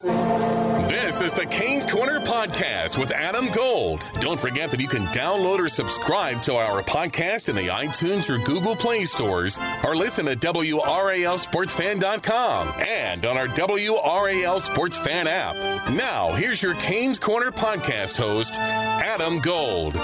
This 0.00 1.20
is 1.20 1.32
the 1.32 1.44
Canes 1.50 1.84
Corner 1.84 2.20
Podcast 2.20 2.98
with 2.98 3.10
Adam 3.10 3.50
Gold. 3.50 4.04
Don't 4.20 4.38
forget 4.38 4.70
that 4.70 4.78
you 4.78 4.86
can 4.86 5.06
download 5.06 5.58
or 5.58 5.68
subscribe 5.68 6.40
to 6.42 6.54
our 6.54 6.84
podcast 6.84 7.48
in 7.48 7.56
the 7.56 7.66
iTunes 7.66 8.30
or 8.30 8.38
Google 8.44 8.76
Play 8.76 9.04
stores 9.06 9.58
or 9.84 9.96
listen 9.96 10.28
at 10.28 10.38
WRALSportsFan.com 10.38 12.74
and 12.86 13.26
on 13.26 13.36
our 13.36 13.48
WRAL 13.48 14.60
Sports 14.60 14.96
Fan 14.98 15.26
app. 15.26 15.56
Now, 15.90 16.32
here's 16.32 16.62
your 16.62 16.74
Canes 16.74 17.18
Corner 17.18 17.50
Podcast 17.50 18.16
host, 18.16 18.54
Adam 18.54 19.40
Gold. 19.40 19.96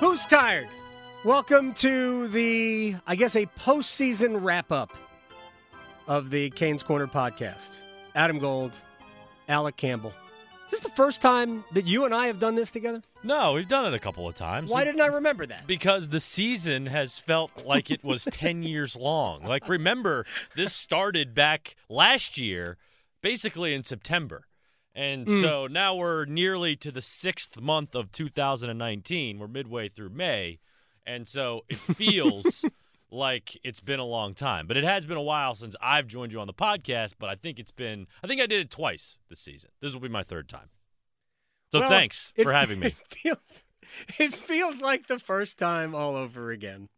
Who's 0.00 0.26
tired? 0.26 0.66
Welcome 1.24 1.72
to 1.74 2.26
the, 2.28 2.96
I 3.06 3.14
guess, 3.14 3.36
a 3.36 3.46
postseason 3.46 4.42
wrap 4.42 4.72
up 4.72 4.90
of 6.08 6.30
the 6.30 6.50
Canes 6.50 6.82
Corner 6.82 7.06
podcast. 7.06 7.76
Adam 8.16 8.40
Gold, 8.40 8.72
Alec 9.48 9.76
Campbell. 9.76 10.12
Is 10.66 10.72
this 10.72 10.80
the 10.80 10.90
first 10.90 11.22
time 11.22 11.64
that 11.72 11.86
you 11.86 12.04
and 12.04 12.14
I 12.14 12.26
have 12.26 12.38
done 12.38 12.54
this 12.54 12.70
together? 12.70 13.02
No, 13.24 13.54
we've 13.54 13.68
done 13.68 13.86
it 13.86 13.94
a 13.96 13.98
couple 13.98 14.28
of 14.28 14.34
times. 14.34 14.70
Why 14.70 14.84
didn't 14.84 15.00
I 15.00 15.06
remember 15.06 15.46
that? 15.46 15.66
Because 15.66 16.10
the 16.10 16.20
season 16.20 16.86
has 16.86 17.18
felt 17.18 17.64
like 17.64 17.90
it 17.90 18.04
was 18.04 18.24
10 18.30 18.62
years 18.62 18.94
long. 18.94 19.42
Like, 19.44 19.66
remember, 19.66 20.26
this 20.56 20.74
started 20.74 21.34
back 21.34 21.74
last 21.88 22.36
year, 22.36 22.76
basically 23.22 23.72
in 23.72 23.82
September. 23.82 24.44
And 24.94 25.26
Mm. 25.26 25.40
so 25.40 25.66
now 25.68 25.94
we're 25.94 26.26
nearly 26.26 26.76
to 26.76 26.90
the 26.90 27.00
sixth 27.00 27.58
month 27.58 27.94
of 27.94 28.12
2019. 28.12 29.38
We're 29.38 29.48
midway 29.48 29.88
through 29.88 30.10
May. 30.10 30.58
And 31.06 31.26
so 31.26 31.64
it 31.70 31.76
feels 31.96 32.66
like 33.10 33.58
it's 33.64 33.80
been 33.80 33.98
a 34.00 34.04
long 34.04 34.34
time. 34.34 34.66
But 34.66 34.76
it 34.76 34.84
has 34.84 35.06
been 35.06 35.16
a 35.16 35.22
while 35.22 35.54
since 35.54 35.74
I've 35.80 36.06
joined 36.06 36.32
you 36.32 36.40
on 36.40 36.46
the 36.46 36.52
podcast. 36.54 37.14
But 37.18 37.30
I 37.30 37.34
think 37.34 37.58
it's 37.58 37.70
been, 37.70 38.06
I 38.22 38.26
think 38.26 38.40
I 38.40 38.46
did 38.46 38.60
it 38.60 38.70
twice 38.70 39.18
this 39.28 39.40
season. 39.40 39.70
This 39.80 39.92
will 39.94 40.00
be 40.00 40.08
my 40.08 40.22
third 40.22 40.48
time. 40.48 40.68
So 41.72 41.80
Well, 41.80 41.88
thanks 41.90 42.32
it- 42.36 42.44
for 42.44 42.52
having 42.52 42.80
me. 42.80 42.94
It 43.10 43.14
feels, 43.22 43.64
it 44.18 44.34
feels 44.34 44.80
like 44.82 45.06
the 45.06 45.18
first 45.18 45.58
time 45.58 45.94
all 45.94 46.14
over 46.14 46.50
again. 46.50 46.88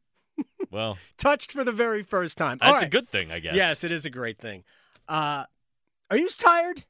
Well, 0.70 0.98
Touched 1.16 1.52
for 1.52 1.64
the 1.64 1.72
very 1.72 2.02
first 2.02 2.36
time. 2.36 2.58
That's 2.60 2.82
a 2.82 2.86
good 2.88 3.08
thing, 3.08 3.30
I 3.32 3.38
guess. 3.40 3.54
Yes, 3.54 3.84
it 3.84 3.90
is 3.92 4.04
a 4.04 4.10
great 4.10 4.38
thing. 4.38 4.64
Uh, 5.08 5.44
are 6.10 6.16
you 6.16 6.28
tired? 6.28 6.84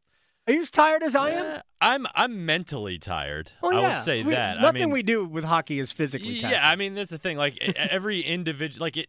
Are 0.50 0.54
you 0.54 0.62
as 0.62 0.70
tired 0.70 1.02
as 1.04 1.14
I 1.14 1.30
am? 1.30 1.46
Eh, 1.46 1.60
I'm 1.80 2.06
I'm 2.14 2.44
mentally 2.44 2.98
tired. 2.98 3.52
Well, 3.62 3.76
I 3.84 3.88
would 3.90 3.98
say 4.00 4.22
We- 4.22 4.32
that. 4.32 4.60
Nothing 4.60 4.82
I 4.82 4.86
mean, 4.86 4.92
we 4.92 5.02
do 5.02 5.24
with 5.24 5.44
hockey 5.44 5.78
is 5.78 5.92
physically 5.92 6.40
taxing. 6.40 6.50
yeah. 6.50 6.68
I 6.68 6.74
mean, 6.76 6.94
that's 6.94 7.10
the 7.10 7.18
thing. 7.18 7.36
Like 7.36 7.56
every 7.76 8.20
individual, 8.22 8.84
like 8.84 8.96
it, 8.96 9.08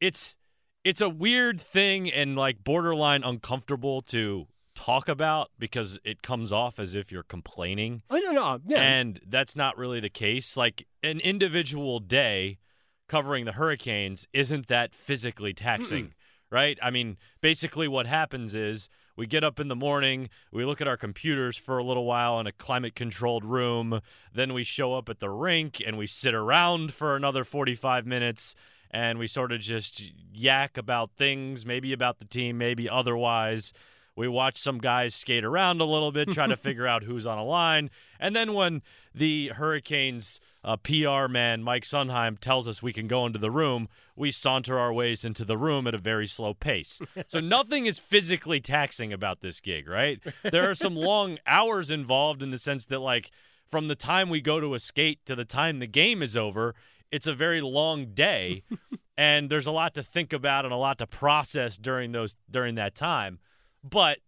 it's 0.00 0.36
it's 0.84 1.00
a 1.00 1.08
weird 1.08 1.60
thing 1.60 2.10
and 2.10 2.36
like 2.36 2.64
borderline 2.64 3.22
uncomfortable 3.24 4.00
to 4.02 4.46
talk 4.74 5.08
about 5.08 5.50
because 5.58 5.98
it 6.04 6.22
comes 6.22 6.52
off 6.52 6.78
as 6.78 6.94
if 6.94 7.12
you're 7.12 7.22
complaining, 7.22 8.02
I 8.10 8.20
don't 8.20 8.34
know. 8.34 8.58
Yeah. 8.66 8.80
and 8.82 9.20
that's 9.26 9.54
not 9.54 9.76
really 9.78 10.00
the 10.00 10.08
case. 10.08 10.56
Like 10.56 10.86
an 11.02 11.20
individual 11.20 12.00
day 12.00 12.58
covering 13.08 13.44
the 13.44 13.52
Hurricanes 13.52 14.26
isn't 14.32 14.66
that 14.68 14.94
physically 14.94 15.52
taxing, 15.52 16.14
right? 16.50 16.78
I 16.82 16.90
mean, 16.90 17.18
basically 17.40 17.86
what 17.86 18.06
happens 18.06 18.54
is 18.54 18.88
we 19.16 19.26
get 19.26 19.44
up 19.44 19.60
in 19.60 19.68
the 19.68 19.76
morning, 19.76 20.28
we 20.52 20.64
look 20.64 20.80
at 20.80 20.88
our 20.88 20.96
computers 20.96 21.56
for 21.56 21.78
a 21.78 21.84
little 21.84 22.04
while 22.04 22.40
in 22.40 22.46
a 22.46 22.52
climate 22.52 22.94
controlled 22.94 23.44
room, 23.44 24.00
then 24.34 24.52
we 24.52 24.64
show 24.64 24.94
up 24.94 25.08
at 25.08 25.20
the 25.20 25.30
rink 25.30 25.82
and 25.84 25.96
we 25.96 26.06
sit 26.06 26.34
around 26.34 26.92
for 26.92 27.14
another 27.16 27.44
45 27.44 28.06
minutes 28.06 28.54
and 28.90 29.18
we 29.18 29.26
sort 29.26 29.52
of 29.52 29.60
just 29.60 30.12
yak 30.32 30.76
about 30.76 31.10
things, 31.16 31.66
maybe 31.66 31.92
about 31.92 32.18
the 32.18 32.24
team, 32.24 32.58
maybe 32.58 32.88
otherwise. 32.88 33.72
We 34.16 34.28
watch 34.28 34.58
some 34.58 34.78
guys 34.78 35.14
skate 35.14 35.44
around 35.44 35.80
a 35.80 35.84
little 35.84 36.12
bit, 36.12 36.30
try 36.30 36.46
to 36.46 36.56
figure 36.64 36.86
out 36.86 37.02
who's 37.02 37.26
on 37.26 37.38
a 37.38 37.44
line. 37.44 37.90
And 38.20 38.34
then 38.34 38.54
when 38.54 38.82
the 39.12 39.48
Hurricanes 39.48 40.40
uh, 40.62 40.76
PR 40.76 41.26
man, 41.28 41.62
Mike 41.62 41.82
Sundheim, 41.82 42.38
tells 42.38 42.68
us 42.68 42.82
we 42.82 42.92
can 42.92 43.08
go 43.08 43.26
into 43.26 43.38
the 43.40 43.50
room, 43.50 43.88
we 44.14 44.30
saunter 44.30 44.78
our 44.78 44.92
ways 44.92 45.24
into 45.24 45.44
the 45.44 45.58
room 45.58 45.86
at 45.86 45.94
a 45.94 45.98
very 45.98 46.26
slow 46.26 46.54
pace. 46.54 47.00
so 47.26 47.40
nothing 47.40 47.86
is 47.86 47.98
physically 47.98 48.60
taxing 48.60 49.12
about 49.12 49.40
this 49.40 49.60
gig, 49.60 49.88
right? 49.88 50.20
There 50.42 50.70
are 50.70 50.74
some 50.76 50.94
long 50.94 51.38
hours 51.46 51.90
involved 51.90 52.42
in 52.42 52.50
the 52.50 52.58
sense 52.58 52.86
that, 52.86 53.00
like, 53.00 53.32
from 53.68 53.88
the 53.88 53.96
time 53.96 54.30
we 54.30 54.40
go 54.40 54.60
to 54.60 54.74
a 54.74 54.78
skate 54.78 55.26
to 55.26 55.34
the 55.34 55.44
time 55.44 55.80
the 55.80 55.88
game 55.88 56.22
is 56.22 56.36
over, 56.36 56.76
it's 57.10 57.26
a 57.26 57.34
very 57.34 57.60
long 57.60 58.06
day. 58.14 58.62
and 59.18 59.50
there's 59.50 59.66
a 59.66 59.72
lot 59.72 59.94
to 59.94 60.02
think 60.04 60.32
about 60.32 60.64
and 60.64 60.72
a 60.72 60.76
lot 60.76 60.98
to 60.98 61.06
process 61.06 61.76
during 61.76 62.12
those 62.12 62.36
during 62.48 62.76
that 62.76 62.94
time 62.94 63.40
but 63.88 64.18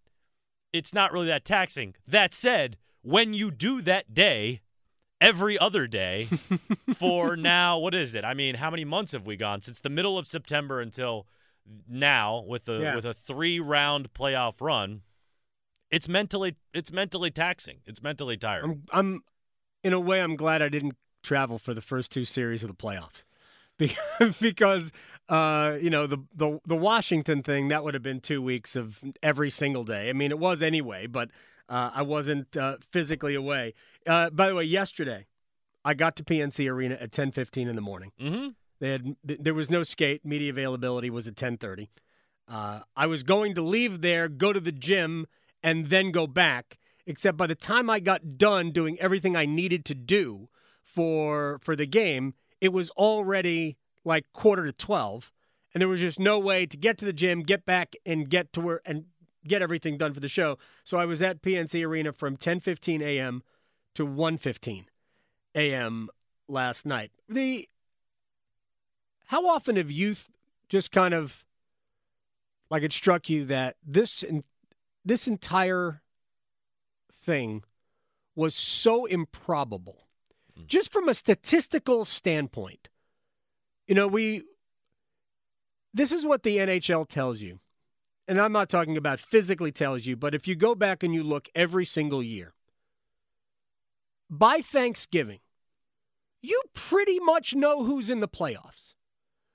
it's 0.73 0.93
not 0.95 1.13
really 1.13 1.27
that 1.29 1.45
taxing. 1.45 1.95
That 2.07 2.33
said, 2.35 2.77
when 3.03 3.33
you 3.35 3.51
do 3.51 3.81
that 3.83 4.13
day, 4.15 4.61
every 5.21 5.59
other 5.59 5.87
day, 5.87 6.29
for 6.97 7.37
now, 7.37 7.79
what 7.79 7.95
is 7.95 8.15
it? 8.15 8.25
I 8.25 8.35
mean, 8.35 8.57
how 8.57 8.71
many 8.71 8.85
months 8.85 9.13
have 9.13 9.27
we 9.27 9.37
gone 9.37 9.63
since 9.63 9.81
the 9.81 9.89
middle 9.89 10.19
of 10.19 10.27
September 10.27 10.81
until 10.81 11.27
now 11.89 12.45
with 12.47 12.69
a 12.69 12.79
Yeah. 12.81 12.95
with 12.95 13.05
a 13.07 13.15
three 13.15 13.59
round 13.59 14.13
playoff 14.13 14.61
run? 14.61 15.03
It's 15.91 16.09
mentally 16.09 16.57
it's 16.75 16.93
mentally 16.93 17.31
taxing. 17.31 17.79
It's 17.87 18.03
mentally 18.03 18.37
tiring. 18.37 18.83
I'm, 18.93 18.99
I'm, 18.99 19.21
in 19.83 19.93
a 19.93 20.01
way, 20.01 20.21
I'm 20.21 20.37
glad 20.37 20.61
I 20.63 20.69
didn't 20.69 20.97
travel 21.23 21.59
for 21.59 21.73
the 21.75 21.81
first 21.81 22.11
two 22.13 22.25
series 22.25 22.63
of 22.65 22.69
the 22.69 22.75
playoffs, 22.75 23.23
because, 24.41 24.91
uh, 25.29 25.77
you 25.81 25.91
know, 25.91 26.07
the, 26.07 26.19
the 26.35 26.61
the 26.67 26.77
Washington 26.77 27.43
thing 27.43 27.69
that 27.69 27.83
would 27.83 27.95
have 27.95 28.03
been 28.03 28.21
two 28.21 28.41
weeks 28.41 28.77
of 28.77 29.03
every 29.23 29.51
single 29.51 29.85
day. 29.85 30.09
I 30.09 30.13
mean, 30.13 30.31
it 30.31 30.39
was 30.39 30.63
anyway, 30.63 31.07
but 31.07 31.31
uh, 31.69 31.91
I 31.95 32.03
wasn't 32.03 32.57
uh, 32.57 32.77
physically 32.91 33.35
away. 33.35 33.75
Uh, 34.07 34.31
by 34.31 34.49
the 34.49 34.55
way, 34.55 34.65
yesterday, 34.65 35.27
I 35.85 35.95
got 35.95 36.17
to 36.17 36.25
PNC 36.25 36.71
Arena 36.71 36.97
at 37.01 37.11
10:15 37.11 37.69
in 37.69 37.77
the 37.77 37.83
morning. 37.83 38.13
mm-hmm. 38.21 38.49
They 38.79 38.91
had 38.91 39.17
th- 39.27 39.41
there 39.43 39.55
was 39.55 39.71
no 39.71 39.83
skate. 39.83 40.25
Media 40.25 40.51
availability 40.51 41.11
was 41.11 41.27
at 41.27 41.35
10:30. 41.35 41.89
Uh, 42.49 42.81
I 42.95 43.07
was 43.07 43.25
going 43.25 43.55
to 43.55 43.63
leave 43.63 44.03
there, 44.03 44.29
go 44.29 44.53
to 44.53 44.61
the 44.61 44.73
gym, 44.73 45.27
and 45.63 45.87
then 45.87 46.13
go 46.13 46.27
back. 46.27 46.79
Except 47.09 47.37
by 47.37 47.47
the 47.47 47.55
time 47.55 47.89
I 47.89 48.01
got 48.01 48.37
done 48.37 48.73
doing 48.73 48.99
everything 49.01 49.37
I 49.37 49.47
needed 49.47 49.85
to 49.87 49.95
do 49.95 50.49
for 50.83 51.59
for 51.61 51.75
the 51.75 51.87
game, 51.87 52.35
it 52.61 52.73
was 52.73 52.91
already 52.91 53.77
like 54.07 54.25
quarter 54.33 54.65
to 54.65 54.73
12, 54.73 55.33
and 55.75 55.81
there 55.81 55.89
was 55.89 56.01
just 56.01 56.21
no 56.21 56.39
way 56.39 56.65
to 56.65 56.77
get 56.77 56.97
to 56.99 57.05
the 57.05 57.13
gym, 57.13 57.43
get 57.43 57.67
back, 57.67 57.95
and 58.07 58.31
get 58.31 58.53
to 58.55 58.61
where 58.61 58.81
and 58.87 59.07
get 59.47 59.61
everything 59.61 59.99
done 59.99 60.15
for 60.15 60.21
the 60.21 60.29
show. 60.29 60.59
So 60.85 60.97
I 60.97 61.05
was 61.05 61.21
at 61.21 61.43
PNC 61.43 61.85
Arena 61.85 62.13
from 62.13 62.37
10:15 62.37 63.03
a.m. 63.03 63.43
to 63.95 64.07
1:15 64.07 64.85
a.m. 65.55 66.09
last 66.49 66.87
night. 66.87 67.11
The 67.29 67.69
how 69.27 69.47
often 69.49 69.77
have 69.77 69.91
you 69.91 70.15
just 70.69 70.93
kind 70.93 71.13
of 71.13 71.45
like 72.71 72.85
it 72.85 72.93
struck 72.93 73.29
you 73.29 73.45
that 73.47 73.77
this 73.85 74.25
this 75.05 75.27
entire 75.27 76.01
thing 77.13 77.65
was 78.37 78.55
so 78.55 79.05
improbable 79.07 80.07
hmm. 80.57 80.63
just 80.67 80.93
from 80.93 81.09
a 81.09 81.15
statistical 81.15 82.05
standpoint 82.05 82.89
you 83.87 83.95
know 83.95 84.09
we 84.09 84.43
this 85.95 86.13
is 86.13 86.27
what 86.27 86.43
the 86.43 86.59
NHL 86.59 87.09
tells 87.09 87.41
you. 87.41 87.61
And 88.29 88.41
I'm 88.41 88.53
not 88.53 88.69
talking 88.69 88.97
about 88.97 89.21
physically 89.21 89.73
tells 89.73 90.07
you 90.07 90.17
but 90.17 90.35
if 90.35 90.49
you 90.49 90.55
go 90.55 90.75
back 90.75 91.03
and 91.03 91.15
you 91.15 91.23
look 91.23 91.49
every 91.55 91.85
single 91.85 92.23
year 92.23 92.55
by 94.29 94.61
Thanksgiving 94.61 95.41
you 96.47 96.63
pretty 96.75 97.19
much 97.19 97.55
know 97.55 97.85
who's 97.85 98.09
in 98.09 98.21
the 98.21 98.29
playoffs. 98.29 98.95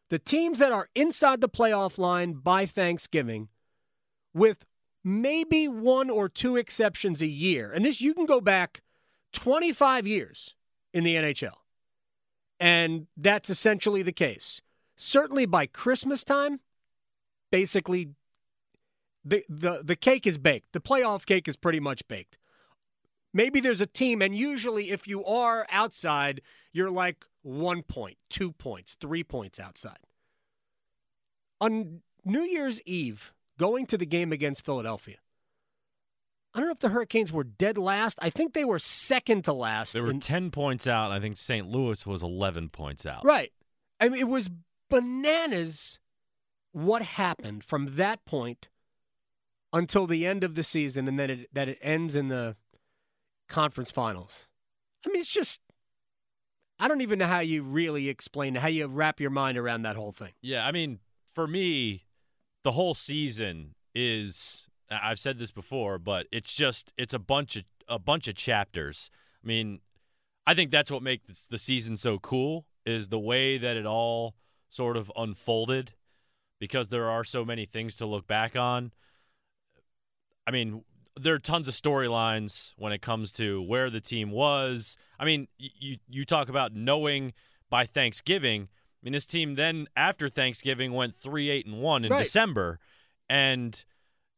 The 0.09 0.19
teams 0.19 0.59
that 0.59 0.71
are 0.73 0.89
inside 0.93 1.39
the 1.39 1.49
playoff 1.49 1.97
line 1.97 2.33
by 2.33 2.65
Thanksgiving, 2.65 3.47
with 4.33 4.65
maybe 5.03 5.67
one 5.67 6.09
or 6.09 6.27
two 6.27 6.57
exceptions 6.57 7.21
a 7.21 7.27
year, 7.27 7.71
and 7.71 7.85
this 7.85 8.01
you 8.01 8.13
can 8.13 8.25
go 8.25 8.41
back 8.41 8.81
25 9.31 10.05
years 10.05 10.55
in 10.93 11.05
the 11.05 11.15
NHL, 11.15 11.55
and 12.61 13.07
that's 13.17 13.49
essentially 13.49 14.03
the 14.03 14.11
case. 14.11 14.61
Certainly 14.95 15.47
by 15.47 15.65
Christmas 15.65 16.23
time, 16.23 16.59
basically 17.51 18.09
the 19.25 19.43
the 19.49 19.81
the 19.83 19.95
cake 19.95 20.27
is 20.27 20.37
baked. 20.37 20.71
The 20.71 20.79
playoff 20.79 21.25
cake 21.25 21.47
is 21.47 21.57
pretty 21.57 21.79
much 21.79 22.07
baked. 22.07 22.37
Maybe 23.33 23.59
there's 23.59 23.81
a 23.81 23.87
team, 23.87 24.21
and 24.21 24.35
usually 24.35 24.91
if 24.91 25.07
you 25.07 25.25
are 25.25 25.65
outside, 25.71 26.41
you're 26.71 26.91
like 26.91 27.25
one 27.41 27.81
point, 27.81 28.17
two 28.29 28.51
points, 28.51 28.95
three 28.99 29.23
points 29.23 29.59
outside. 29.59 30.05
On 31.59 32.01
New 32.23 32.43
Year's 32.43 32.79
Eve, 32.83 33.33
going 33.57 33.87
to 33.87 33.97
the 33.97 34.05
game 34.05 34.31
against 34.31 34.63
Philadelphia, 34.63 35.17
I 36.53 36.59
don't 36.59 36.68
know 36.68 36.74
if 36.74 36.80
the 36.80 36.89
Hurricanes 36.89 37.31
were 37.31 37.45
dead 37.45 37.77
last. 37.77 38.19
I 38.21 38.30
think 38.30 38.53
they 38.53 38.65
were 38.65 38.80
second 38.80 39.45
to 39.45 39.53
last. 39.53 39.94
They 39.94 40.01
were 40.01 40.12
in- 40.12 40.19
10 40.19 40.51
points 40.51 40.86
out. 40.86 41.12
I 41.12 41.19
think 41.19 41.38
St. 41.38 41.68
Louis 41.68 42.06
was 42.06 42.21
11 42.21 42.69
points 42.69 43.06
out. 43.06 43.24
Right. 43.24 43.51
I 44.00 44.09
mean, 44.09 44.19
it 44.19 44.27
was 44.27 44.50
bananas 44.89 46.00
what 46.74 47.01
happened 47.01 47.63
from 47.63 47.95
that 47.95 48.25
point 48.25 48.69
until 49.74 50.07
the 50.07 50.25
end 50.25 50.44
of 50.44 50.56
the 50.56 50.63
season, 50.63 51.07
and 51.07 51.18
then 51.18 51.30
it, 51.30 51.53
that 51.53 51.69
it 51.69 51.80
ends 51.81 52.15
in 52.15 52.27
the 52.27 52.57
conference 53.48 53.92
finals. 53.92 54.48
I 55.06 55.09
mean, 55.09 55.21
it's 55.21 55.31
just. 55.31 55.62
I 56.80 56.88
don't 56.88 57.01
even 57.01 57.19
know 57.19 57.27
how 57.27 57.42
you 57.42 57.62
really 57.62 58.09
explain 58.09 58.56
how 58.56 58.68
you 58.68 58.88
wrap 58.88 59.19
your 59.19 59.30
mind 59.30 59.57
around 59.57 59.83
that 59.83 59.95
whole 59.95 60.12
thing. 60.12 60.31
Yeah, 60.42 60.65
I 60.65 60.71
mean, 60.71 61.00
for 61.33 61.45
me, 61.48 62.06
the 62.63 62.71
whole 62.71 62.95
season 62.95 63.75
is 63.94 64.68
I've 64.91 65.19
said 65.19 65.39
this 65.39 65.51
before, 65.51 65.97
but 65.99 66.27
it's 66.31 66.53
just 66.53 66.93
it's 66.97 67.13
a 67.13 67.19
bunch 67.19 67.55
of 67.55 67.63
a 67.88 67.99
bunch 67.99 68.27
of 68.27 68.35
chapters. 68.35 69.09
I 69.43 69.47
mean, 69.47 69.79
I 70.45 70.53
think 70.53 70.71
that's 70.71 70.91
what 70.91 71.03
makes 71.03 71.47
the 71.47 71.57
season 71.57 71.97
so 71.97 72.19
cool 72.19 72.65
is 72.85 73.09
the 73.09 73.19
way 73.19 73.57
that 73.57 73.77
it 73.77 73.85
all 73.85 74.35
sort 74.69 74.97
of 74.97 75.11
unfolded 75.15 75.93
because 76.59 76.89
there 76.89 77.09
are 77.09 77.23
so 77.23 77.43
many 77.43 77.65
things 77.65 77.95
to 77.97 78.05
look 78.05 78.27
back 78.27 78.55
on. 78.55 78.91
I 80.47 80.51
mean, 80.51 80.83
there 81.19 81.33
are 81.33 81.39
tons 81.39 81.67
of 81.67 81.73
storylines 81.73 82.73
when 82.77 82.91
it 82.93 83.01
comes 83.01 83.31
to 83.33 83.61
where 83.61 83.89
the 83.89 84.01
team 84.01 84.31
was. 84.31 84.97
I 85.19 85.25
mean, 85.25 85.47
you 85.57 85.97
you 86.09 86.25
talk 86.25 86.49
about 86.49 86.73
knowing 86.73 87.33
by 87.69 87.85
Thanksgiving. 87.85 88.63
I 88.63 88.99
mean, 89.03 89.13
this 89.13 89.25
team 89.25 89.55
then 89.55 89.88
after 89.95 90.29
Thanksgiving 90.29 90.93
went 90.93 91.15
three 91.15 91.49
eight 91.49 91.65
and 91.65 91.81
one 91.81 92.05
in 92.05 92.11
Right. 92.11 92.23
December, 92.23 92.79
and 93.29 93.83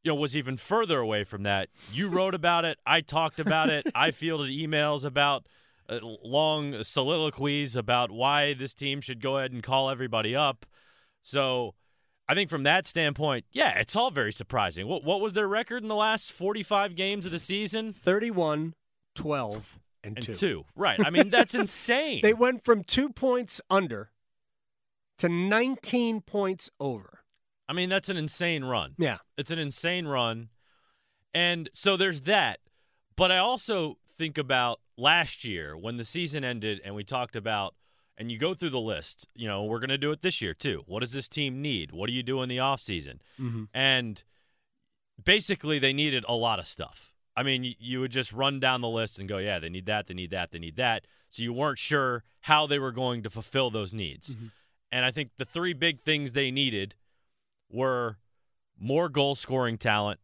you 0.03 0.11
know 0.11 0.15
was 0.15 0.35
even 0.35 0.57
further 0.57 0.99
away 0.99 1.23
from 1.23 1.43
that. 1.43 1.69
You 1.91 2.07
wrote 2.09 2.35
about 2.35 2.65
it. 2.65 2.77
I 2.85 3.01
talked 3.01 3.39
about 3.39 3.69
it. 3.69 3.87
I 3.95 4.11
fielded 4.11 4.49
emails 4.49 5.05
about 5.05 5.45
uh, 5.89 5.99
long 6.01 6.83
soliloquies 6.83 7.75
about 7.75 8.11
why 8.11 8.53
this 8.53 8.73
team 8.73 9.01
should 9.01 9.21
go 9.21 9.37
ahead 9.37 9.51
and 9.51 9.63
call 9.63 9.89
everybody 9.89 10.35
up. 10.35 10.65
So. 11.21 11.75
I 12.25 12.35
think 12.35 12.49
from 12.49 12.63
that 12.63 12.87
standpoint, 12.87 13.43
yeah, 13.51 13.77
it's 13.77 13.97
all 13.97 14.09
very 14.09 14.31
surprising. 14.31 14.87
What 14.87 15.03
what 15.03 15.19
was 15.19 15.33
their 15.33 15.47
record 15.47 15.83
in 15.83 15.89
the 15.89 15.93
last 15.95 16.31
45 16.31 16.95
games 16.95 17.25
of 17.25 17.33
the 17.33 17.37
season? 17.37 17.91
31, 17.91 18.75
12, 19.13 19.79
and, 20.05 20.17
And 20.17 20.25
2. 20.25 20.33
two. 20.33 20.65
Right. 20.73 20.99
I 21.05 21.09
mean, 21.09 21.29
that's 21.29 21.53
insane. 21.63 22.21
They 22.23 22.33
went 22.33 22.63
from 22.63 22.85
two 22.85 23.09
points 23.09 23.59
under 23.69 24.11
to 25.17 25.27
19 25.27 26.21
points 26.21 26.69
over. 26.79 27.22
I 27.73 27.75
mean, 27.75 27.89
that's 27.89 28.07
an 28.07 28.17
insane 28.17 28.63
run. 28.63 28.93
Yeah. 28.99 29.17
It's 29.35 29.49
an 29.49 29.57
insane 29.57 30.05
run. 30.05 30.49
And 31.33 31.71
so 31.73 31.97
there's 31.97 32.21
that. 32.21 32.59
But 33.15 33.31
I 33.31 33.39
also 33.39 33.97
think 34.15 34.37
about 34.37 34.79
last 34.95 35.43
year 35.43 35.75
when 35.75 35.97
the 35.97 36.03
season 36.03 36.43
ended 36.43 36.81
and 36.85 36.93
we 36.93 37.03
talked 37.03 37.35
about, 37.35 37.73
and 38.15 38.31
you 38.31 38.37
go 38.37 38.53
through 38.53 38.69
the 38.69 38.79
list, 38.79 39.27
you 39.33 39.47
know, 39.47 39.63
we're 39.63 39.79
going 39.79 39.89
to 39.89 39.97
do 39.97 40.11
it 40.11 40.21
this 40.21 40.39
year 40.39 40.53
too. 40.53 40.83
What 40.85 40.99
does 40.99 41.13
this 41.13 41.27
team 41.27 41.63
need? 41.63 41.91
What 41.91 42.05
do 42.05 42.13
you 42.13 42.21
do 42.21 42.43
in 42.43 42.49
the 42.49 42.57
offseason? 42.57 43.17
Mm-hmm. 43.41 43.63
And 43.73 44.21
basically, 45.23 45.79
they 45.79 45.93
needed 45.93 46.23
a 46.27 46.35
lot 46.35 46.59
of 46.59 46.67
stuff. 46.67 47.11
I 47.35 47.41
mean, 47.41 47.73
you, 47.79 48.01
would 48.01 48.11
just 48.11 48.31
run 48.31 48.59
down 48.59 48.81
the 48.81 48.87
list 48.87 49.17
and 49.17 49.27
go, 49.27 49.39
yeah, 49.39 49.57
they 49.57 49.69
need 49.69 49.87
that, 49.87 50.05
they 50.05 50.13
need 50.13 50.29
that, 50.29 50.51
they 50.51 50.59
need 50.59 50.75
that. 50.75 51.07
So 51.29 51.41
you 51.41 51.53
weren't 51.53 51.79
sure 51.79 52.23
how 52.41 52.67
they 52.67 52.77
were 52.77 52.91
going 52.91 53.23
to 53.23 53.31
fulfill 53.31 53.71
those 53.71 53.91
needs. 53.91 54.35
Mhm. 54.35 54.51
And 54.91 55.03
I 55.03 55.09
think 55.09 55.31
the 55.37 55.45
three 55.45 55.73
big 55.73 56.01
things 56.01 56.33
they 56.33 56.51
needed 56.51 56.93
were 57.73 58.17
more 58.79 59.09
goal 59.09 59.35
scoring 59.35 59.77
talent. 59.77 60.19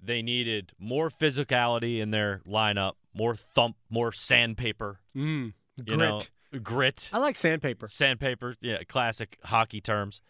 They 0.00 0.22
needed 0.22 0.72
more 0.78 1.10
physicality 1.10 1.98
in 2.00 2.10
their 2.10 2.42
lineup, 2.46 2.92
more 3.14 3.34
thump, 3.34 3.76
more 3.88 4.12
sandpaper. 4.12 5.00
Mm. 5.16 5.54
You 5.76 5.84
Grit. 5.84 5.98
know, 5.98 6.20
grit. 6.60 7.08
I 7.12 7.18
like 7.18 7.36
sandpaper. 7.36 7.88
Sandpaper, 7.88 8.54
yeah, 8.60 8.78
classic 8.86 9.38
hockey 9.44 9.80
terms. 9.80 10.20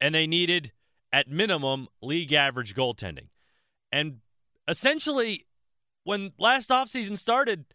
And 0.00 0.14
they 0.14 0.26
needed, 0.26 0.72
at 1.12 1.28
minimum, 1.28 1.88
league 2.00 2.32
average 2.32 2.74
goaltending. 2.74 3.28
And 3.92 4.20
essentially, 4.66 5.46
when 6.04 6.32
last 6.38 6.70
offseason 6.70 7.18
started, 7.18 7.66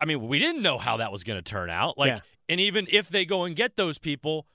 I 0.00 0.06
mean, 0.06 0.26
we 0.26 0.38
didn't 0.38 0.62
know 0.62 0.78
how 0.78 0.96
that 0.96 1.12
was 1.12 1.22
going 1.24 1.38
to 1.38 1.42
turn 1.42 1.70
out. 1.70 1.98
Like, 1.98 2.08
Yeah. 2.08 2.20
and 2.48 2.60
even 2.60 2.86
if 2.90 3.08
they 3.08 3.24
go 3.24 3.44
and 3.44 3.54
get 3.54 3.76
those 3.76 3.98
people, 3.98 4.46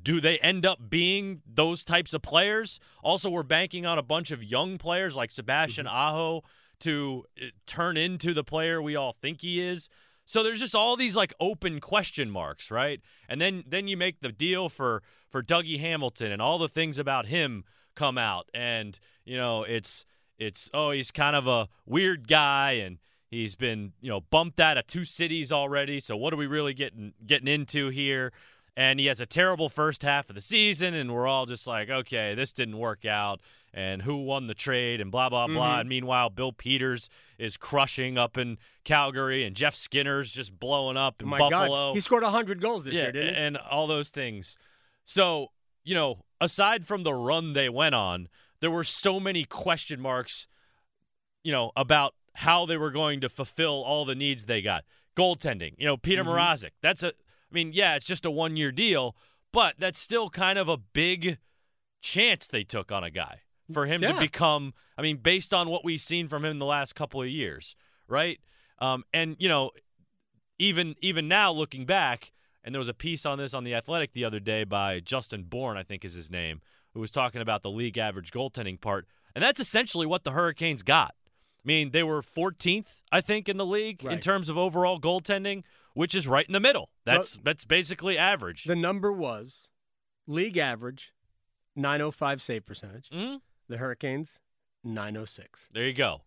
do 0.00 0.20
they 0.20 0.38
end 0.38 0.64
up 0.64 0.88
being 0.88 1.42
those 1.46 1.84
types 1.84 2.14
of 2.14 2.22
players? 2.22 2.80
Also, 3.02 3.28
we're 3.28 3.42
banking 3.42 3.84
on 3.84 3.98
a 3.98 4.02
bunch 4.02 4.30
of 4.30 4.42
young 4.42 4.78
players 4.78 5.16
like 5.16 5.30
Sebastian 5.30 5.86
Aho 5.86 6.42
to 6.80 7.24
uh, 7.40 7.46
turn 7.66 7.96
into 7.96 8.34
the 8.34 8.44
player 8.44 8.80
we 8.80 8.96
all 8.96 9.12
think 9.20 9.42
he 9.42 9.60
is. 9.60 9.88
So 10.24 10.42
there's 10.42 10.60
just 10.60 10.74
all 10.74 10.96
these 10.96 11.16
like 11.16 11.34
open 11.40 11.80
question 11.80 12.30
marks, 12.30 12.70
right? 12.70 13.00
And 13.28 13.40
then 13.40 13.64
then 13.66 13.88
you 13.88 13.96
make 13.96 14.20
the 14.20 14.32
deal 14.32 14.68
for 14.68 15.02
for 15.28 15.42
Dougie 15.42 15.80
Hamilton 15.80 16.32
and 16.32 16.40
all 16.40 16.58
the 16.58 16.68
things 16.68 16.98
about 16.98 17.26
him 17.26 17.64
come 17.94 18.16
out 18.16 18.48
and 18.54 18.98
you 19.24 19.36
know, 19.36 19.62
it's 19.64 20.06
it's 20.38 20.70
oh, 20.72 20.90
he's 20.90 21.10
kind 21.10 21.36
of 21.36 21.46
a 21.46 21.68
weird 21.86 22.28
guy 22.28 22.72
and 22.72 22.98
he's 23.30 23.54
been, 23.54 23.92
you 24.00 24.08
know, 24.10 24.20
bumped 24.20 24.60
out 24.60 24.78
of 24.78 24.86
two 24.86 25.04
cities 25.04 25.52
already. 25.52 26.00
So 26.00 26.16
what 26.16 26.32
are 26.32 26.36
we 26.36 26.46
really 26.46 26.74
getting 26.74 27.14
getting 27.26 27.48
into 27.48 27.88
here? 27.88 28.32
And 28.76 28.98
he 28.98 29.06
has 29.06 29.20
a 29.20 29.26
terrible 29.26 29.68
first 29.68 30.02
half 30.02 30.30
of 30.30 30.34
the 30.34 30.40
season 30.40 30.94
and 30.94 31.12
we're 31.12 31.26
all 31.26 31.44
just 31.44 31.66
like, 31.66 31.90
okay, 31.90 32.34
this 32.34 32.52
didn't 32.52 32.78
work 32.78 33.04
out 33.04 33.40
and 33.74 34.00
who 34.02 34.16
won 34.24 34.46
the 34.46 34.54
trade 34.54 34.98
and 35.00 35.10
blah 35.10 35.28
blah 35.28 35.46
blah. 35.46 35.76
Mhm. 35.76 35.80
And 35.80 35.88
meanwhile, 35.90 36.30
Bill 36.30 36.52
Peters 36.52 37.10
is 37.38 37.58
crushing 37.58 38.16
up 38.16 38.38
in 38.38 38.56
Calgary 38.84 39.44
and 39.44 39.54
Jeff 39.54 39.74
Skinner's 39.74 40.32
just 40.32 40.58
blowing 40.58 40.96
up 40.96 41.20
in 41.20 41.26
Oh 41.28 41.30
my 41.30 41.38
Buffalo. 41.38 41.90
God. 41.90 41.94
He 41.94 42.00
scored 42.00 42.22
100 42.22 42.62
goals 42.62 42.86
this 42.86 42.94
yeah, 42.94 43.02
year, 43.02 43.12
didn't 43.12 43.34
he? 43.34 43.40
and 43.40 43.56
all 43.58 43.86
those 43.86 44.08
things. 44.08 44.56
So, 45.04 45.48
you 45.84 45.94
know, 45.94 46.24
aside 46.40 46.86
from 46.86 47.02
the 47.02 47.12
run 47.14 47.52
they 47.52 47.68
went 47.68 47.94
on, 47.94 48.28
there 48.60 48.70
were 48.70 48.84
so 48.84 49.20
many 49.20 49.44
question 49.44 50.00
marks, 50.00 50.48
you 51.42 51.52
know, 51.52 51.72
about 51.76 52.14
how 52.36 52.64
they 52.64 52.78
were 52.78 52.90
going 52.90 53.20
to 53.20 53.28
fulfill 53.28 53.82
all 53.84 54.06
the 54.06 54.14
needs 54.14 54.46
they 54.46 54.62
got. 54.62 54.84
Goaltending, 55.14 55.74
you 55.76 55.84
know, 55.84 55.98
Peter 55.98 56.24
Mhm. 56.24 56.28
Mrazek. 56.28 56.70
That's 56.80 57.02
a 57.02 57.12
I 57.52 57.54
mean, 57.54 57.72
yeah, 57.72 57.96
it's 57.96 58.06
just 58.06 58.24
a 58.24 58.30
one-year 58.30 58.72
deal, 58.72 59.14
but 59.52 59.74
that's 59.78 59.98
still 59.98 60.30
kind 60.30 60.58
of 60.58 60.68
a 60.68 60.76
big 60.76 61.38
chance 62.00 62.48
they 62.48 62.64
took 62.64 62.90
on 62.90 63.04
a 63.04 63.10
guy 63.10 63.40
for 63.72 63.86
him 63.86 64.00
to 64.00 64.18
become 64.18 64.74
I 64.96 65.02
mean, 65.02 65.18
based 65.18 65.54
on 65.54 65.68
what 65.68 65.84
we've 65.84 66.00
seen 66.00 66.28
from 66.28 66.44
him 66.44 66.58
the 66.58 66.66
last 66.66 66.94
couple 66.94 67.22
of 67.22 67.28
years, 67.28 67.76
right? 68.08 68.38
Um, 68.78 69.04
and 69.12 69.36
you 69.38 69.48
know, 69.48 69.70
even 70.58 70.94
even 71.00 71.28
now 71.28 71.52
looking 71.52 71.86
back, 71.86 72.32
and 72.64 72.74
there 72.74 72.80
was 72.80 72.88
a 72.88 72.94
piece 72.94 73.26
on 73.26 73.38
this 73.38 73.54
on 73.54 73.64
the 73.64 73.74
Athletic 73.74 74.12
the 74.12 74.24
other 74.24 74.40
day 74.40 74.64
by 74.64 75.00
Justin 75.00 75.44
Bourne, 75.44 75.76
I 75.76 75.82
think 75.82 76.04
is 76.04 76.14
his 76.14 76.30
name, 76.30 76.60
who 76.94 77.00
was 77.00 77.10
talking 77.10 77.40
about 77.40 77.62
the 77.62 77.70
league 77.70 77.98
average 77.98 78.30
goaltending 78.32 78.80
part, 78.80 79.06
and 79.34 79.42
that's 79.42 79.60
essentially 79.60 80.06
what 80.06 80.24
the 80.24 80.32
Hurricanes 80.32 80.82
got. 80.82 81.14
I 81.64 81.66
mean, 81.66 81.92
they 81.92 82.02
were 82.02 82.22
14th, 82.22 82.96
I 83.12 83.20
think, 83.20 83.48
in 83.48 83.56
the 83.56 83.66
league 83.66 84.04
in 84.04 84.18
terms 84.18 84.48
of 84.48 84.58
overall 84.58 85.00
goaltending, 85.00 85.62
which 85.94 86.14
is 86.14 86.26
right 86.28 86.46
in 86.46 86.52
the 86.52 86.60
middle. 86.60 86.90
That's 87.04 87.38
that's 87.42 87.64
basically 87.64 88.16
average. 88.18 88.64
The 88.64 88.76
number 88.76 89.12
was 89.12 89.68
league 90.26 90.56
average, 90.56 91.12
905 91.76 92.40
save 92.42 92.64
percentage. 92.64 93.08
Mhm. 93.10 93.40
The 93.68 93.78
Hurricanes, 93.78 94.40
906. 94.84 95.68
There 95.72 95.86
you 95.86 95.92
go. 95.92 96.22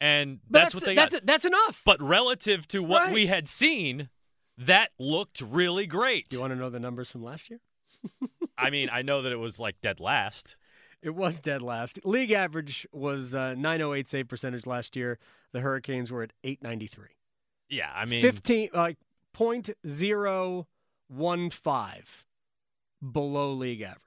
And 0.00 0.40
But 0.48 0.60
that's, 0.60 0.74
what 0.74 0.84
they 0.84 0.94
that's 0.94 1.14
got. 1.14 1.26
that's 1.26 1.44
enough. 1.44 1.82
But 1.84 2.00
relative 2.00 2.66
to 2.68 2.82
what 2.82 3.04
Right. 3.06 3.12
we 3.12 3.26
had 3.26 3.46
seen, 3.48 4.08
that 4.56 4.90
looked 4.98 5.40
really 5.42 5.86
great. 5.86 6.28
Do 6.30 6.36
you 6.36 6.40
want 6.40 6.52
to 6.52 6.56
know 6.58 6.70
the 6.70 6.80
numbers 6.80 7.10
from 7.10 7.22
last 7.22 7.50
year? 7.50 7.60
I 8.58 8.70
mean, 8.70 8.88
I 8.90 9.02
know 9.02 9.20
that 9.22 9.32
it 9.32 9.36
was 9.38 9.60
like 9.60 9.80
dead 9.82 10.00
last. 10.00 10.56
It 11.02 11.10
was 11.14 11.38
dead 11.40 11.62
last. 11.62 11.98
League 12.04 12.30
average 12.30 12.86
was 12.92 13.34
uh, 13.34 13.54
908 13.54 14.06
save 14.08 14.28
percentage 14.28 14.66
last 14.66 14.96
year. 14.96 15.18
The 15.52 15.60
Hurricanes 15.60 16.10
were 16.10 16.22
at 16.22 16.32
893. 16.44 17.06
Yeah, 17.70 17.90
I 17.94 18.04
mean, 18.04 18.20
15 18.20 18.70
like 18.74 18.98
point 19.32 19.70
zero 19.86 20.66
one 21.08 21.50
five 21.50 22.26
below 23.00 23.52
league 23.52 23.80
average. 23.82 24.00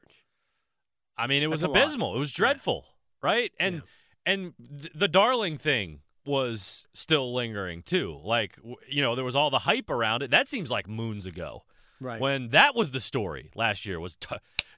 I 1.17 1.27
mean, 1.27 1.41
it 1.43 1.47
was 1.49 1.61
That's 1.61 1.71
abysmal. 1.71 2.15
It 2.15 2.19
was 2.19 2.31
dreadful, 2.31 2.85
right? 3.21 3.51
And 3.59 3.81
and 4.25 4.53
th- 4.81 4.93
the 4.93 5.07
darling 5.07 5.57
thing 5.57 6.01
was 6.25 6.87
still 6.93 7.33
lingering 7.33 7.81
too. 7.83 8.19
Like 8.23 8.55
w- 8.57 8.75
you 8.87 9.01
know, 9.01 9.15
there 9.15 9.25
was 9.25 9.35
all 9.35 9.49
the 9.49 9.59
hype 9.59 9.89
around 9.89 10.23
it. 10.23 10.31
That 10.31 10.47
seems 10.47 10.69
like 10.71 10.87
moons 10.87 11.25
ago. 11.25 11.63
Right. 11.99 12.19
When 12.19 12.49
that 12.49 12.75
was 12.75 12.91
the 12.91 12.99
story 12.99 13.51
last 13.55 13.85
year 13.85 13.99
was 13.99 14.15
t- 14.17 14.35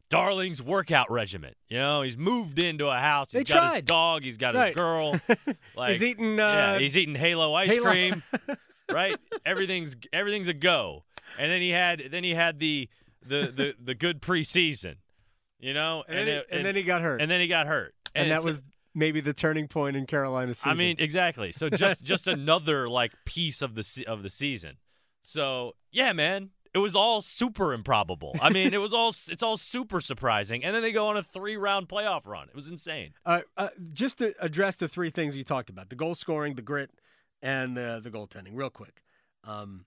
Darling's 0.09 0.61
workout 0.61 1.09
regimen. 1.09 1.55
You 1.69 1.77
know, 1.79 2.01
he's 2.03 2.17
moved 2.17 2.59
into 2.59 2.87
a 2.87 2.99
house. 2.99 3.31
He's 3.31 3.45
They 3.45 3.53
got 3.53 3.73
his 3.73 3.83
dog. 3.83 4.23
He's 4.23 4.37
got 4.37 4.53
Right. 4.53 4.67
his 4.67 4.75
girl. 4.77 5.19
Like, 5.75 5.93
he's 5.93 6.03
eating. 6.03 6.37
yeah, 6.37 6.73
Uh, 6.73 6.79
he's 6.79 6.95
eating 6.97 7.15
Halo 7.15 7.53
ice 7.53 7.69
Halo- 7.71 7.89
cream. 7.89 8.23
right? 8.91 9.17
Everything's 9.45 9.95
everything's 10.13 10.47
a 10.47 10.53
go. 10.53 11.03
And 11.39 11.51
then 11.51 11.61
he 11.61 11.71
had 11.71 12.03
then 12.11 12.23
he 12.23 12.33
had 12.33 12.59
the 12.59 12.89
the 13.25 13.51
the, 13.55 13.75
the 13.83 13.95
good 13.95 14.21
preseason. 14.21 14.95
You 15.59 15.73
know, 15.73 16.03
and, 16.07 16.17
then, 16.17 16.27
he, 16.27 16.33
it- 16.33 16.47
and 16.51 16.65
then 16.65 16.75
he 16.75 16.83
got 16.83 17.01
hurt. 17.01 17.21
and 17.21 17.31
then 17.31 17.39
he 17.39 17.47
got 17.47 17.65
hurt. 17.65 17.95
and 18.13 18.29
that 18.29 18.43
was 18.43 18.61
maybe 18.93 19.21
the 19.21 19.33
turning 19.33 19.67
point 19.67 19.95
in 19.95 20.05
Carolina's 20.05 20.57
season. 20.59 20.71
I 20.71 20.75
mean, 20.75 20.95
exactly. 20.99 21.51
So 21.51 21.69
just 21.69 22.03
just 22.03 22.27
another 22.27 22.87
like 22.89 23.13
piece 23.25 23.61
of 23.61 23.73
the 23.75 24.05
of 24.07 24.21
the 24.21 24.29
season. 24.29 24.77
So 25.23 25.73
yeah, 25.91 26.13
man, 26.13 26.49
it 26.73 26.79
was 26.79 26.95
all 26.95 27.21
super 27.21 27.73
improbable. 27.73 28.35
I 28.41 28.49
mean, 28.49 28.73
it 28.73 28.81
was 28.81 28.93
all 28.93 29.09
it's 29.29 29.41
all 29.41 29.57
super 29.57 30.01
surprising. 30.01 30.63
And 30.63 30.75
then 30.75 30.83
they 30.83 30.91
go 30.91 31.07
on 31.07 31.17
a 31.17 31.23
three 31.23 31.57
round 31.57 31.87
playoff 31.87 32.27
run. 32.27 32.47
It 32.49 32.55
was 32.55 32.67
insane. 32.67 33.13
Uh, 33.25 33.39
uh, 33.57 33.69
just 33.93 34.19
to 34.19 34.35
address 34.39 34.75
the 34.75 34.87
three 34.87 35.09
things 35.09 35.35
you 35.35 35.43
talked 35.43 35.69
about 35.69 35.89
the 35.89 35.95
goal 35.95 36.13
scoring, 36.15 36.55
the 36.55 36.61
grit, 36.61 36.91
and 37.45 37.77
the, 37.77 37.99
the 38.03 38.09
goaltending, 38.09 38.51
real 38.53 38.71
quick. 38.71 39.03
Um, 39.43 39.85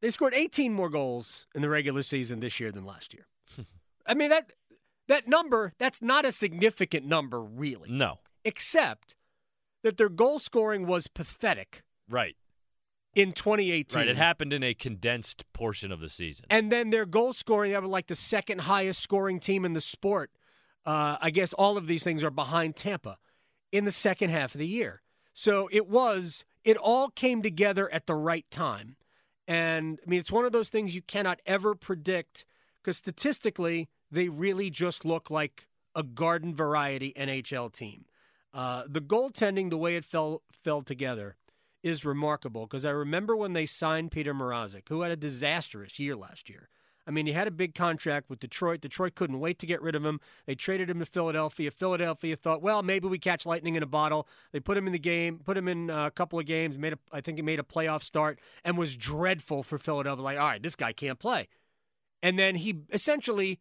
they 0.00 0.08
scored 0.08 0.32
18 0.34 0.72
more 0.72 0.88
goals 0.88 1.46
in 1.54 1.60
the 1.60 1.68
regular 1.68 2.02
season 2.02 2.40
this 2.40 2.58
year 2.58 2.72
than 2.72 2.86
last 2.86 3.12
year. 3.12 3.26
I 4.06 4.14
mean, 4.14 4.30
that, 4.30 4.52
that 5.08 5.28
number, 5.28 5.74
that's 5.78 6.00
not 6.00 6.24
a 6.24 6.32
significant 6.32 7.04
number, 7.06 7.40
really, 7.42 7.90
No, 7.90 8.20
except 8.44 9.14
that 9.82 9.98
their 9.98 10.08
goal 10.08 10.38
scoring 10.38 10.86
was 10.86 11.06
pathetic 11.06 11.82
right, 12.08 12.36
in 13.14 13.32
2018. 13.32 14.00
right. 14.00 14.08
It 14.08 14.16
happened 14.16 14.54
in 14.54 14.62
a 14.62 14.72
condensed 14.72 15.44
portion 15.52 15.92
of 15.92 16.00
the 16.00 16.08
season. 16.08 16.46
And 16.48 16.72
then 16.72 16.88
their 16.88 17.04
goal 17.04 17.34
scoring, 17.34 17.72
they 17.72 17.78
were 17.78 17.86
like 17.86 18.06
the 18.06 18.14
second 18.14 18.62
highest 18.62 19.02
scoring 19.02 19.38
team 19.38 19.66
in 19.66 19.74
the 19.74 19.82
sport. 19.82 20.30
Uh, 20.86 21.16
I 21.20 21.28
guess 21.30 21.52
all 21.52 21.76
of 21.76 21.88
these 21.88 22.04
things 22.04 22.24
are 22.24 22.30
behind 22.30 22.74
Tampa 22.76 23.18
in 23.70 23.84
the 23.84 23.90
second 23.92 24.30
half 24.30 24.54
of 24.54 24.60
the 24.60 24.66
year. 24.66 25.02
So 25.38 25.68
it 25.70 25.86
was, 25.86 26.46
it 26.64 26.78
all 26.78 27.10
came 27.10 27.42
together 27.42 27.92
at 27.92 28.06
the 28.06 28.14
right 28.14 28.50
time. 28.50 28.96
And 29.46 29.98
I 30.02 30.08
mean, 30.08 30.18
it's 30.18 30.32
one 30.32 30.46
of 30.46 30.52
those 30.52 30.70
things 30.70 30.94
you 30.94 31.02
cannot 31.02 31.40
ever 31.44 31.74
predict 31.74 32.46
because 32.82 32.96
statistically, 32.96 33.90
they 34.10 34.30
really 34.30 34.70
just 34.70 35.04
look 35.04 35.30
like 35.30 35.68
a 35.94 36.02
garden 36.02 36.54
variety 36.54 37.12
NHL 37.18 37.70
team. 37.70 38.06
Uh, 38.54 38.84
the 38.88 39.02
goaltending, 39.02 39.68
the 39.68 39.76
way 39.76 39.96
it 39.96 40.06
fell 40.06 40.40
fell 40.50 40.80
together, 40.80 41.36
is 41.82 42.06
remarkable 42.06 42.62
because 42.62 42.86
I 42.86 42.90
remember 42.90 43.36
when 43.36 43.52
they 43.52 43.66
signed 43.66 44.12
Peter 44.12 44.32
Mrazek, 44.32 44.88
who 44.88 45.02
had 45.02 45.12
a 45.12 45.16
disastrous 45.16 45.98
year 45.98 46.16
last 46.16 46.48
year. 46.48 46.70
I 47.06 47.12
mean, 47.12 47.26
he 47.26 47.32
had 47.32 47.46
a 47.46 47.52
big 47.52 47.74
contract 47.74 48.28
with 48.28 48.40
Detroit. 48.40 48.80
Detroit 48.80 49.14
couldn't 49.14 49.38
wait 49.38 49.58
to 49.60 49.66
get 49.66 49.80
rid 49.80 49.94
of 49.94 50.04
him. 50.04 50.20
They 50.46 50.56
traded 50.56 50.90
him 50.90 50.98
to 50.98 51.06
Philadelphia. 51.06 51.70
Philadelphia 51.70 52.34
thought, 52.34 52.62
well, 52.62 52.82
maybe 52.82 53.06
we 53.06 53.18
catch 53.18 53.46
lightning 53.46 53.76
in 53.76 53.82
a 53.82 53.86
bottle. 53.86 54.26
They 54.52 54.58
put 54.58 54.76
him 54.76 54.86
in 54.86 54.92
the 54.92 54.98
game, 54.98 55.38
put 55.44 55.56
him 55.56 55.68
in 55.68 55.88
uh, 55.88 56.06
a 56.06 56.10
couple 56.10 56.38
of 56.38 56.46
games. 56.46 56.76
Made 56.76 56.94
a, 56.94 56.98
I 57.12 57.20
think 57.20 57.38
he 57.38 57.42
made 57.42 57.60
a 57.60 57.62
playoff 57.64 58.02
start 58.02 58.40
and 58.64 58.76
was 58.76 58.96
dreadful 58.96 59.62
for 59.62 59.78
Philadelphia. 59.78 60.24
Like, 60.24 60.38
all 60.38 60.48
right, 60.48 60.62
this 60.62 60.74
guy 60.74 60.92
can't 60.92 61.18
play. 61.18 61.46
And 62.22 62.38
then 62.38 62.56
he 62.56 62.80
essentially 62.92 63.60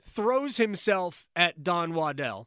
throws 0.00 0.56
himself 0.56 1.26
at 1.34 1.64
Don 1.64 1.94
Waddell. 1.94 2.46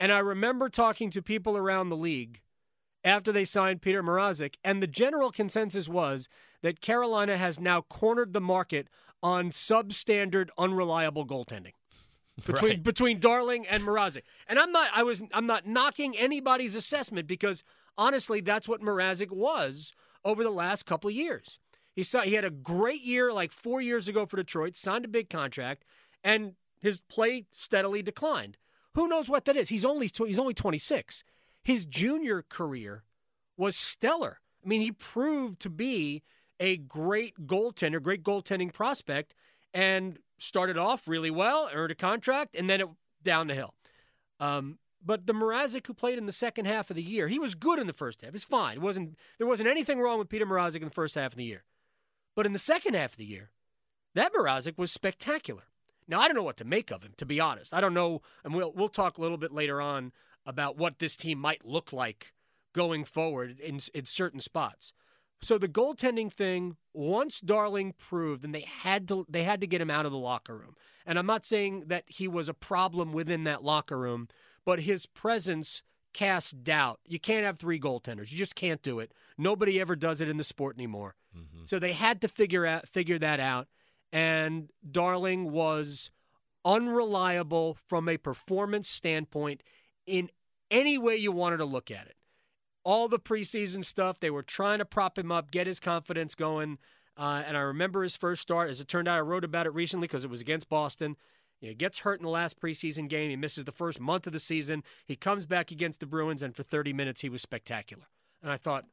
And 0.00 0.12
I 0.12 0.18
remember 0.18 0.68
talking 0.68 1.10
to 1.10 1.22
people 1.22 1.56
around 1.56 1.88
the 1.88 1.96
league 1.96 2.40
after 3.06 3.32
they 3.32 3.44
signed 3.44 3.80
Peter 3.80 4.02
Mrazek, 4.02 4.56
and 4.64 4.82
the 4.82 4.86
general 4.86 5.30
consensus 5.30 5.88
was 5.88 6.28
that 6.62 6.80
Carolina 6.80 7.38
has 7.38 7.58
now 7.60 7.82
cornered 7.82 8.32
the 8.32 8.40
market 8.40 8.88
on 9.22 9.50
substandard, 9.50 10.48
unreliable 10.58 11.24
goaltending 11.24 11.72
between 12.44 12.70
Right. 12.72 12.82
between 12.82 13.20
Darling 13.20 13.66
and 13.66 13.84
Mrazek. 13.84 14.22
And 14.48 14.58
I'm 14.58 14.72
not 14.72 14.90
I 14.94 15.02
was 15.04 15.22
I'm 15.32 15.46
not 15.46 15.66
knocking 15.66 16.16
anybody's 16.18 16.74
assessment 16.74 17.26
because 17.26 17.62
honestly, 17.96 18.40
that's 18.40 18.68
what 18.68 18.82
Mrazek 18.82 19.30
was 19.30 19.92
over 20.24 20.42
the 20.42 20.50
last 20.50 20.84
couple 20.84 21.08
of 21.08 21.14
years. 21.14 21.58
He 21.94 22.02
saw 22.02 22.20
he 22.22 22.34
had 22.34 22.44
a 22.44 22.50
great 22.50 23.02
year 23.02 23.32
like 23.32 23.52
four 23.52 23.80
years 23.80 24.08
ago 24.08 24.26
for 24.26 24.36
Detroit, 24.36 24.76
signed 24.76 25.04
a 25.06 25.08
big 25.08 25.30
contract, 25.30 25.84
and 26.22 26.54
his 26.80 27.00
play 27.08 27.46
steadily 27.52 28.02
declined. 28.02 28.58
Who 28.94 29.08
knows 29.08 29.30
what 29.30 29.44
that 29.46 29.56
is? 29.56 29.68
He's 29.70 29.84
only 29.84 30.10
he's 30.26 30.38
only 30.38 30.54
26. 30.54 31.24
His 31.66 31.84
junior 31.84 32.44
career 32.48 33.02
was 33.56 33.74
stellar. 33.74 34.38
I 34.64 34.68
mean, 34.68 34.82
he 34.82 34.92
proved 34.92 35.58
to 35.62 35.68
be 35.68 36.22
a 36.60 36.76
great 36.76 37.44
goaltender, 37.44 38.00
great 38.00 38.22
goaltending 38.22 38.72
prospect, 38.72 39.34
and 39.74 40.20
started 40.38 40.78
off 40.78 41.08
really 41.08 41.28
well, 41.28 41.68
earned 41.72 41.90
a 41.90 41.96
contract, 41.96 42.54
and 42.54 42.70
then 42.70 42.80
it 42.82 42.88
down 43.24 43.48
the 43.48 43.54
hill. 43.54 43.74
Um, 44.38 44.78
but 45.04 45.26
the 45.26 45.32
Mrazek 45.32 45.88
who 45.88 45.92
played 45.92 46.18
in 46.18 46.26
the 46.26 46.30
second 46.30 46.66
half 46.66 46.88
of 46.88 46.94
the 46.94 47.02
year, 47.02 47.26
he 47.26 47.40
was 47.40 47.56
good 47.56 47.80
in 47.80 47.88
the 47.88 47.92
first 47.92 48.22
half. 48.22 48.32
It's 48.32 48.44
fine. 48.44 48.76
It 48.76 48.82
wasn't 48.82 49.18
there 49.38 49.48
wasn't 49.48 49.68
anything 49.68 49.98
wrong 49.98 50.20
with 50.20 50.28
Peter 50.28 50.46
Mrazek 50.46 50.76
in 50.76 50.84
the 50.84 50.90
first 50.90 51.16
half 51.16 51.32
of 51.32 51.36
the 51.36 51.42
year. 51.42 51.64
But 52.36 52.46
in 52.46 52.52
the 52.52 52.60
second 52.60 52.94
half 52.94 53.14
of 53.14 53.18
the 53.18 53.24
year, 53.24 53.50
that 54.14 54.32
Mrazek 54.32 54.78
was 54.78 54.92
spectacular. 54.92 55.64
Now 56.06 56.20
I 56.20 56.28
don't 56.28 56.36
know 56.36 56.44
what 56.44 56.58
to 56.58 56.64
make 56.64 56.92
of 56.92 57.02
him, 57.02 57.14
to 57.16 57.26
be 57.26 57.40
honest. 57.40 57.74
I 57.74 57.80
don't 57.80 57.92
know, 57.92 58.22
and 58.44 58.54
we'll 58.54 58.72
we'll 58.72 58.88
talk 58.88 59.18
a 59.18 59.20
little 59.20 59.36
bit 59.36 59.50
later 59.50 59.80
on 59.80 60.12
about 60.46 60.78
what 60.78 60.98
this 60.98 61.16
team 61.16 61.38
might 61.38 61.66
look 61.66 61.92
like 61.92 62.32
going 62.72 63.04
forward 63.04 63.58
in 63.60 63.80
in 63.94 64.04
certain 64.04 64.40
spots. 64.40 64.92
So 65.42 65.58
the 65.58 65.68
goaltending 65.68 66.32
thing, 66.32 66.76
once 66.94 67.40
Darling 67.40 67.94
proved, 67.98 68.44
and 68.44 68.54
they 68.54 68.62
had 68.62 69.06
to 69.08 69.26
they 69.28 69.44
had 69.44 69.60
to 69.60 69.66
get 69.66 69.80
him 69.80 69.90
out 69.90 70.06
of 70.06 70.12
the 70.12 70.18
locker 70.18 70.56
room. 70.56 70.76
And 71.04 71.18
I'm 71.18 71.26
not 71.26 71.44
saying 71.44 71.84
that 71.86 72.04
he 72.06 72.26
was 72.26 72.48
a 72.48 72.54
problem 72.54 73.12
within 73.12 73.44
that 73.44 73.62
locker 73.62 73.98
room, 73.98 74.28
but 74.64 74.80
his 74.80 75.06
presence 75.06 75.82
cast 76.14 76.64
doubt. 76.64 76.98
You 77.06 77.20
can't 77.20 77.44
have 77.44 77.58
three 77.58 77.78
goaltenders. 77.78 78.32
You 78.32 78.38
just 78.38 78.54
can't 78.54 78.82
do 78.82 78.98
it. 78.98 79.12
Nobody 79.36 79.78
ever 79.80 79.94
does 79.94 80.20
it 80.20 80.28
in 80.28 80.38
the 80.38 80.44
sport 80.44 80.76
anymore. 80.76 81.14
Mm-hmm. 81.36 81.66
So 81.66 81.78
they 81.78 81.92
had 81.92 82.22
to 82.22 82.28
figure 82.28 82.64
out 82.64 82.88
figure 82.88 83.18
that 83.18 83.38
out. 83.38 83.68
And 84.12 84.70
Darling 84.90 85.52
was 85.52 86.10
unreliable 86.64 87.76
from 87.86 88.08
a 88.08 88.16
performance 88.16 88.88
standpoint 88.88 89.62
in 90.06 90.30
any 90.70 90.98
way 90.98 91.16
you 91.16 91.32
wanted 91.32 91.58
to 91.58 91.64
look 91.64 91.90
at 91.90 92.06
it 92.06 92.16
all 92.86 93.08
the 93.08 93.18
preseason 93.18 93.84
stuff. 93.84 94.20
They 94.20 94.30
were 94.30 94.44
trying 94.44 94.78
to 94.78 94.84
prop 94.84 95.18
him 95.18 95.32
up, 95.32 95.50
get 95.50 95.66
his 95.66 95.80
confidence 95.80 96.36
going. 96.36 96.78
Uh, 97.16 97.42
and 97.44 97.56
I 97.56 97.60
remember 97.60 98.04
his 98.04 98.14
first 98.14 98.40
start. 98.40 98.70
As 98.70 98.80
it 98.80 98.86
turned 98.86 99.08
out, 99.08 99.16
I 99.16 99.22
wrote 99.22 99.44
about 99.44 99.66
it 99.66 99.74
recently 99.74 100.06
because 100.06 100.22
it 100.22 100.30
was 100.30 100.40
against 100.40 100.68
Boston. 100.68 101.16
He 101.60 101.74
gets 101.74 102.00
hurt 102.00 102.20
in 102.20 102.24
the 102.24 102.30
last 102.30 102.60
preseason 102.60 103.08
game. 103.08 103.28
He 103.28 103.36
misses 103.36 103.64
the 103.64 103.72
first 103.72 103.98
month 103.98 104.28
of 104.28 104.32
the 104.32 104.38
season. 104.38 104.84
He 105.04 105.16
comes 105.16 105.46
back 105.46 105.72
against 105.72 105.98
the 105.98 106.06
Bruins, 106.06 106.42
and 106.42 106.54
for 106.54 106.62
30 106.62 106.92
minutes, 106.92 107.22
he 107.22 107.28
was 107.28 107.42
spectacular. 107.42 108.04
And 108.40 108.52
I 108.52 108.56
thought, 108.56 108.84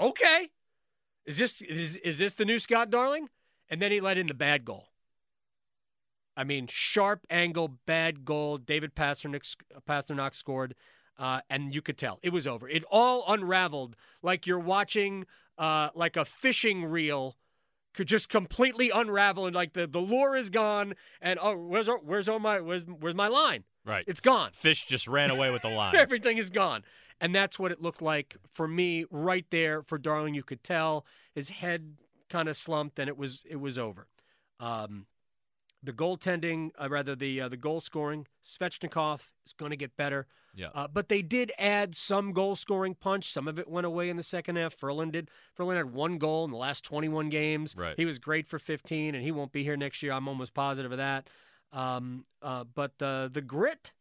okay, 0.00 0.48
is 1.26 1.36
this 1.36 1.60
is, 1.60 1.96
is 1.96 2.18
this 2.18 2.34
the 2.36 2.46
new 2.46 2.58
Scott 2.58 2.88
Darling? 2.88 3.28
And 3.68 3.82
then 3.82 3.92
he 3.92 4.00
let 4.00 4.16
in 4.16 4.28
the 4.28 4.34
bad 4.34 4.64
goal. 4.64 4.88
I 6.36 6.44
mean, 6.44 6.66
sharp 6.68 7.26
angle, 7.28 7.76
bad 7.84 8.24
goal. 8.24 8.56
David 8.56 8.94
Pastrnak, 8.94 9.56
Pastrnak 9.86 10.34
scored, 10.34 10.74
uh, 11.18 11.40
and 11.48 11.74
you 11.74 11.82
could 11.82 11.98
tell 11.98 12.18
it 12.22 12.32
was 12.32 12.46
over. 12.46 12.68
It 12.68 12.84
all 12.90 13.24
unraveled 13.28 13.96
like 14.22 14.46
you're 14.46 14.58
watching 14.58 15.26
uh, 15.58 15.90
like 15.94 16.16
a 16.16 16.24
fishing 16.24 16.84
reel 16.84 17.36
could 17.92 18.08
just 18.08 18.28
completely 18.28 18.90
unravel 18.90 19.46
and 19.46 19.54
like 19.54 19.72
the, 19.72 19.86
the 19.86 20.00
lure 20.00 20.34
is 20.34 20.50
gone 20.50 20.94
and 21.20 21.38
oh 21.40 21.56
where's 21.56 21.88
where's 22.02 22.28
all 22.28 22.40
my 22.40 22.60
where's 22.60 22.84
where's 22.84 23.14
my 23.14 23.28
line? 23.28 23.64
Right. 23.86 24.04
It's 24.06 24.20
gone. 24.20 24.50
Fish 24.52 24.86
just 24.86 25.06
ran 25.06 25.30
away 25.30 25.50
with 25.50 25.62
the 25.62 25.68
line. 25.70 25.94
Everything 25.96 26.38
is 26.38 26.50
gone. 26.50 26.82
And 27.20 27.34
that's 27.34 27.58
what 27.58 27.70
it 27.70 27.80
looked 27.80 28.02
like 28.02 28.36
for 28.50 28.66
me 28.66 29.04
right 29.10 29.46
there 29.50 29.82
for 29.82 29.98
Darling. 29.98 30.34
You 30.34 30.42
could 30.42 30.64
tell 30.64 31.06
his 31.34 31.48
head 31.50 31.96
kind 32.28 32.48
of 32.48 32.56
slumped 32.56 32.98
and 32.98 33.08
it 33.08 33.16
was 33.16 33.44
it 33.48 33.60
was 33.60 33.78
over. 33.78 34.08
Um, 34.58 35.06
the 35.84 35.92
goaltending, 35.92 36.70
uh, 36.80 36.88
rather 36.88 37.14
the 37.14 37.40
uh, 37.42 37.48
the 37.48 37.56
goal 37.56 37.80
scoring, 37.80 38.26
Svechnikov 38.42 39.30
is 39.46 39.52
going 39.52 39.70
to 39.70 39.76
get 39.76 39.96
better. 39.96 40.26
Yeah. 40.56 40.68
Uh, 40.74 40.86
but 40.86 41.08
they 41.08 41.20
did 41.20 41.50
add 41.58 41.94
some 41.96 42.32
goal 42.32 42.54
scoring 42.56 42.94
punch. 42.94 43.24
Some 43.28 43.48
of 43.48 43.58
it 43.58 43.68
went 43.68 43.86
away 43.86 44.08
in 44.08 44.16
the 44.16 44.22
second 44.22 44.56
half. 44.56 44.72
Ferland 44.72 45.12
did. 45.12 45.28
Ferland 45.54 45.76
had 45.78 45.92
one 45.92 46.16
goal 46.18 46.44
in 46.44 46.50
the 46.52 46.56
last 46.56 46.84
21 46.84 47.28
games. 47.28 47.74
Right. 47.76 47.94
He 47.96 48.04
was 48.04 48.18
great 48.20 48.46
for 48.46 48.58
15, 48.60 49.14
and 49.16 49.24
he 49.24 49.32
won't 49.32 49.50
be 49.52 49.64
here 49.64 49.76
next 49.76 50.02
year. 50.02 50.12
I'm 50.12 50.28
almost 50.28 50.54
positive 50.54 50.92
of 50.92 50.98
that. 50.98 51.28
Um, 51.72 52.24
uh, 52.40 52.64
but 52.64 52.98
the 52.98 53.28
the 53.32 53.40
grit, 53.42 53.92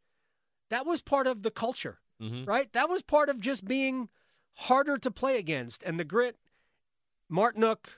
that 0.69 0.85
was 0.85 1.01
part 1.01 1.25
of 1.27 1.41
the 1.41 1.51
culture, 1.51 1.99
Mhm. 2.21 2.47
right? 2.47 2.71
That 2.73 2.87
was 2.89 3.01
part 3.01 3.29
of 3.29 3.39
just 3.39 3.65
being 3.65 4.09
harder 4.57 4.97
to 4.99 5.09
play 5.09 5.37
against. 5.39 5.81
And 5.83 5.99
the 5.99 6.03
grit, 6.05 6.37
Martinook, 7.31 7.97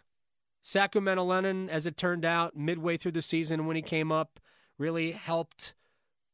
Saku 0.68 1.00
Maenalanen, 1.00 1.70
as 1.70 1.86
it 1.86 1.96
turned 1.96 2.26
out, 2.26 2.58
midway 2.58 2.98
through 2.98 3.12
the 3.12 3.22
season 3.22 3.68
when 3.68 3.76
he 3.76 3.84
came 3.84 4.12
up, 4.12 4.40
really 4.80 5.12
helped, 5.12 5.76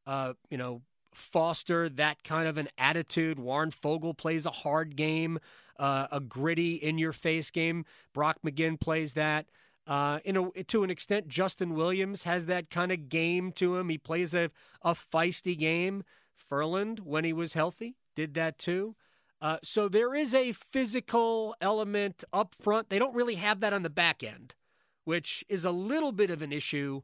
uh, 0.08 0.36
you 0.50 0.58
know, 0.58 0.84
foster 1.14 1.90
that 1.90 2.24
kind 2.24 2.48
of 2.48 2.58
an 2.58 2.70
attitude. 2.78 3.38
Warren 3.38 3.72
Foegele 3.72 4.18
plays 4.18 4.46
a 4.46 4.52
hard 4.52 4.96
game, 4.96 5.38
uh, 5.78 6.08
a 6.14 6.22
gritty, 6.22 6.76
in 6.76 6.98
your 6.98 7.12
face 7.12 7.52
game. 7.52 7.84
Brock 8.14 8.38
McGinn 8.42 8.80
plays 8.80 9.16
that. 9.16 9.48
Uh, 9.86 10.20
in 10.24 10.38
a, 10.38 10.64
to 10.64 10.86
an 10.86 10.90
extent, 10.90 11.28
Justin 11.28 11.76
Williams 11.76 12.24
has 12.24 12.46
that 12.46 12.70
kind 12.70 12.94
of 12.94 13.10
game 13.10 13.52
to 13.52 13.76
him. 13.76 13.90
He 13.90 13.98
plays 13.98 14.34
a, 14.34 14.50
a 14.82 14.94
feisty 14.94 15.60
game. 15.60 16.06
Ferland, 16.34 17.00
when 17.00 17.26
he 17.26 17.34
was 17.34 17.54
healthy, 17.54 17.98
did 18.16 18.34
that 18.36 18.58
too. 18.58 18.96
Uh, 19.42 19.58
so 19.64 19.90
there 19.90 20.14
is 20.14 20.36
a 20.36 20.52
physical 20.52 21.56
element 21.60 22.24
up 22.32 22.54
front. 22.54 22.90
They 22.90 23.00
don't 23.00 23.16
really 23.16 23.36
have 23.36 23.60
that 23.62 23.74
on 23.74 23.82
the 23.82 23.90
back 23.90 24.24
end, 24.24 24.54
which 25.04 25.44
is 25.50 25.66
a 25.66 25.72
little 25.72 26.12
bit 26.12 26.30
of 26.30 26.42
an 26.42 26.52
issue 26.52 27.02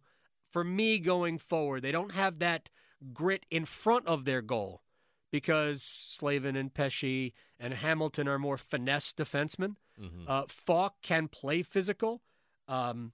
for 0.51 0.63
me 0.63 0.99
going 0.99 1.39
forward. 1.39 1.81
They 1.81 1.91
don't 1.91 2.11
have 2.11 2.39
that 2.39 2.69
grit 3.13 3.45
in 3.49 3.65
front 3.65 4.05
of 4.07 4.25
their 4.25 4.41
goal 4.41 4.83
because 5.31 5.81
Slavin 5.81 6.55
and 6.55 6.73
Pesce 6.73 7.33
and 7.59 7.73
Hamilton 7.73 8.27
are 8.27 8.39
more 8.39 8.57
finesse 8.57 9.13
defensemen. 9.13 9.75
Mm-hmm. 9.99 10.25
Uh, 10.27 10.43
Faulk 10.47 10.95
can 11.01 11.27
play 11.27 11.63
physical. 11.63 12.21
Um, 12.67 13.13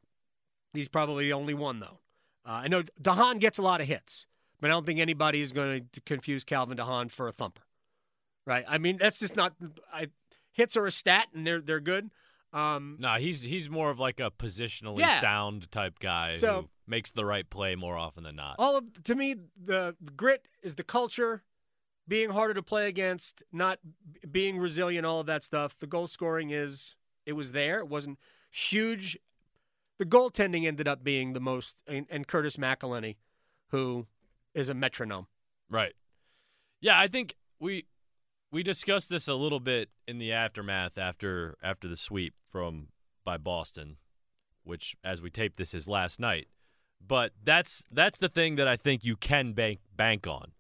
he's 0.74 0.90
probably 0.90 1.26
the 1.26 1.34
only 1.34 1.54
one, 1.54 1.80
though. 1.80 2.00
Uh, 2.46 2.64
I 2.64 2.68
know 2.68 2.84
de 3.02 3.14
Haan 3.14 3.40
gets 3.40 3.58
a 3.58 3.62
lot 3.62 3.80
of 3.80 3.88
hits, 3.88 4.28
but 4.60 4.70
I 4.70 4.74
don't 4.74 4.86
think 4.86 5.00
anybody 5.00 5.40
is 5.40 5.54
going 5.54 5.88
to 5.94 6.02
confuse 6.02 6.44
Calvin 6.44 6.76
de 6.76 6.84
Haan 6.84 7.08
for 7.10 7.28
a 7.28 7.32
thumper. 7.32 7.64
Right? 8.46 8.66
I 8.68 8.78
mean, 8.78 8.98
that's 8.98 9.20
just 9.20 9.36
not. 9.36 9.54
I, 9.94 10.08
hits 10.52 10.76
are 10.78 10.86
a 10.86 10.92
stat, 10.92 11.28
and 11.34 11.46
they're 11.46 11.62
they're 11.62 11.80
good. 11.80 12.12
Um, 12.54 12.98
no, 13.00 13.16
he's 13.16 13.42
he's 13.42 13.70
more 13.70 13.90
of 13.90 14.00
like 14.00 14.20
a 14.20 14.30
positionally 14.32 15.00
yeah. 15.00 15.20
sound 15.20 15.72
type 15.72 15.98
guy 16.00 16.36
so, 16.36 16.62
who 16.62 16.70
makes 16.86 17.12
the 17.12 17.26
right 17.26 17.50
play 17.50 17.76
more 17.76 17.98
often 17.98 18.24
than 18.24 18.36
not. 18.36 18.56
All 18.60 18.78
of 18.78 19.04
to 19.04 19.16
me, 19.16 19.36
the, 19.62 19.96
the 20.00 20.12
grit 20.12 20.48
is 20.62 20.76
the 20.76 20.84
culture, 20.84 21.44
being 22.08 22.30
harder 22.30 22.54
to 22.54 22.64
play 22.64 22.88
against, 22.88 23.42
not 23.52 23.80
being 24.30 24.60
resilient, 24.60 25.06
all 25.06 25.20
of 25.20 25.26
that 25.26 25.44
stuff. 25.44 25.78
The 25.78 25.88
goal 25.88 26.06
scoring 26.06 26.52
is 26.52 26.96
it 27.26 27.34
was 27.34 27.54
there. 27.54 27.80
It 27.80 27.88
wasn't 27.88 28.20
huge. 28.52 29.18
The 29.98 30.06
goaltending 30.06 30.68
ended 30.68 30.88
up 30.88 31.04
being 31.04 31.34
the 31.34 31.40
most, 31.40 31.82
and, 31.88 32.06
and 32.10 32.28
Curtis 32.28 32.58
McElhinney, 32.58 33.16
who 33.70 34.08
is 34.54 34.70
a 34.70 34.74
metronome. 34.74 35.28
Right. 35.70 35.94
Yeah, 36.82 37.00
I 37.00 37.08
think 37.08 37.36
we 37.60 37.86
we 38.54 38.62
discussed 38.62 39.10
this 39.10 39.28
a 39.28 39.34
little 39.34 39.60
bit 39.60 39.90
in 40.08 40.20
the 40.20 40.32
aftermath 40.32 40.98
after 40.98 41.58
after 41.62 41.88
the 41.88 41.98
sweep 41.98 42.36
from 42.52 42.90
by 43.26 43.36
Boston, 43.36 43.98
which 44.64 44.96
as 45.04 45.22
we 45.22 45.32
tape 45.32 45.56
this 45.58 45.74
is 45.74 45.88
last 45.90 46.20
night. 46.20 46.48
But 47.06 47.32
that's 47.44 47.84
that's 47.92 48.20
the 48.20 48.30
thing 48.30 48.56
that 48.58 48.68
I 48.68 48.78
think 48.78 49.04
you 49.04 49.18
can 49.18 49.54
bank 49.54 49.80
bank 49.98 50.28
on 50.28 50.52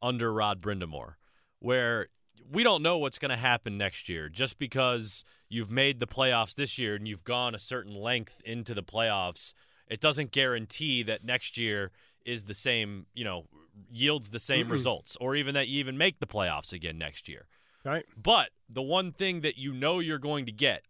under 0.00 0.32
Rod 0.32 0.62
Brind'Amour, 0.62 1.14
where 1.60 2.08
we 2.50 2.62
don't 2.62 2.82
know 2.82 2.96
what's 2.96 3.18
going 3.18 3.30
to 3.30 3.36
happen 3.36 3.76
next 3.76 4.08
year 4.08 4.30
just 4.30 4.58
because 4.58 5.22
you've 5.50 5.70
made 5.70 6.00
the 6.00 6.06
playoffs 6.06 6.54
this 6.54 6.78
year 6.78 6.94
and 6.94 7.06
you've 7.06 7.24
gone 7.24 7.54
a 7.54 7.58
certain 7.58 7.94
length 7.94 8.40
into 8.42 8.72
the 8.72 8.82
playoffs. 8.82 9.52
It 9.86 10.00
doesn't 10.00 10.30
guarantee 10.30 11.02
that 11.02 11.24
next 11.24 11.58
year 11.58 11.90
is 12.24 12.44
the 12.44 12.54
same, 12.54 13.06
you 13.12 13.24
know, 13.24 13.46
yields 13.90 14.30
the 14.30 14.38
same 14.38 14.66
mm 14.66 14.70
results 14.70 15.16
or 15.20 15.34
even 15.34 15.54
that 15.54 15.68
you 15.68 15.78
even 15.78 15.96
make 15.96 16.20
the 16.20 16.26
playoffs 16.26 16.72
again 16.72 16.98
next 16.98 17.28
year. 17.28 17.46
Right. 17.84 18.04
But 18.20 18.50
the 18.68 18.82
one 18.82 19.12
thing 19.12 19.40
that 19.40 19.56
you 19.56 19.72
know 19.72 19.98
you're 19.98 20.18
going 20.18 20.46
to 20.46 20.52
get 20.52 20.82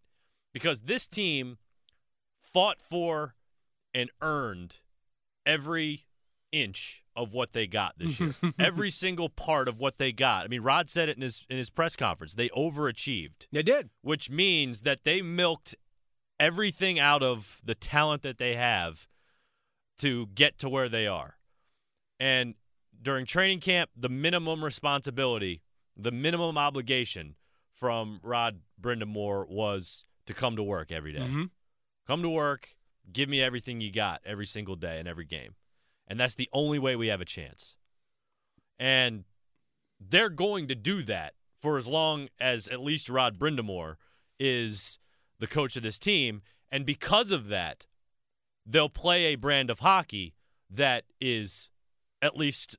because 0.53 0.83
this 0.83 1.07
team 1.07 1.59
fought 2.43 2.81
for 2.81 3.35
and 3.95 4.11
earned 4.21 4.77
every 5.47 6.07
inch 6.53 7.05
of 7.15 7.33
what 7.33 7.53
they 7.53 7.67
got 7.67 7.99
this 7.99 8.19
year. 8.19 8.35
every 8.59 8.91
single 8.91 9.29
part 9.29 9.69
of 9.69 9.79
what 9.79 9.99
they 9.99 10.13
got. 10.13 10.45
I 10.45 10.49
mean, 10.49 10.63
Rod 10.63 10.89
said 10.89 11.09
it 11.09 11.17
in 11.17 11.23
his 11.23 11.45
in 11.51 11.57
his 11.57 11.71
press 11.71 11.97
conference. 11.97 12.35
They 12.35 12.49
overachieved. 12.51 13.49
They 13.53 13.63
did. 13.63 13.91
Which 14.03 14.31
means 14.31 14.83
that 14.83 15.05
they 15.05 15.23
milked 15.23 15.75
everything 16.41 16.99
out 16.99 17.23
of 17.23 17.61
the 17.65 17.75
talent 17.75 18.23
that 18.23 18.39
they 18.39 18.55
have 18.55 19.09
to 19.99 20.27
get 20.35 20.59
to 20.59 20.69
where 20.69 20.89
they 20.89 21.07
are. 21.07 21.39
And 22.21 22.55
during 23.01 23.27
training 23.27 23.61
camp, 23.61 23.91
the 23.97 24.09
minimum 24.09 24.65
responsibility, 24.65 25.63
the 25.97 26.11
minimum 26.11 26.59
obligation 26.59 27.35
from 27.75 28.21
Rod 28.23 28.61
Brind'Amour 28.81 29.49
was 29.49 30.05
to 30.27 30.35
come 30.35 30.57
to 30.57 30.63
work 30.63 30.91
every 30.91 31.13
day. 31.13 31.21
Mm-hmm. 31.21 31.45
Come 32.07 32.23
to 32.23 32.29
work, 32.29 32.71
give 33.13 33.29
me 33.29 33.43
everything 33.43 33.81
you 33.81 33.93
got 33.93 34.21
every 34.25 34.47
single 34.47 34.77
day 34.77 34.99
in 34.99 35.07
every 35.07 35.25
game. 35.25 35.55
And 36.07 36.19
that's 36.19 36.35
the 36.35 36.49
only 36.53 36.79
way 36.79 36.97
we 36.97 37.09
have 37.09 37.21
a 37.21 37.27
chance. 37.27 37.77
And 38.79 39.25
they're 40.01 40.31
going 40.31 40.69
to 40.69 40.75
do 40.75 41.03
that 41.05 41.35
for 41.61 41.77
as 41.77 41.87
long 41.87 42.29
as 42.41 42.69
at 42.69 42.81
least 42.81 43.09
Rod 43.09 43.39
Brind'Amour 43.39 43.97
is 44.39 44.99
the 45.39 45.47
coach 45.47 45.77
of 45.77 45.83
this 45.83 45.99
team. 45.99 46.43
And 46.71 46.87
because 46.87 47.31
of 47.31 47.49
that, 47.49 47.87
they'll 48.65 48.89
play 48.89 49.27
a 49.27 49.35
brand 49.37 49.71
of 49.71 49.81
hockey 49.81 50.35
that 50.71 51.05
is 51.21 51.71
at 52.21 52.37
least 52.37 52.77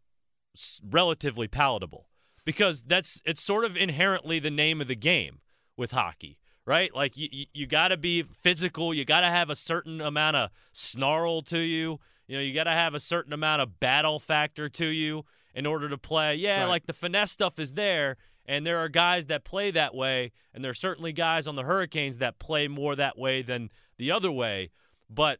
relatively 0.87 1.47
palatable 1.47 2.07
because 2.45 2.81
that's 2.83 3.21
it's 3.25 3.41
sort 3.41 3.65
of 3.65 3.77
inherently 3.77 4.39
the 4.39 4.51
name 4.51 4.81
of 4.81 4.87
the 4.87 4.95
game 4.95 5.39
with 5.77 5.91
hockey 5.91 6.39
right 6.65 6.93
like 6.95 7.17
you, 7.17 7.45
you 7.53 7.65
got 7.65 7.89
to 7.89 7.97
be 7.97 8.23
physical 8.43 8.93
you 8.93 9.05
got 9.05 9.21
to 9.21 9.27
have 9.27 9.49
a 9.49 9.55
certain 9.55 10.01
amount 10.01 10.35
of 10.35 10.49
snarl 10.71 11.41
to 11.41 11.59
you 11.59 11.99
you 12.27 12.35
know 12.35 12.41
you 12.41 12.53
got 12.53 12.65
to 12.65 12.71
have 12.71 12.93
a 12.93 12.99
certain 12.99 13.33
amount 13.33 13.61
of 13.61 13.79
battle 13.79 14.19
factor 14.19 14.69
to 14.69 14.85
you 14.85 15.23
in 15.53 15.65
order 15.65 15.89
to 15.89 15.97
play 15.97 16.35
yeah 16.35 16.61
right. 16.61 16.69
like 16.69 16.85
the 16.85 16.93
finesse 16.93 17.31
stuff 17.31 17.59
is 17.59 17.73
there 17.73 18.17
and 18.45 18.65
there 18.65 18.79
are 18.79 18.89
guys 18.89 19.27
that 19.27 19.43
play 19.43 19.71
that 19.71 19.93
way 19.93 20.31
and 20.53 20.63
there 20.63 20.71
are 20.71 20.75
certainly 20.75 21.13
guys 21.13 21.47
on 21.47 21.55
the 21.55 21.63
hurricanes 21.63 22.17
that 22.17 22.39
play 22.39 22.67
more 22.67 22.95
that 22.95 23.17
way 23.17 23.41
than 23.41 23.69
the 23.97 24.11
other 24.11 24.31
way 24.31 24.69
but 25.09 25.39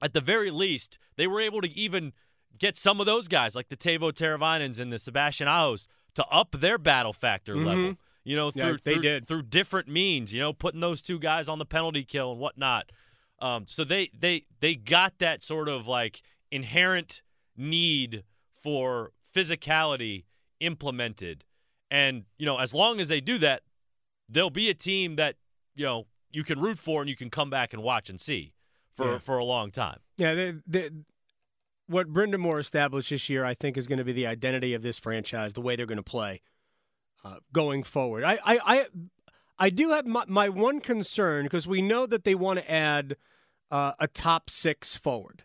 at 0.00 0.12
the 0.12 0.20
very 0.20 0.50
least 0.50 0.98
they 1.16 1.26
were 1.26 1.40
able 1.40 1.60
to 1.60 1.70
even 1.70 2.12
get 2.62 2.76
some 2.76 3.00
of 3.00 3.06
those 3.06 3.28
guys 3.28 3.54
like 3.56 3.68
the 3.68 3.76
Teuvo 3.76 4.12
Teravainens 4.12 4.78
and 4.78 4.90
the 4.92 4.98
Sebastian 4.98 5.48
Ahos 5.48 5.88
to 6.14 6.24
up 6.28 6.52
their 6.52 6.78
battle 6.78 7.12
factor 7.12 7.56
mm-hmm. 7.56 7.66
level. 7.66 7.94
You 8.24 8.36
know, 8.36 8.52
through, 8.52 8.62
yeah, 8.62 8.76
they 8.84 8.92
through, 8.92 9.02
did. 9.02 9.26
through 9.26 9.42
different 9.42 9.88
means. 9.88 10.32
You 10.32 10.40
know, 10.40 10.52
putting 10.52 10.80
those 10.80 11.02
two 11.02 11.18
guys 11.18 11.48
on 11.48 11.58
the 11.58 11.66
penalty 11.66 12.04
kill 12.04 12.30
and 12.30 12.40
whatnot. 12.40 12.92
Um, 13.40 13.66
so 13.66 13.82
they 13.82 14.10
they 14.16 14.44
they 14.60 14.76
got 14.76 15.18
that 15.18 15.42
sort 15.42 15.68
of 15.68 15.88
like 15.88 16.22
inherent 16.52 17.20
need 17.56 18.22
for 18.62 19.10
physicality 19.34 20.24
implemented, 20.60 21.44
and 21.90 22.24
you 22.38 22.46
know, 22.46 22.58
as 22.58 22.72
long 22.72 23.00
as 23.00 23.08
they 23.08 23.20
do 23.20 23.38
that, 23.38 23.62
they'll 24.28 24.50
be 24.50 24.70
a 24.70 24.74
team 24.74 25.16
that 25.16 25.34
you 25.74 25.84
know 25.84 26.06
you 26.30 26.44
can 26.44 26.60
root 26.60 26.78
for 26.78 27.00
and 27.00 27.10
you 27.10 27.16
can 27.16 27.28
come 27.28 27.50
back 27.50 27.72
and 27.72 27.82
watch 27.82 28.08
and 28.08 28.20
see 28.20 28.52
for 28.94 29.14
yeah. 29.14 29.18
for 29.18 29.38
a 29.38 29.44
long 29.44 29.72
time. 29.72 29.98
Yeah, 30.16 30.34
they, 30.34 30.54
they, 30.64 30.90
what 31.86 32.12
Brind'Amour 32.12 32.60
established 32.60 33.10
this 33.10 33.28
year, 33.28 33.44
I 33.44 33.54
think, 33.54 33.76
is 33.76 33.86
going 33.86 33.98
to 33.98 34.04
be 34.04 34.12
the 34.12 34.26
identity 34.26 34.74
of 34.74 34.82
this 34.82 34.98
franchise, 34.98 35.52
the 35.52 35.60
way 35.60 35.76
they're 35.76 35.86
going 35.86 35.96
to 35.96 36.02
play 36.02 36.40
uh, 37.24 37.36
going 37.52 37.82
forward. 37.82 38.24
I, 38.24 38.38
I, 38.44 38.58
I, 38.64 38.86
I 39.58 39.70
do 39.70 39.90
have 39.90 40.06
my, 40.06 40.24
my 40.26 40.48
one 40.48 40.80
concern 40.80 41.44
because 41.44 41.66
we 41.66 41.82
know 41.82 42.06
that 42.06 42.24
they 42.24 42.34
want 42.34 42.60
to 42.60 42.70
add 42.70 43.16
uh, 43.70 43.92
a 43.98 44.06
top 44.08 44.50
six 44.50 44.96
forward, 44.96 45.44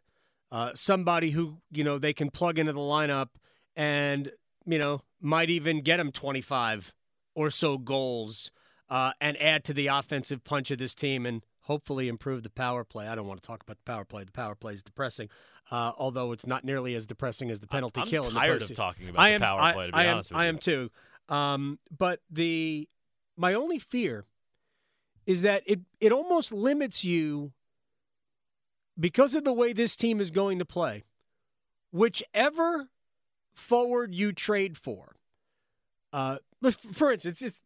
uh, 0.52 0.71
somebody 0.73 1.32
who 1.32 1.58
you 1.71 1.84
know 1.84 1.97
they 1.97 2.13
can 2.13 2.30
plug 2.30 2.60
into 2.60 2.73
the 2.73 2.80
lineup 2.80 3.30
and 3.76 4.32
you 4.65 4.78
know 4.78 5.02
might 5.21 5.50
even 5.50 5.82
get 5.82 5.97
them 5.97 6.12
25 6.12 6.93
or 7.36 7.50
so 7.50 7.78
goals 7.78 8.52
uh, 8.89 9.12
and 9.21 9.39
add 9.41 9.63
to 9.63 9.73
the 9.73 9.88
offensive 9.88 10.43
punch 10.43 10.71
of 10.71 10.78
this 10.78 10.95
team 10.95 11.26
and 11.26 11.45
hopefully 11.62 12.08
improve 12.08 12.43
the 12.43 12.50
power 12.50 12.84
play. 12.84 13.08
I 13.08 13.15
don't 13.15 13.28
want 13.28 13.41
to 13.41 13.47
talk 13.47 13.62
about 13.62 13.78
the 13.78 13.91
power 13.91 14.06
play. 14.06 14.23
The 14.23 14.32
power 14.32 14.56
play 14.56 14.73
is 14.73 14.84
depressing 14.84 15.30
uh, 15.71 15.91
although 15.97 16.32
it's 16.32 16.47
not 16.47 16.63
nearly 16.63 16.95
as 16.95 17.06
depressing 17.06 17.51
as 17.51 17.60
the 17.60 17.67
penalty 17.67 18.01
I'm 18.01 18.08
kill. 18.08 18.25
I'm 18.25 18.32
tired 18.32 18.62
of 18.62 18.73
talking 18.73 19.10
about 19.10 19.21
I 19.21 19.30
am, 19.30 19.41
the 19.41 19.45
power 19.45 19.73
play. 19.73 19.86
To 19.88 19.91
be 19.91 19.97
I, 19.97 20.08
honest 20.08 20.32
am, 20.32 20.38
with 20.38 20.41
I 20.41 20.43
you. 20.45 20.49
am 20.49 20.58
too. 20.58 20.91
Um, 21.30 21.80
but 21.95 22.21
the 22.30 22.88
my 23.36 23.53
only 23.53 23.80
fear 23.80 24.25
is 25.25 25.41
that 25.41 25.63
it 25.65 25.82
it 25.99 26.12
almost 26.12 26.53
limits 26.53 27.03
you 27.03 27.51
because 28.99 29.36
of 29.36 29.43
the 29.43 29.53
way 29.53 29.73
this 29.73 29.95
team 29.95 30.21
is 30.21 30.32
going 30.32 30.60
to 30.60 30.65
play. 30.65 31.03
Whichever 31.91 32.89
forward 33.53 34.13
you 34.13 34.32
trade 34.34 34.77
for, 34.77 35.15
uh, 36.13 36.38
for 36.71 37.12
instance, 37.12 37.41
it's, 37.41 37.63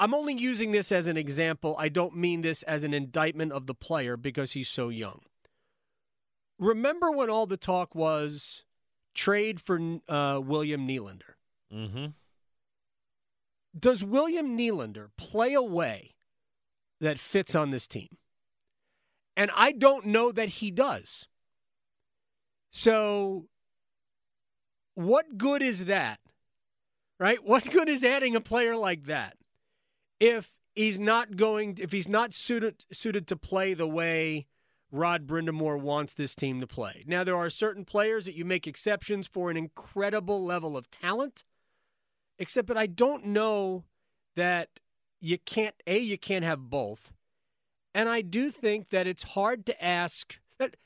I'm 0.00 0.12
only 0.12 0.34
using 0.34 0.72
this 0.72 0.90
as 0.90 1.06
an 1.06 1.16
example. 1.16 1.76
I 1.78 1.88
don't 1.88 2.16
mean 2.16 2.42
this 2.42 2.62
as 2.64 2.82
an 2.82 2.94
indictment 2.94 3.52
of 3.52 3.66
the 3.66 3.74
player 3.74 4.16
because 4.16 4.52
he's 4.52 4.68
so 4.68 4.88
young 4.88 5.20
remember 6.58 7.10
when 7.10 7.30
all 7.30 7.46
the 7.46 7.56
talk 7.56 7.94
was 7.94 8.64
trade 9.14 9.60
for 9.60 9.98
uh, 10.08 10.40
William 10.42 10.86
Nylander? 10.86 11.34
Mm-hmm. 11.72 12.06
Does 13.78 14.02
William 14.02 14.56
Nylander 14.56 15.08
play 15.16 15.54
a 15.54 15.62
way 15.62 16.14
that 17.00 17.18
fits 17.18 17.54
on 17.54 17.70
this 17.70 17.86
team? 17.86 18.16
And 19.36 19.50
I 19.54 19.72
don't 19.72 20.06
know 20.06 20.32
that 20.32 20.48
he 20.48 20.70
does. 20.70 21.28
So, 22.70 23.46
what 24.94 25.38
good 25.38 25.62
is 25.62 25.84
that? 25.84 26.18
Right? 27.20 27.42
What 27.44 27.70
good 27.70 27.88
is 27.88 28.02
adding 28.02 28.34
a 28.34 28.40
player 28.40 28.76
like 28.76 29.04
that 29.06 29.36
if 30.20 30.50
he's 30.74 30.98
not 30.98 31.36
going 31.36 31.78
if 31.80 31.92
he's 31.92 32.08
not 32.08 32.32
suited 32.32 32.84
suited 32.92 33.26
to 33.28 33.36
play 33.36 33.74
the 33.74 33.86
way 33.86 34.46
Rod 34.90 35.26
Brind'Amour 35.26 35.80
wants 35.80 36.14
this 36.14 36.34
team 36.34 36.60
to 36.60 36.66
play. 36.66 37.04
Now 37.06 37.24
there 37.24 37.36
are 37.36 37.50
certain 37.50 37.84
players 37.84 38.24
that 38.24 38.34
you 38.34 38.44
make 38.44 38.66
exceptions 38.66 39.26
for 39.26 39.50
an 39.50 39.56
incredible 39.56 40.44
level 40.44 40.76
of 40.76 40.90
talent. 40.90 41.44
Except 42.38 42.68
that 42.68 42.78
I 42.78 42.86
don't 42.86 43.26
know 43.26 43.84
that 44.36 44.68
you 45.20 45.38
can't 45.38 45.74
a 45.86 45.98
you 45.98 46.16
can't 46.16 46.44
have 46.44 46.70
both. 46.70 47.12
And 47.94 48.08
I 48.08 48.20
do 48.20 48.50
think 48.50 48.90
that 48.90 49.06
it's 49.06 49.24
hard 49.24 49.66
to 49.66 49.84
ask 49.84 50.38
that 50.58 50.76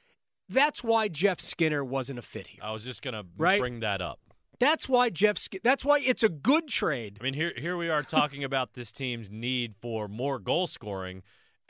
that's 0.49 0.83
why 0.83 1.09
Jeff 1.09 1.41
Skinner 1.41 1.85
wasn't 1.85 2.19
a 2.19 2.23
fit 2.23 2.47
here. 2.49 2.61
I 2.63 2.73
was 2.73 2.85
just 2.85 3.03
gonna 3.03 3.23
bring 3.23 3.81
that 3.81 4.01
up. 4.01 4.19
That's 4.59 4.89
why 4.89 5.11
Jeff 5.11 5.39
that's 5.63 5.85
why 5.85 5.99
it's 5.99 6.23
a 6.23 6.29
good 6.29 6.69
trade. 6.69 7.19
I 7.21 7.25
mean, 7.25 7.35
here 7.35 7.53
here 7.57 7.77
we 7.77 7.91
are 7.91 8.03
talking 8.03 8.45
about 8.45 8.75
this 8.75 8.93
team's 8.93 9.31
need 9.31 9.75
for 9.83 10.09
more 10.09 10.39
goal 10.39 10.67
scoring, 10.67 11.23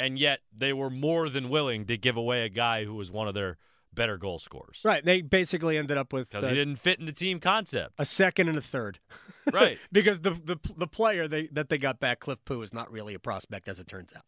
and 0.03 0.19
yet 0.19 0.41
they 0.57 0.73
were 0.73 0.91
more 0.91 1.29
than 1.29 1.49
willing 1.49 1.87
to 1.87 1.97
give 1.97 2.17
away 2.17 2.45
a 2.45 2.49
guy 2.49 2.85
who 2.85 2.95
was 2.95 3.11
one 3.11 3.29
of 3.29 3.35
their 3.35 3.57
better 3.95 4.17
goal 4.17 4.39
scorers. 4.39 4.81
Right. 4.85 5.05
They 5.05 5.21
basically 5.21 5.77
ended 5.77 5.99
up 5.99 6.13
with 6.13 6.31
Because 6.31 6.49
he 6.49 6.55
didn't 6.55 6.77
fit 6.77 6.99
in 6.99 7.05
the 7.05 7.13
team 7.13 7.41
concept. 7.41 7.95
a 7.99 8.05
second 8.05 8.49
and 8.49 8.57
a 8.59 8.63
third. 8.63 8.99
Right. 9.53 9.79
because 9.93 10.21
the 10.21 10.31
the 10.31 10.57
the 10.77 10.87
player 10.87 11.27
they 11.29 11.49
that 11.53 11.69
they 11.69 11.77
got 11.77 11.99
back, 11.99 12.21
Cliff 12.21 12.39
Pu, 12.45 12.63
is 12.63 12.73
not 12.73 12.91
really 12.93 13.13
a 13.15 13.19
prospect 13.19 13.69
as 13.69 13.81
it 13.81 13.87
turns 13.89 14.13
out. 14.15 14.23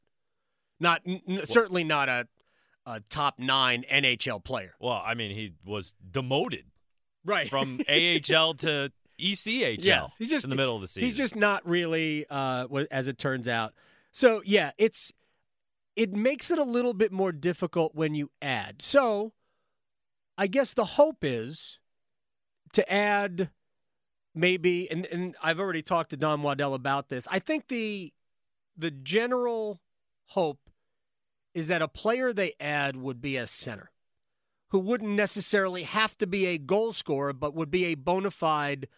Not 0.81 1.03
n- 1.07 1.21
n- 1.29 1.47
certainly 1.47 1.85
not 1.85 2.09
a, 2.09 2.27
a 2.85 3.01
top 3.09 3.39
nine 3.39 3.85
NHL 3.91 4.43
player. 4.43 4.75
Well, 4.81 5.01
I 5.07 5.15
mean, 5.15 5.31
he 5.35 5.53
was 5.65 5.95
demoted 6.11 6.65
Right. 7.25 7.49
from 7.49 7.79
AHL 7.89 8.55
to 8.55 8.91
ECHL 9.21 9.85
Yes, 9.85 10.17
he's 10.19 10.29
just- 10.31 10.45
in 10.45 10.51
the 10.51 10.57
middle 10.57 10.75
of 10.75 10.83
the 10.83 10.89
season. 10.89 11.05
He's 11.05 11.17
just 11.17 11.37
not 11.37 11.65
really, 11.67 12.27
uh, 12.29 12.67
as 12.91 13.07
it 13.07 13.17
turns 13.17 13.47
out. 13.47 13.73
So 14.11 14.43
yeah, 14.45 14.73
it's 14.79 15.13
it 15.97 16.13
makes 16.13 16.51
it 16.51 16.59
a 16.59 16.65
little 16.65 16.95
bit 16.95 17.13
more 17.13 17.33
difficult 17.33 17.95
when 17.95 18.15
you 18.15 18.31
add. 18.43 18.83
So 18.83 19.33
I 20.37 20.47
guess 20.47 20.75
the 20.75 20.85
hope 20.85 21.19
is 21.23 21.79
to 22.73 22.93
add 22.93 23.51
maybe, 24.35 24.91
and, 24.91 25.07
and 25.07 25.37
I've 25.43 25.61
already 25.61 25.83
talked 25.83 26.11
to 26.11 26.17
Don 26.17 26.43
Waddell 26.43 26.75
about 26.75 27.09
this. 27.09 27.29
I 27.31 27.39
think 27.39 27.69
the 27.69 28.13
the 28.77 28.91
general 28.91 29.81
hope 30.29 30.69
is 31.55 31.69
that 31.69 31.83
a 31.83 31.87
player 31.87 32.33
they 32.33 32.55
add 32.59 32.97
would 32.97 33.21
be 33.21 33.37
a 33.37 33.47
center 33.47 33.93
who 34.71 34.81
wouldn't 34.81 35.13
necessarily 35.13 35.85
have 35.85 36.19
to 36.19 36.27
be 36.27 36.47
a 36.47 36.59
goal 36.59 36.93
scorer, 36.93 37.33
but 37.33 37.55
would 37.55 37.71
be 37.71 37.85
a 37.85 37.95
bona 37.95 38.33
fide 38.33 38.89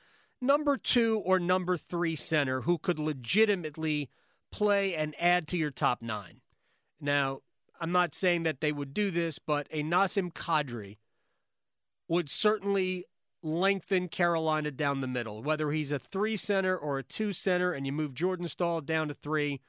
number 0.40 0.78
two 0.78 1.20
or 1.26 1.38
number 1.38 1.76
three 1.76 2.16
center 2.16 2.62
who 2.62 2.78
could 2.78 2.98
legitimately 2.98 4.08
play 4.50 4.94
and 4.94 5.14
add 5.18 5.46
to 5.48 5.58
your 5.58 5.70
top 5.70 6.00
nine. 6.00 6.40
Now, 7.00 7.40
I'm 7.80 7.92
not 7.92 8.14
saying 8.14 8.44
that 8.44 8.60
they 8.60 8.72
would 8.72 8.94
do 8.94 9.10
this, 9.10 9.38
but 9.38 9.66
a 9.70 9.82
Nazem 9.82 10.32
Kadri 10.32 10.96
would 12.08 12.30
certainly 12.30 13.04
lengthen 13.42 14.08
Carolina 14.08 14.70
down 14.70 15.00
the 15.00 15.06
middle, 15.06 15.42
whether 15.42 15.70
he's 15.70 15.92
a 15.92 15.98
three 15.98 16.36
center 16.36 16.76
or 16.76 16.98
a 16.98 17.02
two 17.02 17.32
center, 17.32 17.72
and 17.72 17.86
you 17.86 17.92
move 17.92 18.14
Jordan 18.14 18.48
Staal 18.48 18.80
down 18.80 19.08
to 19.08 19.14
three, 19.14 19.60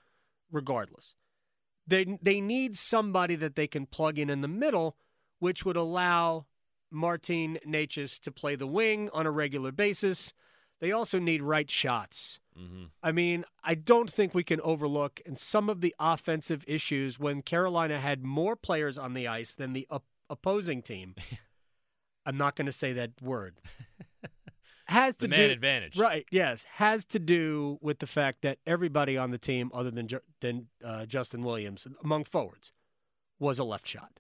regardless. 0.52 1.14
They, 1.86 2.18
they 2.22 2.42
need 2.42 2.76
somebody 2.76 3.36
that 3.36 3.56
they 3.56 3.68
can 3.68 3.86
plug 3.86 4.18
in 4.18 4.30
in 4.30 4.42
the 4.42 4.48
middle, 4.48 4.98
which 5.40 5.64
would 5.66 5.78
allow 5.78 6.46
Martin 6.90 7.60
Necas 7.68 8.20
to 8.22 8.32
play 8.32 8.56
the 8.56 8.68
wing 8.68 9.10
on 9.14 9.26
a 9.26 9.32
regular 9.32 9.72
basis. 9.72 10.34
They 10.80 10.92
also 10.92 11.20
need 11.20 11.42
right 11.42 11.70
shots. 11.70 12.40
hmm 12.56 12.86
I 13.04 13.12
mean, 13.12 13.46
I 13.64 13.76
don't 13.76 14.10
think 14.12 14.34
we 14.34 14.44
can 14.44 14.62
overlook 14.62 15.22
in 15.26 15.36
some 15.36 15.70
of 15.70 15.82
the 15.82 15.94
offensive 16.00 16.64
issues 16.68 17.20
when 17.20 17.42
Carolina 17.42 18.00
had 18.00 18.24
more 18.24 18.56
players 18.56 18.98
on 18.98 19.14
the 19.14 19.28
ice 19.28 19.56
than 19.56 19.74
the 19.74 19.88
op- 19.90 20.06
opposing 20.30 20.82
team. 20.82 21.16
I'm 22.26 22.38
not 22.38 22.56
going 22.56 22.66
to 22.66 22.72
say 22.74 22.92
that 22.94 23.12
word. 23.22 23.56
Has 24.90 25.16
to 25.18 25.24
The 25.24 25.28
man 25.28 25.48
do 25.50 25.54
advantage. 25.54 25.98
right? 25.98 26.26
Yes, 26.32 26.64
has 26.76 27.04
to 27.08 27.20
do 27.20 27.78
with 27.82 28.00
the 28.00 28.08
fact 28.08 28.42
that 28.44 28.58
everybody 28.66 29.18
on 29.18 29.32
the 29.32 29.38
team, 29.38 29.70
other 29.74 29.92
than 29.92 30.08
than 30.40 30.68
uh, 30.82 31.06
Justin 31.06 31.44
Williams, 31.44 31.86
among 32.02 32.24
forwards, 32.24 32.72
was 33.38 33.60
a 33.60 33.66
left 33.66 33.86
shot. 33.86 34.12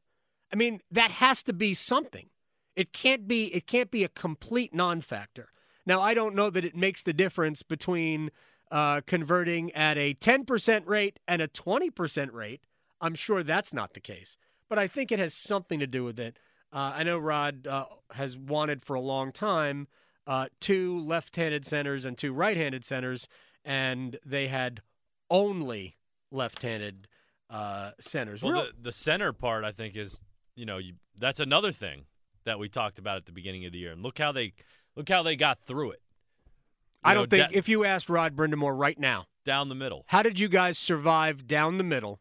I 0.52 0.58
mean, 0.58 0.82
that 0.91 1.12
has 1.12 1.41
to 1.43 1.54
be 1.54 1.74
something. 1.74 2.28
It 2.76 2.91
can't 2.91 3.30
be. 3.30 3.46
It 3.56 3.65
can't 3.65 3.89
be 3.89 4.04
a 4.04 4.10
complete 4.10 4.74
non-factor. 4.74 5.54
Now, 5.88 6.02
I 6.02 6.13
don't 6.13 6.36
know 6.36 6.50
that 6.50 6.65
it 6.65 6.76
makes 6.76 7.02
the 7.02 7.13
difference 7.13 7.63
between 7.63 8.30
uh, 8.69 9.02
converting 9.08 9.71
at 9.71 9.97
a 9.97 10.13
10% 10.13 10.86
rate 10.86 11.19
and 11.28 11.41
a 11.41 11.47
20% 11.47 12.34
rate. 12.34 12.62
I'm 13.00 13.15
sure 13.15 13.41
that's 13.41 13.71
not 13.71 13.93
the 13.93 14.02
case, 14.02 14.36
but 14.69 14.78
I 14.78 14.88
think 14.88 15.13
it 15.13 15.19
has 15.19 15.34
something 15.34 15.80
to 15.80 15.88
do 15.88 16.04
with 16.04 16.19
it. 16.19 16.38
Uh, 16.73 16.91
I 16.95 17.04
know 17.04 17.17
Rod 17.17 17.65
uh, 17.65 17.86
has 18.12 18.38
wanted 18.38 18.84
for 18.84 18.95
a 18.95 19.00
long 19.00 19.32
time 19.32 19.88
uh, 20.28 20.47
two 20.60 21.00
left-handed 21.00 21.65
centers 21.65 22.04
and 22.04 22.17
two 22.17 22.34
right-handed 22.34 22.84
centers, 22.84 23.30
and 23.63 24.19
they 24.26 24.50
had 24.50 24.82
only 25.30 25.95
left-handed 26.32 27.08
uh, 27.50 27.91
centers. 27.97 28.43
Well, 28.43 28.52
Real- 28.52 28.63
the, 28.63 28.71
the 28.84 28.91
center 28.91 29.32
part, 29.32 29.63
I 29.63 29.71
think, 29.71 29.95
is 29.95 30.19
you 30.58 30.65
know 30.65 30.80
you, 30.80 30.95
that's 31.17 31.39
another 31.39 31.71
thing 31.71 32.08
that 32.43 32.60
we 32.60 32.67
talked 32.67 33.00
about 33.00 33.17
at 33.17 33.26
the 33.26 33.32
beginning 33.32 33.65
of 33.65 33.71
the 33.71 33.78
year, 33.78 33.93
and 33.93 34.04
look 34.04 34.17
how 34.17 34.34
they 34.34 34.54
look 34.97 35.07
how 35.10 35.23
they 35.23 35.36
got 35.36 35.60
through 35.65 35.91
it. 35.91 36.01
You 37.05 37.12
I 37.12 37.13
know, 37.13 37.21
don't 37.21 37.29
think 37.29 37.51
da- 37.51 37.57
if 37.57 37.69
you 37.69 37.86
asked 37.86 38.10
Rod 38.10 38.36
Brind'Amour 38.36 38.77
right 38.77 38.99
now, 38.99 39.27
down 39.45 39.69
the 39.69 39.75
middle. 39.75 40.03
how 40.07 40.21
did 40.23 40.39
you 40.39 40.49
guys 40.49 40.77
survive 40.77 41.47
down 41.47 41.75
the 41.75 41.83
middle 41.83 42.19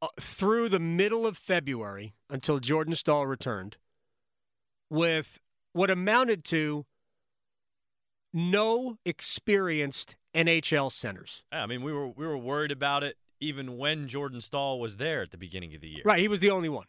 uh, 0.00 0.08
through 0.20 0.68
the 0.70 0.78
middle 0.80 1.26
of 1.26 1.36
February 1.36 2.14
until 2.30 2.58
Jordan 2.60 2.94
Staal 2.94 3.26
returned 3.26 3.76
with 4.88 5.38
what 5.74 5.90
amounted 5.90 6.44
to 6.44 6.86
no 8.32 8.96
experienced 9.04 10.16
NHL 10.34 10.90
centers? 10.90 11.42
Yeah, 11.52 11.62
I 11.62 11.66
mean, 11.66 11.82
we 11.82 11.92
were 11.92 12.08
we 12.08 12.26
were 12.26 12.38
worried 12.38 12.70
about 12.70 13.02
it 13.02 13.16
even 13.40 13.76
when 13.76 14.06
Jordan 14.08 14.40
Staal 14.40 14.78
was 14.80 14.96
there 14.98 15.20
at 15.22 15.30
the 15.32 15.36
beginning 15.38 15.74
of 15.74 15.80
the 15.80 15.88
year. 15.88 16.02
Right, 16.04 16.20
he 16.20 16.28
was 16.28 16.40
the 16.40 16.50
only 16.50 16.68
one. 16.68 16.86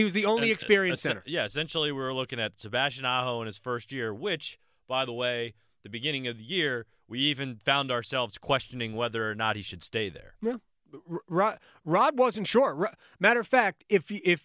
He 0.00 0.04
was 0.04 0.14
the 0.14 0.24
only 0.24 0.44
And, 0.44 0.52
experienced 0.52 1.02
center. 1.02 1.22
Yeah, 1.26 1.44
essentially, 1.44 1.92
we 1.92 2.00
were 2.00 2.14
looking 2.14 2.40
at 2.40 2.58
Sebastian 2.58 3.04
Aho 3.04 3.42
in 3.42 3.46
his 3.46 3.58
first 3.58 3.92
year, 3.92 4.14
which, 4.14 4.58
by 4.88 5.04
the 5.04 5.12
way, 5.12 5.52
the 5.82 5.90
beginning 5.90 6.26
of 6.26 6.38
the 6.38 6.42
year, 6.42 6.86
we 7.06 7.18
even 7.20 7.56
found 7.56 7.90
ourselves 7.90 8.38
questioning 8.38 8.96
whether 8.96 9.30
or 9.30 9.34
not 9.34 9.56
he 9.56 9.62
should 9.62 9.82
stay 9.82 10.08
there. 10.08 10.36
R- 10.42 11.20
Rod, 11.28 11.58
Rod 11.84 12.18
wasn't 12.18 12.46
sure. 12.46 12.90
Matter 13.18 13.40
of 13.40 13.46
fact, 13.46 13.84
if 13.90 14.10
if 14.10 14.42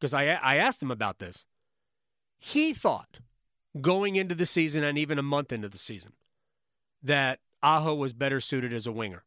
because 0.00 0.12
I 0.12 0.32
I 0.32 0.56
asked 0.56 0.82
him 0.82 0.90
about 0.90 1.20
this, 1.20 1.44
he 2.36 2.74
thought 2.74 3.20
going 3.80 4.16
into 4.16 4.34
the 4.34 4.46
season 4.46 4.82
and 4.82 4.98
even 4.98 5.16
a 5.16 5.22
month 5.22 5.52
into 5.52 5.68
the 5.68 5.78
season 5.78 6.14
that 7.04 7.38
Aho 7.62 7.94
was 7.94 8.12
better 8.12 8.40
suited 8.40 8.72
as 8.72 8.84
a 8.84 8.90
winger, 8.90 9.22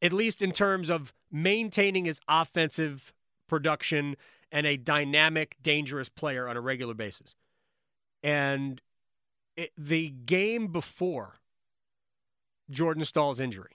at 0.00 0.12
least 0.12 0.40
in 0.40 0.52
terms 0.52 0.90
of 0.90 1.12
maintaining 1.28 2.04
his 2.04 2.20
offensive 2.28 3.12
production 3.48 4.16
and 4.54 4.68
a 4.68 4.76
dynamic, 4.76 5.56
dangerous 5.60 6.08
player 6.08 6.46
on 6.48 6.56
a 6.56 6.60
regular 6.60 6.94
basis. 6.94 7.34
And 8.22 8.80
it, 9.56 9.72
the 9.76 10.10
game 10.10 10.68
before 10.68 11.40
Jordan 12.70 13.04
Staal's 13.04 13.40
injury, 13.40 13.72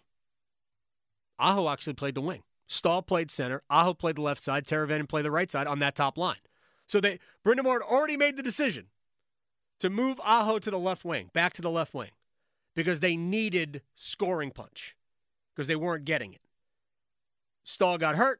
Aho 1.38 1.68
actually 1.68 1.94
played 1.94 2.16
the 2.16 2.22
wing. 2.22 2.44
Staal 2.66 3.02
played 3.02 3.30
center. 3.30 3.62
Aho 3.70 3.94
played 3.94 4.16
the 4.16 4.22
left 4.22 4.42
side. 4.42 4.66
Teravainen 4.66 5.08
played 5.10 5.26
the 5.26 5.32
right 5.32 5.52
side 5.52 5.68
on 5.68 5.80
that 5.80 5.96
top 5.96 6.18
line. 6.18 6.40
So 6.88 7.02
they 7.02 7.20
Brind'Amour 7.46 7.74
had 7.74 7.82
already 7.82 8.16
made 8.16 8.38
the 8.38 8.44
decision 8.44 8.86
to 9.82 9.90
move 9.90 10.20
Aho 10.24 10.60
to 10.60 10.72
the 10.72 10.80
left 10.80 11.04
wing, 11.04 11.30
back 11.34 11.52
to 11.54 11.62
the 11.62 11.70
left 11.70 11.94
wing, 11.94 12.12
because 12.74 13.02
they 13.02 13.18
needed 13.18 13.82
scoring 13.96 14.52
punch 14.52 14.96
because 15.54 15.68
they 15.68 15.76
weren't 15.76 16.06
getting 16.06 16.32
it. 16.34 16.42
Staal 17.66 17.98
got 17.98 18.16
hurt. 18.16 18.40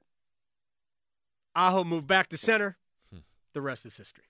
Aho 1.60 1.84
moved 1.84 2.08
back 2.08 2.28
to 2.30 2.38
center. 2.38 2.78
The 3.54 3.62
rest 3.62 3.86
is 3.86 3.98
history. 3.98 4.26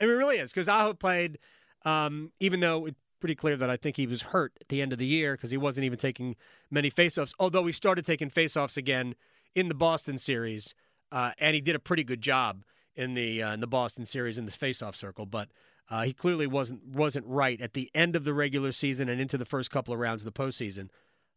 I 0.00 0.04
mean, 0.04 0.14
it 0.14 0.16
really 0.16 0.38
is 0.38 0.50
because 0.50 0.68
Aho 0.68 0.94
played, 0.94 1.38
um, 1.84 2.32
even 2.40 2.60
though 2.60 2.86
it's 2.86 2.98
pretty 3.20 3.34
clear 3.34 3.56
that 3.56 3.70
I 3.70 3.76
think 3.76 3.96
he 3.96 4.06
was 4.06 4.22
hurt 4.22 4.52
at 4.60 4.68
the 4.68 4.82
end 4.82 4.92
of 4.92 4.98
the 4.98 5.06
year 5.06 5.34
because 5.34 5.50
he 5.50 5.56
wasn't 5.56 5.84
even 5.84 5.98
taking 5.98 6.34
many 6.70 6.90
faceoffs. 6.90 7.32
Although 7.38 7.66
he 7.66 7.72
started 7.72 8.04
taking 8.04 8.30
faceoffs 8.30 8.76
again 8.76 9.14
in 9.54 9.68
the 9.68 9.74
Boston 9.74 10.18
series, 10.18 10.74
uh, 11.12 11.32
and 11.38 11.54
he 11.54 11.60
did 11.60 11.76
a 11.76 11.78
pretty 11.78 12.04
good 12.04 12.20
job 12.20 12.64
in 12.96 13.14
the 13.14 13.42
uh, 13.42 13.54
in 13.54 13.60
the 13.60 13.66
Boston 13.66 14.04
series 14.04 14.38
in 14.38 14.44
this 14.44 14.56
faceoff 14.56 14.94
circle. 14.94 15.26
But 15.26 15.50
uh, 15.88 16.02
he 16.02 16.12
clearly 16.12 16.46
wasn't 16.46 16.84
wasn't 16.86 17.26
right 17.26 17.60
at 17.60 17.74
the 17.74 17.90
end 17.94 18.16
of 18.16 18.24
the 18.24 18.34
regular 18.34 18.72
season 18.72 19.08
and 19.08 19.20
into 19.20 19.38
the 19.38 19.44
first 19.44 19.70
couple 19.70 19.94
of 19.94 20.00
rounds 20.00 20.24
of 20.24 20.32
the 20.32 20.42
postseason. 20.42 20.88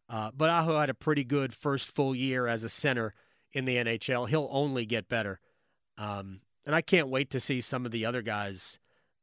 Uh, 0.08 0.30
but 0.36 0.50
Aho 0.50 0.78
had 0.80 0.90
a 0.90 0.94
pretty 0.94 1.24
good 1.24 1.54
first 1.54 1.88
full 1.88 2.14
year 2.14 2.46
as 2.46 2.64
a 2.64 2.68
center 2.68 3.14
in 3.52 3.64
the 3.64 3.76
NHL. 3.76 4.28
He'll 4.28 4.48
only 4.50 4.86
get 4.86 5.08
better. 5.08 5.40
Um, 5.98 6.40
and 6.64 6.74
I 6.74 6.80
can't 6.80 7.08
wait 7.08 7.30
to 7.30 7.40
see 7.40 7.60
some 7.60 7.84
of 7.84 7.92
the 7.92 8.04
other 8.04 8.22
guys 8.22 8.78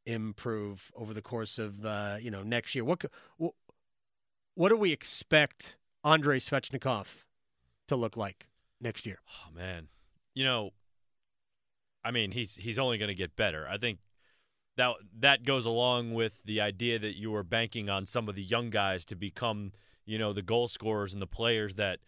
improve 0.06 0.92
over 0.96 1.14
the 1.14 1.22
course 1.22 1.60
of 1.60 1.86
uh, 1.86 2.18
you 2.20 2.32
know 2.32 2.44
next 2.44 2.76
year. 2.76 2.84
What 2.84 3.06
what 4.56 4.70
do 4.70 4.76
we 4.76 4.92
expect 4.92 5.78
Andrei 6.04 6.38
Svechnikov 6.38 7.24
to 7.88 7.96
look 7.96 8.18
like 8.18 8.48
next 8.82 9.06
year? 9.06 9.20
Oh 9.30 9.54
man, 9.54 9.88
you 10.34 10.44
know, 10.44 10.72
I 12.04 12.12
mean, 12.12 12.32
he's 12.32 12.56
he's 12.56 12.80
only 12.80 12.98
going 12.98 13.10
to 13.10 13.16
get 13.16 13.36
better. 13.36 13.68
I 13.68 13.78
think 13.78 14.00
that 14.78 14.96
that 15.20 15.44
goes 15.44 15.66
along 15.66 16.14
with 16.14 16.42
the 16.44 16.62
idea 16.62 17.00
that 17.00 17.18
you 17.18 17.32
were 17.32 17.44
banking 17.44 17.90
on 17.90 18.06
some 18.06 18.30
of 18.30 18.36
the 18.36 18.44
young 18.44 18.70
guys 18.70 19.06
to 19.06 19.16
become, 19.16 19.74
you 20.06 20.18
know, 20.18 20.34
the 20.34 20.42
goal 20.42 20.68
scorers 20.68 21.14
and 21.14 21.22
the 21.22 21.28
players 21.28 21.76
that 21.76 22.00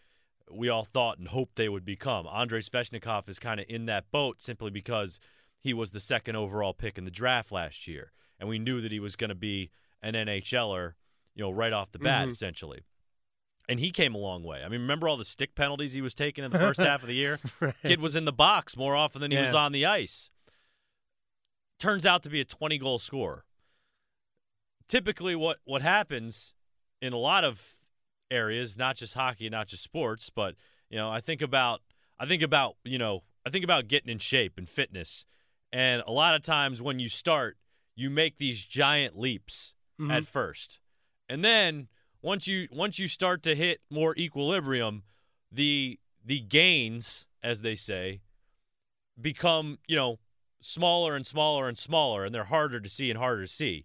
we 0.52 0.68
all 0.68 0.84
thought 0.84 1.18
and 1.18 1.28
hoped 1.28 1.56
they 1.56 1.68
would 1.68 1.84
become. 1.84 2.26
Andrei 2.26 2.60
Svechnikov 2.60 3.28
is 3.28 3.38
kind 3.38 3.58
of 3.60 3.66
in 3.68 3.86
that 3.86 4.10
boat 4.10 4.40
simply 4.42 4.70
because 4.70 5.18
he 5.60 5.72
was 5.74 5.90
the 5.92 6.00
second 6.00 6.36
overall 6.36 6.74
pick 6.74 6.98
in 6.98 7.04
the 7.04 7.10
draft 7.10 7.50
last 7.52 7.86
year, 7.88 8.12
and 8.38 8.48
we 8.48 8.58
knew 8.58 8.80
that 8.80 8.92
he 8.92 9.00
was 9.00 9.16
going 9.16 9.28
to 9.30 9.34
be 9.34 9.70
an 10.02 10.14
NHLer, 10.14 10.94
you 11.34 11.42
know, 11.42 11.50
right 11.50 11.72
off 11.72 11.92
the 11.92 11.98
bat, 11.98 12.26
Mhm. 12.26 12.30
essentially. 12.32 12.80
And 13.68 13.78
he 13.78 13.92
came 13.92 14.14
a 14.14 14.18
long 14.18 14.42
way. 14.42 14.62
I 14.64 14.68
mean, 14.68 14.80
remember 14.80 15.08
all 15.08 15.16
the 15.16 15.24
stick 15.24 15.54
penalties 15.54 15.92
he 15.92 16.00
was 16.02 16.14
taking 16.14 16.42
in 16.44 16.50
the 16.50 16.58
first 16.58 16.80
half 16.80 17.02
of 17.02 17.06
the 17.06 17.14
year? 17.14 17.38
Kid 17.84 18.00
was 18.00 18.16
in 18.16 18.24
the 18.24 18.32
box 18.32 18.76
more 18.76 18.96
often 18.96 19.20
than 19.20 19.30
he 19.30 19.36
was 19.38 19.54
on 19.54 19.70
the 19.72 19.86
ice. 19.86 20.30
Turns 21.78 22.04
out 22.04 22.22
to 22.24 22.28
be 22.28 22.40
a 22.40 22.44
20 22.44 22.78
goal 22.78 22.98
scorer. 22.98 23.44
Typically, 24.88 25.34
what, 25.34 25.58
what 25.64 25.80
happens 25.82 26.54
in 27.00 27.12
a 27.12 27.16
lot 27.18 27.44
of 27.44 27.80
areas, 28.32 28.76
not 28.76 28.96
just 28.96 29.14
hockey, 29.14 29.48
not 29.50 29.68
just 29.68 29.82
sports, 29.82 30.30
but 30.30 30.54
you 30.90 30.96
know, 30.96 31.10
I 31.10 31.20
think 31.20 31.42
about 31.42 31.82
I 32.18 32.26
think 32.26 32.42
about 32.42 32.76
you 32.84 32.98
know 32.98 33.22
I 33.46 33.50
think 33.50 33.64
about 33.64 33.86
getting 33.88 34.10
in 34.10 34.18
shape 34.18 34.54
and 34.58 34.68
fitness, 34.68 35.26
and 35.72 36.02
a 36.06 36.10
lot 36.12 36.34
of 36.34 36.42
times 36.42 36.80
when 36.82 36.98
you 36.98 37.08
start, 37.08 37.56
you 37.94 38.08
make 38.10 38.38
these 38.38 38.64
giant 38.64 39.18
leaps 39.18 39.74
Mhm. 40.00 40.10
at 40.10 40.24
first, 40.24 40.80
and 41.28 41.44
then 41.44 41.88
once 42.22 42.46
you 42.46 42.68
once 42.72 42.98
you 42.98 43.06
start 43.08 43.42
to 43.42 43.54
hit 43.54 43.80
more 43.90 44.16
equilibrium, 44.16 45.04
the 45.50 45.98
the 46.24 46.40
gains, 46.40 47.26
as 47.42 47.62
they 47.62 47.74
say, 47.74 48.20
become 49.20 49.78
you 49.86 49.96
know 49.96 50.18
smaller 50.60 51.16
and 51.16 51.26
smaller 51.26 51.68
and 51.68 51.76
smaller, 51.76 52.24
and 52.24 52.34
they're 52.34 52.44
harder 52.44 52.80
to 52.80 52.88
see 52.88 53.10
and 53.10 53.18
harder 53.18 53.42
to 53.42 53.48
see. 53.48 53.84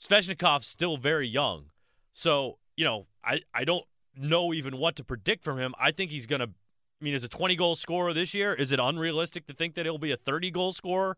Svechnikov's 0.00 0.66
still 0.66 0.96
very 0.96 1.26
young, 1.26 1.70
so 2.12 2.58
you 2.76 2.84
know 2.84 3.06
I 3.28 3.40
I 3.54 3.64
don't 3.64 3.84
know 4.16 4.52
even 4.52 4.78
what 4.78 4.96
to 4.96 5.04
predict 5.04 5.44
from 5.44 5.58
him. 5.58 5.74
I 5.78 5.90
think 5.90 6.10
he's 6.10 6.26
gonna. 6.26 6.48
I 7.00 7.04
mean, 7.04 7.14
is 7.14 7.22
a 7.22 7.28
20 7.28 7.54
goal 7.54 7.76
scorer 7.76 8.12
this 8.12 8.34
year? 8.34 8.52
Is 8.52 8.72
it 8.72 8.80
unrealistic 8.80 9.46
to 9.46 9.52
think 9.52 9.76
that 9.76 9.86
he'll 9.86 9.98
be 9.98 10.10
a 10.10 10.16
30 10.16 10.50
goal 10.50 10.72
scorer 10.72 11.16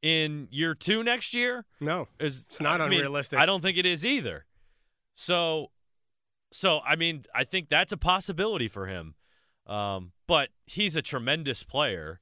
in 0.00 0.48
year 0.50 0.74
two 0.74 1.02
next 1.02 1.34
year? 1.34 1.66
No, 1.80 2.08
Is 2.18 2.46
It's 2.48 2.60
not 2.60 2.80
I 2.80 2.88
mean, 2.88 3.00
unrealistic. 3.00 3.38
I 3.38 3.44
don't 3.44 3.60
think 3.60 3.76
it 3.76 3.84
is 3.84 4.06
either. 4.06 4.46
So, 5.14 5.70
so 6.50 6.80
I 6.80 6.96
mean, 6.96 7.26
I 7.34 7.44
think 7.44 7.68
that's 7.68 7.92
a 7.92 7.98
possibility 7.98 8.68
for 8.68 8.86
him. 8.86 9.14
Um, 9.66 10.12
but 10.26 10.48
he's 10.66 10.96
a 10.96 11.02
tremendous 11.02 11.62
player. 11.62 12.20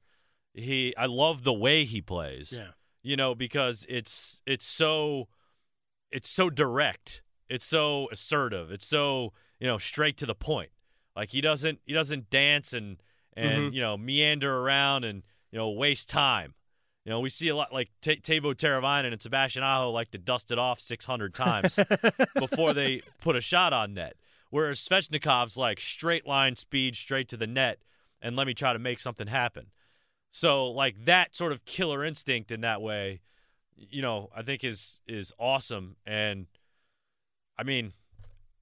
He, 0.53 0.93
I 0.97 1.05
love 1.05 1.43
the 1.43 1.53
way 1.53 1.85
he 1.85 2.01
plays. 2.01 2.53
Yeah. 2.55 2.71
You 3.03 3.15
know, 3.15 3.33
because 3.33 3.85
it's 3.89 4.41
it's 4.45 4.65
so 4.65 5.27
it's 6.11 6.29
so 6.29 6.49
direct. 6.49 7.23
It's 7.51 7.65
so 7.65 8.07
assertive. 8.11 8.71
It's 8.71 8.85
so 8.85 9.33
you 9.59 9.67
know 9.67 9.77
straight 9.77 10.17
to 10.17 10.25
the 10.25 10.35
point. 10.35 10.71
Like 11.15 11.29
he 11.29 11.41
doesn't 11.41 11.79
he 11.85 11.93
doesn't 11.93 12.29
dance 12.29 12.73
and 12.73 12.97
and 13.35 13.71
Mhm. 13.71 13.75
you 13.75 13.81
know 13.81 13.97
meander 13.97 14.59
around 14.59 15.03
and 15.03 15.23
you 15.51 15.57
know 15.59 15.69
waste 15.69 16.09
time. 16.09 16.53
You 17.05 17.09
know, 17.09 17.19
we 17.19 17.29
see 17.29 17.47
a 17.47 17.55
lot 17.55 17.73
like 17.73 17.89
T- 18.01 18.17
Teuvo 18.17 18.53
Teravainen 18.53 19.11
and 19.11 19.19
Sebastian 19.19 19.63
Aho 19.63 19.89
like 19.89 20.11
to 20.11 20.19
dust 20.19 20.51
it 20.51 20.59
off 20.59 20.79
600 20.79 21.33
times 21.33 21.79
before 22.37 22.73
they 22.75 23.01
put 23.21 23.35
a 23.35 23.41
shot 23.41 23.73
on 23.73 23.95
net. 23.95 24.15
Whereas 24.51 24.79
Svechnikov's 24.79 25.57
like 25.57 25.79
straight 25.81 26.27
line 26.27 26.55
speed, 26.55 26.95
straight 26.95 27.27
to 27.29 27.37
the 27.37 27.47
net, 27.47 27.79
and 28.21 28.35
let 28.35 28.45
me 28.45 28.53
try 28.53 28.71
to 28.71 28.77
make 28.79 28.99
something 28.99 29.25
happen. 29.27 29.71
So 30.29 30.67
like 30.69 31.05
that 31.05 31.35
sort 31.35 31.51
of 31.51 31.65
killer 31.65 32.05
instinct 32.05 32.51
in 32.51 32.61
that 32.61 32.81
way, 32.83 33.21
you 33.75 34.01
know, 34.03 34.29
I 34.35 34.43
think 34.43 34.63
is 34.63 35.01
is 35.07 35.33
awesome. 35.39 35.95
And 36.05 36.45
I 37.61 37.63
mean, 37.63 37.93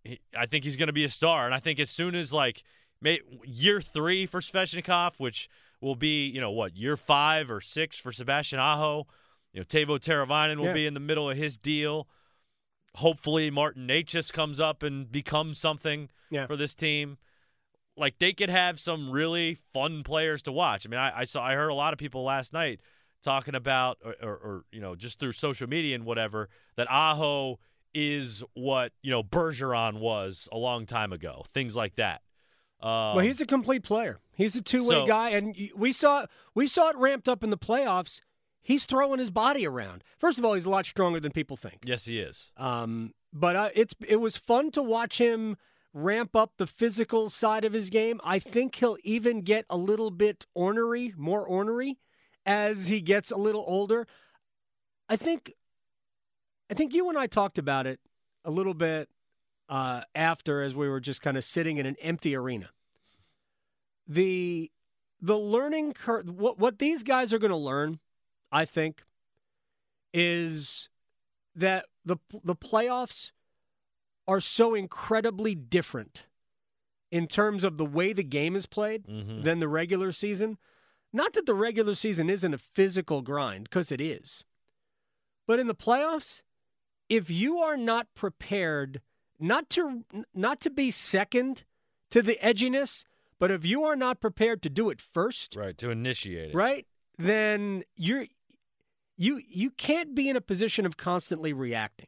he, 0.03 0.19
I 0.37 0.45
think 0.45 0.65
he's 0.65 0.75
going 0.75 0.87
to 0.87 0.93
be 0.93 1.05
a 1.05 1.09
star. 1.09 1.45
And 1.45 1.55
I 1.55 1.59
think 1.59 1.79
as 1.79 1.89
soon 1.89 2.15
as 2.15 2.33
like 2.33 2.63
may, 3.01 3.19
year 3.45 3.79
three 3.79 4.25
for 4.25 4.41
Svechnikov, 4.41 5.13
which 5.19 5.47
will 5.79 5.95
be 5.95 6.27
you 6.27 6.41
know 6.41 6.51
what 6.51 6.75
year 6.75 6.97
five 6.97 7.49
or 7.49 7.61
six 7.61 7.97
for 7.97 8.11
Sebastian 8.11 8.59
Aho, 8.59 9.07
you 9.53 9.61
know 9.61 9.63
Teuvo 9.63 9.97
Teravainen 9.97 10.57
will 10.57 10.65
Yeah. 10.65 10.73
be 10.73 10.85
in 10.85 10.93
the 10.93 10.99
middle 10.99 11.29
of 11.29 11.37
his 11.37 11.55
deal. 11.57 12.09
Hopefully, 12.95 13.49
Martin 13.49 13.87
Necas 13.87 14.33
comes 14.33 14.59
up 14.59 14.83
and 14.83 15.09
becomes 15.09 15.57
something 15.57 16.09
Yeah. 16.29 16.47
for 16.47 16.57
this 16.57 16.75
team. 16.75 17.17
Like 17.95 18.19
they 18.19 18.33
could 18.33 18.49
have 18.49 18.79
some 18.79 19.11
really 19.11 19.55
fun 19.55 20.03
players 20.03 20.41
to 20.43 20.51
watch. 20.51 20.85
I 20.85 20.89
mean, 20.89 20.99
I, 20.99 21.19
I 21.19 21.23
saw 21.23 21.41
I 21.41 21.53
heard 21.55 21.69
a 21.69 21.73
lot 21.73 21.93
of 21.93 21.99
people 21.99 22.23
last 22.23 22.51
night 22.51 22.81
talking 23.23 23.55
about, 23.55 23.97
or, 24.03 24.15
or, 24.21 24.33
or 24.35 24.63
you 24.71 24.81
know, 24.81 24.95
just 24.95 25.19
through 25.19 25.33
social 25.33 25.67
media 25.67 25.95
and 25.95 26.05
whatever, 26.05 26.49
that 26.77 26.89
Aho 26.89 27.59
is 27.93 28.43
what 28.53 28.91
you 29.01 29.11
know 29.11 29.23
Bergeron 29.23 29.99
was 29.99 30.47
a 30.51 30.57
long 30.57 30.85
time 30.85 31.11
ago. 31.13 31.43
Things 31.53 31.75
like 31.75 31.95
that. 31.95 32.21
Um, 32.81 33.15
well, 33.15 33.19
he's 33.19 33.41
a 33.41 33.45
complete 33.45 33.83
player. 33.83 34.19
He's 34.35 34.55
a 34.55 34.61
two-way 34.61 34.87
so- 34.87 35.05
guy, 35.05 35.29
and 35.31 35.55
we 35.75 35.91
saw 35.91 36.25
we 36.55 36.67
saw 36.67 36.89
it 36.89 36.97
ramped 36.97 37.27
up 37.27 37.43
in 37.43 37.49
the 37.49 37.57
playoffs. 37.57 38.21
He's 38.61 38.85
throwing 38.85 39.19
his 39.19 39.31
body 39.31 39.65
around. 39.65 40.03
First 40.17 40.37
of 40.37 40.45
all, 40.45 40.53
he's 40.53 40.65
a 40.65 40.69
lot 40.69 40.85
stronger 40.85 41.19
than 41.19 41.31
people 41.31 41.57
think. 41.57 41.79
yes, 41.85 42.05
he 42.05 42.19
is. 42.19 42.51
Um, 42.57 43.13
but 43.33 43.55
uh, 43.55 43.69
it's 43.73 43.93
it 44.07 44.17
was 44.17 44.37
fun 44.37 44.71
to 44.71 44.83
watch 44.83 45.17
him 45.17 45.57
ramp 45.93 46.35
up 46.35 46.53
the 46.57 46.67
physical 46.67 47.29
side 47.29 47.65
of 47.65 47.73
his 47.73 47.89
game. 47.89 48.19
I 48.23 48.37
think 48.39 48.75
he'll 48.75 48.97
even 49.03 49.41
get 49.41 49.65
a 49.69 49.77
little 49.77 50.11
bit 50.11 50.45
ornery, 50.53 51.13
more 51.17 51.43
ornery, 51.45 51.97
as 52.45 52.87
he 52.87 53.01
gets 53.01 53.31
a 53.31 53.37
little 53.37 53.63
older. 53.67 54.07
I 55.07 55.15
think, 55.15 55.53
I 56.69 56.73
think 56.73 56.93
you 56.93 57.09
and 57.09 57.17
I 57.17 57.27
talked 57.27 57.57
about 57.57 57.87
it 57.87 57.99
a 58.45 58.51
little 58.51 58.73
bit 58.73 59.09
uh, 59.67 60.01
after, 60.15 60.61
as 60.61 60.75
we 60.75 60.87
were 60.87 60.99
just 60.99 61.21
kind 61.21 61.37
of 61.37 61.43
sitting 61.43 61.77
in 61.77 61.85
an 61.85 61.95
empty 62.01 62.35
arena. 62.35 62.69
The 64.07 64.71
the 65.21 65.37
learning 65.37 65.93
curve, 65.93 66.29
what 66.29 66.57
what 66.59 66.79
these 66.79 67.03
guys 67.03 67.33
are 67.33 67.39
going 67.39 67.51
to 67.51 67.57
learn, 67.57 67.99
I 68.51 68.65
think, 68.65 69.03
is 70.13 70.89
that 71.55 71.85
the 72.05 72.17
the 72.43 72.55
playoffs 72.55 73.31
are 74.27 74.39
so 74.39 74.73
incredibly 74.75 75.55
different 75.55 76.25
in 77.11 77.27
terms 77.27 77.63
of 77.63 77.77
the 77.77 77.85
way 77.85 78.13
the 78.13 78.23
game 78.23 78.55
is 78.55 78.67
played 78.67 79.05
Mhm. 79.07 79.43
than 79.43 79.59
the 79.59 79.67
regular 79.67 80.11
season. 80.11 80.57
Not 81.11 81.33
that 81.33 81.47
the 81.47 81.55
regular 81.55 81.95
season 81.95 82.29
isn't 82.29 82.53
a 82.53 82.59
physical 82.59 83.23
grind, 83.23 83.63
because 83.63 83.91
it 83.91 83.99
is. 83.99 84.45
But 85.47 85.59
in 85.59 85.65
the 85.65 85.73
playoffs, 85.73 86.43
if 87.09 87.29
you 87.29 87.57
are 87.57 87.77
not 87.77 88.07
prepared 88.15 89.01
not 89.39 89.69
to 89.71 90.03
not 90.33 90.59
to 90.61 90.69
be 90.69 90.91
second 90.91 91.63
to 92.11 92.21
the 92.21 92.37
edginess, 92.43 93.05
but 93.39 93.51
if 93.51 93.65
you 93.65 93.83
are 93.83 93.95
not 93.95 94.19
prepared 94.19 94.61
to 94.63 94.69
do 94.69 94.89
it 94.89 94.99
first, 95.01 95.55
Right 95.55 95.77
to 95.77 95.89
initiate 95.91 96.49
it. 96.51 96.55
right? 96.55 96.85
Then 97.17 97.83
you're 97.95 98.25
you 99.17 99.41
you 99.47 99.71
can't 99.71 100.13
be 100.15 100.29
in 100.29 100.35
a 100.35 100.41
position 100.41 100.85
of 100.85 100.97
constantly 100.97 101.53
reacting. 101.53 102.07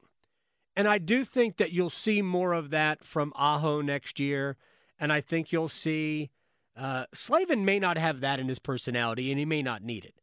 And 0.76 0.88
I 0.88 0.98
do 1.00 1.26
think 1.26 1.58
that 1.58 1.72
you'll 1.74 1.90
see 1.90 2.22
more 2.22 2.54
of 2.54 2.70
that 2.70 3.04
from 3.04 3.34
Aho 3.36 3.82
next 3.82 4.20
year. 4.20 4.56
And 4.98 5.12
I 5.12 5.20
think 5.20 5.52
you'll 5.52 5.68
see 5.68 6.30
uh, 6.78 7.06
Slavin 7.14 7.66
may 7.66 7.80
not 7.80 7.98
have 7.98 8.22
that 8.22 8.40
in 8.40 8.48
his 8.48 8.60
personality 8.60 9.32
and 9.32 9.40
he 9.40 9.46
may 9.46 9.62
not 9.62 9.84
need 9.84 10.06
it. 10.06 10.16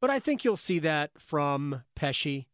But 0.00 0.10
I 0.10 0.20
think 0.20 0.44
you'll 0.44 0.56
see 0.56 0.78
that 0.80 1.10
from 1.18 1.82
Pesce 1.96 2.44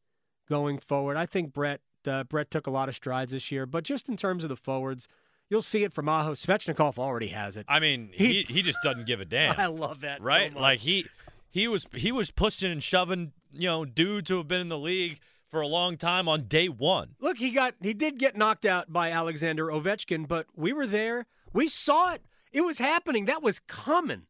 going 0.53 0.79
forward. 0.79 1.17
I 1.17 1.25
think 1.25 1.53
Brett 1.55 1.81
uh, 2.07 2.25
Brett 2.25 2.51
took 2.51 2.67
a 2.67 2.71
lot 2.71 2.89
of 2.91 2.95
strides 2.95 3.33
this 3.33 3.51
year, 3.51 3.65
but 3.65 3.85
just 3.85 4.09
in 4.09 4.17
terms 4.19 4.43
of 4.45 4.51
the 4.51 4.57
forwards, 4.57 5.09
you'll 5.49 5.63
see 5.63 5.83
it 5.83 5.93
from 5.95 6.09
Aho. 6.11 6.33
Svechnikov 6.33 6.99
already 6.99 7.29
has 7.29 7.57
it. 7.57 7.65
I 7.69 7.81
mean, 7.81 8.11
He- 8.13 8.43
he 8.43 8.55
he 8.55 8.63
just 8.63 8.79
doesn't 8.85 9.07
give 9.07 9.21
a 9.21 9.25
damn. 9.37 9.59
I 9.59 9.67
love 9.67 10.01
that. 10.03 10.19
so 10.19 10.25
right? 10.25 10.53
much. 10.53 10.61
like 10.61 10.79
he 10.81 11.07
he 11.51 11.67
was 11.69 11.87
he 11.95 12.13
was 12.13 12.31
pushing 12.31 12.71
and 12.71 12.83
shoving, 12.83 13.33
you 13.53 13.69
know, 13.69 13.85
dudes 13.87 14.29
who 14.31 14.37
have 14.39 14.49
been 14.49 14.61
in 14.61 14.69
the 14.69 14.79
league 14.79 15.19
for 15.49 15.61
a 15.63 15.67
long 15.67 15.97
time 15.97 16.29
on 16.29 16.45
day 16.49 16.69
one. 16.69 17.15
Look, 17.21 17.39
he 17.39 17.51
got 17.51 17.75
he 17.81 17.95
did 17.95 18.19
get 18.19 18.37
knocked 18.37 18.67
out 18.67 18.93
by 18.93 19.11
Alexander 19.11 19.67
Ovechkin, 19.69 20.29
but 20.29 20.47
we 20.55 20.73
were 20.75 20.87
there. 20.87 21.27
We 21.53 21.69
saw 21.69 22.13
it. 22.15 22.23
It 22.53 22.63
was 22.63 22.79
happening. 22.79 23.25
That 23.27 23.43
was 23.43 23.59
common. 23.61 24.27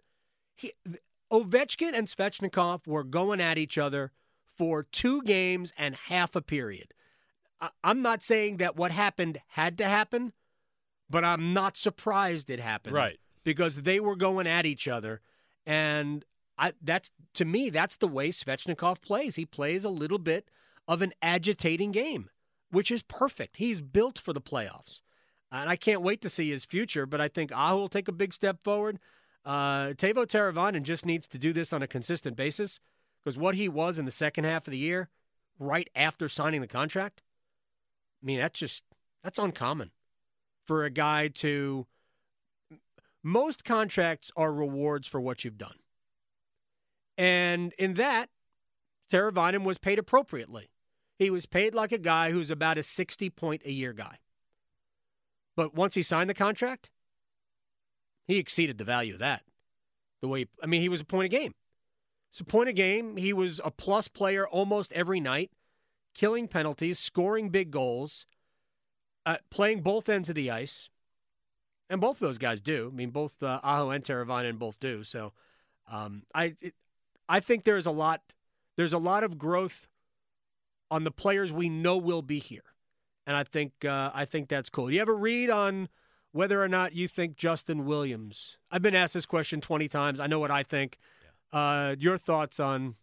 He, 0.55 0.73
Ovechkin 1.33 1.93
and 1.95 2.07
Svechnikov 2.07 2.87
were 2.87 3.05
going 3.05 3.41
at 3.41 3.57
each 3.59 3.79
other 3.79 4.13
for 4.57 4.83
two 4.83 5.23
games 5.23 5.73
and 5.77 5.95
half 5.95 6.37
a 6.37 6.43
period. 6.43 6.95
I, 7.61 7.71
I'm 7.83 8.03
not 8.03 8.23
saying 8.23 8.59
that 8.59 8.77
what 8.77 8.93
happened 8.93 9.41
had 9.49 9.79
to 9.79 9.85
happen, 9.85 10.33
but 11.09 11.25
I'm 11.25 11.53
not 11.53 11.77
surprised 11.77 12.51
it 12.51 12.61
happened. 12.61 12.95
Right. 12.95 13.19
Because 13.45 13.83
they 13.83 13.99
were 14.01 14.17
going 14.17 14.47
at 14.47 14.67
each 14.67 14.87
other, 14.87 15.21
and 15.67 16.25
I 16.57 16.73
that's 16.81 17.11
to 17.35 17.45
me 17.45 17.71
that's 17.71 17.97
the 17.97 18.07
way 18.07 18.29
Svechnikov 18.31 19.01
plays. 19.03 19.35
He 19.37 19.45
plays 19.45 19.85
a 19.85 19.89
little 19.89 20.19
bit 20.19 20.49
of 20.87 21.03
an 21.03 21.13
agitating 21.21 21.91
game, 21.91 22.31
which 22.71 22.91
is 22.91 23.03
perfect. 23.03 23.57
He's 23.57 23.81
built 23.81 24.19
for 24.19 24.33
the 24.33 24.41
playoffs. 24.41 25.01
and 25.51 25.69
I 25.69 25.77
can't 25.77 26.03
wait 26.03 26.21
to 26.23 26.29
see 26.29 26.51
his 26.51 26.65
future. 26.65 27.05
But 27.05 27.21
I 27.21 27.29
think 27.29 27.51
Aho 27.53 27.77
will 27.77 27.89
take 27.89 28.09
a 28.09 28.13
big 28.13 28.33
step 28.33 28.63
forward. 28.63 28.99
Uh, 29.45 29.89
Teuvo 29.95 30.25
Teravainen 30.25 30.83
just 30.83 31.05
needs 31.05 31.27
to 31.27 31.39
do 31.39 31.53
this 31.53 31.73
on 31.73 31.83
a 31.83 31.89
consistent 31.89 32.37
basis 32.37 32.79
because 33.23 33.39
what 33.39 33.55
he 33.55 33.69
was 33.69 33.99
in 33.99 34.05
the 34.05 34.11
second 34.11 34.45
half 34.45 34.67
of 34.67 34.71
the 34.71 34.79
year, 34.79 35.09
right 35.59 35.89
after 35.95 36.29
signing 36.29 36.61
the 36.61 36.67
contract, 36.67 37.23
I 38.23 38.27
mean 38.27 38.39
that's 38.39 38.59
just 38.59 38.85
that's 39.23 39.39
uncommon 39.39 39.91
for 40.67 40.85
a 40.85 40.91
guy 40.91 41.29
to. 41.29 41.87
Most 43.25 43.65
contracts 43.65 44.33
are 44.37 44.53
rewards 44.53 45.07
for 45.07 45.21
what 45.21 45.45
you've 45.45 45.59
done, 45.59 45.77
and 47.17 47.73
in 47.79 47.95
that, 47.95 48.31
Teravainen 49.11 49.63
was 49.63 49.79
paid 49.79 49.99
appropriately. 49.99 50.71
He 51.19 51.31
was 51.31 51.47
paid 51.47 51.73
like 51.73 51.93
a 51.93 51.99
guy 51.99 52.33
who's 52.33 52.51
about 52.51 52.79
a 52.79 52.83
60 52.83 53.31
point 53.31 53.63
a 53.65 53.71
year 53.71 53.93
guy. 53.93 54.19
But 55.55 55.75
once 55.75 55.95
he 55.95 56.03
signed 56.03 56.31
the 56.31 56.35
contract, 56.35 56.91
he 58.27 58.39
exceeded 58.39 58.79
the 58.79 58.85
value 58.85 59.15
of 59.15 59.21
that. 59.21 59.43
The 60.21 60.29
way, 60.29 60.47
I 60.63 60.67
mean, 60.67 60.81
he 60.81 60.89
was 60.89 61.01
a 61.01 61.05
point 61.05 61.27
a 61.27 61.29
game. 61.29 61.55
It's 62.33 62.41
a 62.41 62.45
point 62.45 62.71
a 62.71 62.73
game. 62.73 63.19
He 63.19 63.35
was 63.35 63.61
a 63.63 63.71
plus 63.71 64.09
player 64.09 64.49
almost 64.49 64.91
every 64.95 65.21
night, 65.21 65.51
killing 66.15 66.49
penalties, 66.49 66.99
scoring 66.99 67.51
big 67.51 67.71
goals, 67.71 68.25
uh, 69.27 69.37
playing 69.51 69.83
both 69.83 70.09
ends 70.09 70.31
of 70.31 70.35
the 70.35 70.51
ice. 70.51 70.89
And 71.91 72.01
both 72.01 72.21
those 72.21 72.39
guys 72.39 72.63
do. 72.63 72.91
I 72.91 72.97
mean, 72.97 73.11
both 73.11 73.43
uh, 73.43 73.61
Aho 73.63 73.91
and 73.91 74.03
Teravainen 74.03 74.59
both 74.59 74.81
do. 74.81 75.05
So 75.05 75.35
um, 75.91 76.23
I, 76.35 76.57
it, 76.63 76.73
I 77.29 77.39
think 77.39 77.65
there's 77.65 77.85
a 77.85 77.91
lot 77.91 78.23
there's 78.79 78.95
a 78.95 78.99
lot 78.99 79.25
of 79.25 79.37
growth 79.37 79.89
on 80.91 81.05
the 81.05 81.11
players 81.11 81.53
we 81.53 81.69
know 81.69 81.99
will 81.99 82.23
be 82.23 82.39
here, 82.39 82.65
and 83.27 83.37
I 83.37 83.45
think 83.45 83.85
uh, 83.85 84.11
I 84.15 84.25
think 84.25 84.49
that's 84.49 84.71
cool. 84.71 84.91
You 84.91 85.03
ever 85.03 85.15
read 85.15 85.51
on 85.51 85.91
whether 86.31 86.63
or 86.63 86.69
not 86.69 86.95
you 86.95 87.09
think 87.09 87.37
Justin 87.37 87.85
Williams? 87.85 88.57
I've 88.71 88.81
been 88.81 88.95
asked 88.95 89.13
this 89.13 89.27
question 89.27 89.61
twenty 89.61 89.87
times. 89.87 90.19
I 90.19 90.27
know 90.27 90.39
what 90.39 90.51
I 90.51 90.63
think. 90.63 90.97
Uh, 91.53 91.97
your 91.99 92.17
thoughts 92.19 92.59
on 92.59 92.97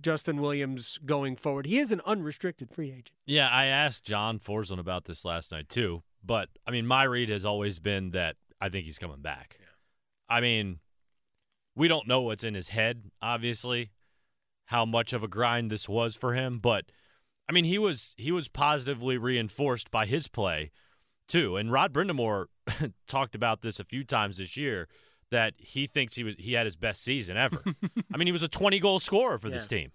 Justin 0.00 0.40
Williams 0.40 0.98
going 1.04 1.36
forward? 1.36 1.66
He 1.66 1.78
is 1.78 1.92
an 1.92 2.00
unrestricted 2.06 2.70
free 2.70 2.90
agent. 2.90 3.12
Yeah, 3.26 3.48
I 3.48 3.66
asked 3.66 4.04
John 4.04 4.38
Forslund 4.38 4.78
about 4.78 5.04
this 5.04 5.24
last 5.24 5.52
night 5.52 5.68
too. 5.68 6.02
But 6.24 6.48
I 6.66 6.70
mean, 6.70 6.86
my 6.86 7.04
read 7.04 7.28
has 7.28 7.44
always 7.44 7.78
been 7.78 8.10
that 8.10 8.36
I 8.60 8.68
think 8.68 8.86
he's 8.86 8.98
coming 8.98 9.20
back. 9.20 9.56
Yeah. 9.60 9.66
I 10.36 10.40
mean, 10.40 10.78
we 11.76 11.88
don't 11.88 12.08
know 12.08 12.22
what's 12.22 12.44
in 12.44 12.54
his 12.54 12.68
head, 12.68 13.10
obviously 13.22 13.92
how 14.68 14.84
much 14.84 15.14
of 15.14 15.22
a 15.22 15.28
grind 15.28 15.70
this 15.70 15.88
was 15.88 16.14
for 16.14 16.34
him, 16.34 16.58
but 16.58 16.84
I 17.48 17.52
mean, 17.52 17.64
he 17.64 17.78
was 17.78 18.14
he 18.18 18.30
was 18.30 18.48
positively 18.48 19.16
reinforced 19.16 19.90
by 19.90 20.04
his 20.04 20.28
play 20.28 20.70
too. 21.26 21.56
And 21.56 21.72
Rod 21.72 21.92
Brind'Amour 21.94 22.46
talked 23.08 23.34
about 23.34 23.62
this 23.62 23.80
a 23.80 23.84
few 23.84 24.04
times 24.04 24.36
this 24.36 24.58
year 24.58 24.86
that 25.30 25.54
he 25.58 25.86
thinks 25.86 26.14
he 26.14 26.24
was 26.24 26.36
he 26.38 26.54
had 26.54 26.64
his 26.66 26.76
best 26.76 27.02
season 27.02 27.36
ever. 27.36 27.62
I 28.12 28.16
mean, 28.16 28.26
he 28.26 28.32
was 28.32 28.42
a 28.42 28.48
20 28.48 28.78
goal 28.78 28.98
scorer 28.98 29.38
for 29.38 29.48
yeah. 29.48 29.54
this 29.54 29.66
team 29.66 29.92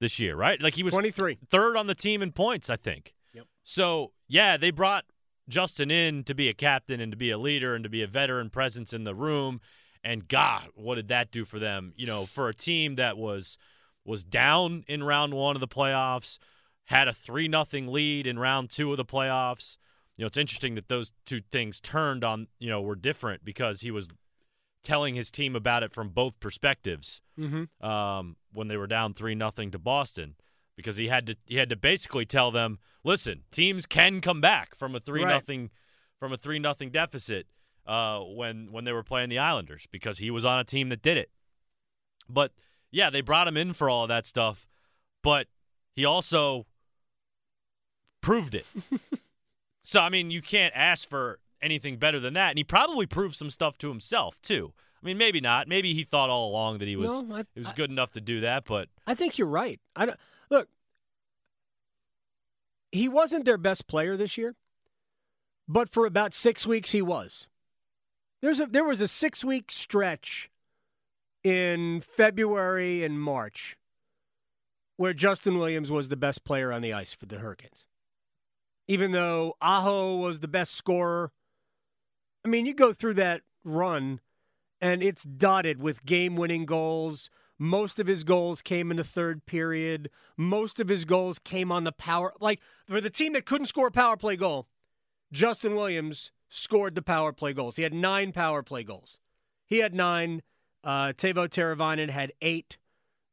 this 0.00 0.18
year, 0.18 0.36
right? 0.36 0.60
Like 0.60 0.74
he 0.74 0.82
was 0.82 0.92
23, 0.92 1.38
third 1.50 1.76
on 1.76 1.86
the 1.86 1.94
team 1.94 2.22
in 2.22 2.32
points, 2.32 2.70
I 2.70 2.76
think. 2.76 3.14
Yep. 3.34 3.46
So 3.64 4.12
yeah, 4.28 4.56
they 4.56 4.70
brought 4.70 5.04
Justin 5.48 5.90
in 5.90 6.24
to 6.24 6.34
be 6.34 6.48
a 6.48 6.54
captain 6.54 7.00
and 7.00 7.12
to 7.12 7.16
be 7.16 7.30
a 7.30 7.38
leader 7.38 7.74
and 7.74 7.82
to 7.84 7.90
be 7.90 8.02
a 8.02 8.06
veteran 8.06 8.50
presence 8.50 8.92
in 8.92 9.04
the 9.04 9.14
room. 9.14 9.60
And 10.04 10.28
God, 10.28 10.68
what 10.74 10.94
did 10.94 11.08
that 11.08 11.30
do 11.30 11.44
for 11.44 11.58
them? 11.58 11.92
You 11.96 12.06
know, 12.06 12.26
for 12.26 12.48
a 12.48 12.54
team 12.54 12.96
that 12.96 13.18
was 13.18 13.58
was 14.04 14.24
down 14.24 14.84
in 14.86 15.02
round 15.02 15.34
one 15.34 15.56
of 15.56 15.60
the 15.60 15.68
playoffs, 15.68 16.38
had 16.86 17.08
a 17.08 17.12
3 17.12 17.46
nothing 17.48 17.88
lead 17.88 18.26
in 18.26 18.38
round 18.38 18.70
two 18.70 18.90
of 18.90 18.96
the 18.96 19.04
playoffs. 19.04 19.76
You 20.16 20.22
know, 20.22 20.26
it's 20.26 20.38
interesting 20.38 20.74
that 20.76 20.88
those 20.88 21.12
two 21.26 21.42
things 21.52 21.80
turned 21.80 22.24
on, 22.24 22.46
you 22.58 22.70
know, 22.70 22.80
were 22.80 22.96
different 22.96 23.44
because 23.44 23.82
he 23.82 23.90
was 23.90 24.08
telling 24.82 25.14
his 25.14 25.30
team 25.30 25.56
about 25.56 25.82
it 25.82 25.92
from 25.92 26.10
both 26.10 26.38
perspectives 26.40 27.20
mm-hmm. 27.38 27.86
um, 27.86 28.36
when 28.52 28.68
they 28.68 28.76
were 28.76 28.86
down 28.86 29.14
3 29.14 29.34
nothing 29.34 29.70
to 29.70 29.78
Boston 29.78 30.34
because 30.76 30.96
he 30.96 31.08
had 31.08 31.26
to 31.26 31.36
he 31.46 31.56
had 31.56 31.68
to 31.68 31.76
basically 31.76 32.24
tell 32.24 32.50
them, 32.50 32.78
listen, 33.04 33.42
teams 33.50 33.86
can 33.86 34.20
come 34.20 34.40
back 34.40 34.74
from 34.74 34.94
a 34.94 35.00
3 35.00 35.24
nothing 35.24 35.62
right. 35.62 35.70
from 36.18 36.32
a 36.32 36.36
3 36.36 36.58
nothing 36.58 36.90
deficit 36.90 37.46
uh, 37.86 38.20
when 38.20 38.72
when 38.72 38.84
they 38.84 38.92
were 38.92 39.02
playing 39.02 39.28
the 39.28 39.38
Islanders 39.38 39.86
because 39.90 40.18
he 40.18 40.30
was 40.30 40.44
on 40.44 40.58
a 40.58 40.64
team 40.64 40.88
that 40.88 41.02
did 41.02 41.16
it. 41.16 41.30
But– 42.28 42.52
yeah, 42.90 43.10
they 43.10 43.20
brought 43.20 43.48
him 43.48 43.56
in 43.56 43.72
for 43.72 43.90
all 43.90 44.04
of 44.04 44.08
that 44.08 44.26
stuff, 44.26 44.66
but 45.22 45.46
he 45.92 46.04
also 46.04 46.66
proved 48.20 48.54
it. 48.54 48.66
so, 49.82 50.00
I 50.00 50.08
mean, 50.08 50.30
you 50.30 50.42
can't 50.42 50.72
ask 50.74 51.08
for 51.08 51.40
anything 51.62 51.96
better 51.96 52.20
than 52.20 52.34
that. 52.34 52.50
And 52.50 52.58
he 52.58 52.64
probably 52.64 53.06
proved 53.06 53.36
some 53.36 53.50
stuff 53.50 53.78
to 53.78 53.88
himself, 53.88 54.40
too. 54.42 54.72
I 55.02 55.06
mean, 55.06 55.18
maybe 55.18 55.40
not. 55.40 55.68
Maybe 55.68 55.94
he 55.94 56.04
thought 56.04 56.30
all 56.30 56.50
along 56.50 56.78
that 56.78 56.88
he 56.88 56.96
was 56.96 57.22
no, 57.22 57.36
I, 57.36 57.44
he 57.54 57.60
was 57.60 57.72
good 57.72 57.90
I, 57.90 57.92
enough 57.92 58.10
to 58.12 58.20
do 58.20 58.40
that, 58.40 58.64
but 58.64 58.88
I 59.06 59.14
think 59.14 59.38
you're 59.38 59.46
right. 59.46 59.80
I 59.94 60.06
don't, 60.06 60.18
look, 60.50 60.68
he 62.90 63.08
wasn't 63.08 63.44
their 63.44 63.58
best 63.58 63.86
player 63.86 64.16
this 64.16 64.36
year, 64.36 64.56
but 65.68 65.88
for 65.88 66.04
about 66.04 66.34
six 66.34 66.66
weeks 66.66 66.90
he 66.90 67.02
was. 67.02 67.46
There's 68.40 68.60
a 68.60 68.66
there 68.66 68.84
was 68.84 69.00
a 69.00 69.08
six 69.08 69.44
week 69.44 69.70
stretch 69.70 70.50
in 71.44 72.00
February 72.00 73.04
and 73.04 73.20
March 73.20 73.76
where 74.96 75.14
Justin 75.14 75.58
Williams 75.58 75.90
was 75.90 76.08
the 76.08 76.16
best 76.16 76.44
player 76.44 76.72
on 76.72 76.82
the 76.82 76.92
ice 76.92 77.12
for 77.12 77.26
the 77.26 77.38
Hurricanes. 77.38 77.86
Even 78.88 79.12
though 79.12 79.54
Aho 79.60 80.16
was 80.16 80.40
the 80.40 80.48
best 80.48 80.74
scorer. 80.74 81.30
I 82.48 82.50
mean, 82.50 82.64
you 82.64 82.72
go 82.72 82.94
through 82.94 83.12
that 83.14 83.42
run 83.62 84.20
and 84.80 85.02
it's 85.02 85.22
dotted 85.22 85.82
with 85.82 86.06
game 86.06 86.34
winning 86.34 86.64
goals. 86.64 87.28
Most 87.58 87.98
of 87.98 88.06
his 88.06 88.24
goals 88.24 88.62
came 88.62 88.90
in 88.90 88.96
the 88.96 89.04
third 89.04 89.44
period. 89.44 90.08
Most 90.38 90.80
of 90.80 90.88
his 90.88 91.04
goals 91.04 91.38
came 91.38 91.70
on 91.70 91.84
the 91.84 91.92
power. 91.92 92.32
Like 92.40 92.62
for 92.88 93.02
the 93.02 93.10
team 93.10 93.34
that 93.34 93.44
couldn't 93.44 93.66
score 93.66 93.88
a 93.88 93.90
power 93.90 94.16
play 94.16 94.34
goal, 94.34 94.66
Justin 95.30 95.74
Williams 95.74 96.32
scored 96.48 96.94
the 96.94 97.02
power 97.02 97.34
play 97.34 97.52
goals. 97.52 97.76
He 97.76 97.82
had 97.82 97.92
nine 97.92 98.32
power 98.32 98.62
play 98.62 98.82
goals. 98.82 99.20
He 99.66 99.80
had 99.80 99.94
nine. 99.94 100.40
Uh, 100.82 101.08
Teuvo 101.08 101.48
Teravainen 101.48 102.08
had 102.08 102.32
eight. 102.40 102.78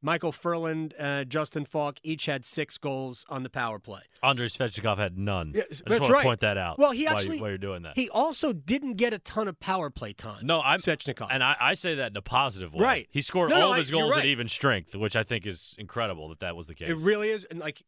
Michael 0.06 0.32
Ferland, 0.32 0.94
uh, 1.00 1.24
Justin 1.24 1.66
Faulk 1.66 1.98
each 2.04 2.28
had 2.28 2.46
six 2.46 2.78
goals 2.78 3.26
on 3.28 3.42
the 3.42 3.50
power 3.50 3.80
play. 3.80 4.02
Andrei 4.22 4.46
Svechnikov 4.46 5.00
had 5.00 5.18
none. 5.18 5.54
Yeah, 5.56 5.64
I 5.64 5.70
just 5.70 5.90
want 5.90 6.10
right. 6.12 6.20
to 6.20 6.24
point 6.24 6.40
that 6.42 6.60
out. 6.60 6.78
Well, 6.78 6.92
he 6.92 7.08
actually 7.08 7.28
while, 7.28 7.36
you, 7.36 7.42
while 7.42 7.50
you're 7.50 7.58
doing 7.58 7.82
that, 7.82 7.98
he 7.98 8.08
also 8.12 8.54
didn't 8.54 8.94
get 8.98 9.14
a 9.14 9.20
ton 9.20 9.48
of 9.48 9.60
power 9.60 9.90
play 9.90 10.14
time. 10.14 10.46
No, 10.46 10.62
I'm 10.62 10.78
Svechnikov, 10.78 11.30
and 11.32 11.44
I, 11.44 11.56
I 11.60 11.74
say 11.74 11.96
that 11.96 12.12
in 12.12 12.18
a 12.18 12.22
positive 12.22 12.76
way. 12.76 12.84
Right, 12.84 13.08
he 13.10 13.22
scored 13.22 13.50
no, 13.50 13.56
all 13.56 13.62
no, 13.62 13.72
of 13.72 13.78
his 13.78 13.90
goals 13.90 14.12
right. 14.12 14.20
at 14.20 14.26
even 14.28 14.48
strength, 14.48 14.96
which 14.96 15.16
I 15.16 15.24
think 15.24 15.48
is 15.48 15.74
incredible 15.80 16.30
that 16.30 16.40
that 16.42 16.56
was 16.56 16.68
the 16.68 16.76
case. 16.76 16.90
It 16.90 16.98
really 17.00 17.32
is, 17.32 17.44
and 17.46 17.60
like, 17.60 17.82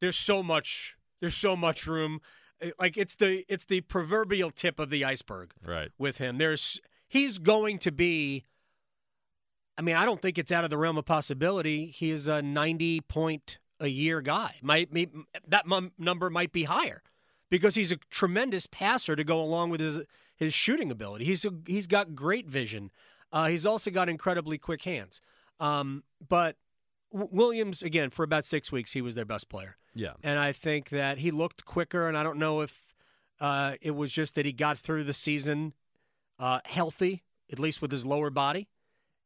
there's 0.00 0.16
so 0.16 0.40
much, 0.40 0.96
there's 1.20 1.36
so 1.36 1.56
much 1.56 1.84
room. 1.84 2.20
Like 2.78 2.96
it's 2.96 3.16
the 3.16 3.44
it's 3.48 3.64
the 3.64 3.80
proverbial 3.80 4.52
tip 4.52 4.78
of 4.78 4.88
the 4.88 5.04
iceberg. 5.04 5.50
Right 5.66 5.90
with 5.98 6.18
him, 6.18 6.38
there's 6.38 6.80
he's 7.08 7.38
going 7.38 7.80
to 7.80 7.90
be 7.90 8.44
I 9.78 9.82
mean, 9.82 9.96
I 9.96 10.04
don't 10.04 10.20
think 10.20 10.38
it's 10.38 10.52
out 10.52 10.64
of 10.64 10.70
the 10.70 10.78
realm 10.78 10.98
of 10.98 11.04
possibility. 11.04 11.86
He 11.86 12.10
is 12.10 12.28
a 12.28 12.42
90 12.42 13.00
point 13.02 13.58
a 13.80 13.88
year 13.88 14.20
guy. 14.20 14.56
Might, 14.62 14.92
might 14.92 15.10
that 15.46 15.64
m- 15.70 15.92
number 15.98 16.30
might 16.30 16.52
be 16.52 16.64
higher 16.64 17.02
because 17.50 17.74
he's 17.74 17.90
a 17.92 17.96
tremendous 18.10 18.66
passer 18.66 19.16
to 19.16 19.24
go 19.24 19.42
along 19.42 19.70
with 19.70 19.80
his 19.80 20.00
his 20.36 20.54
shooting 20.54 20.90
ability. 20.90 21.24
He's 21.24 21.44
a, 21.44 21.52
he's 21.66 21.86
got 21.86 22.14
great 22.14 22.46
vision. 22.48 22.90
Uh, 23.30 23.46
he's 23.46 23.64
also 23.64 23.90
got 23.90 24.08
incredibly 24.08 24.58
quick 24.58 24.82
hands. 24.82 25.20
Um, 25.60 26.02
but 26.26 26.56
w- 27.12 27.28
Williams, 27.30 27.82
again, 27.82 28.10
for 28.10 28.24
about 28.24 28.44
six 28.44 28.72
weeks, 28.72 28.92
he 28.92 29.00
was 29.00 29.14
their 29.14 29.24
best 29.24 29.48
player. 29.48 29.76
Yeah, 29.94 30.14
and 30.22 30.38
I 30.38 30.52
think 30.52 30.88
that 30.90 31.18
he 31.18 31.30
looked 31.30 31.64
quicker. 31.64 32.08
And 32.08 32.16
I 32.16 32.22
don't 32.22 32.38
know 32.38 32.60
if 32.60 32.92
uh, 33.40 33.74
it 33.80 33.92
was 33.92 34.12
just 34.12 34.34
that 34.34 34.46
he 34.46 34.52
got 34.52 34.78
through 34.78 35.04
the 35.04 35.12
season 35.12 35.74
uh, 36.38 36.60
healthy, 36.64 37.22
at 37.50 37.58
least 37.58 37.80
with 37.82 37.90
his 37.90 38.04
lower 38.04 38.30
body 38.30 38.68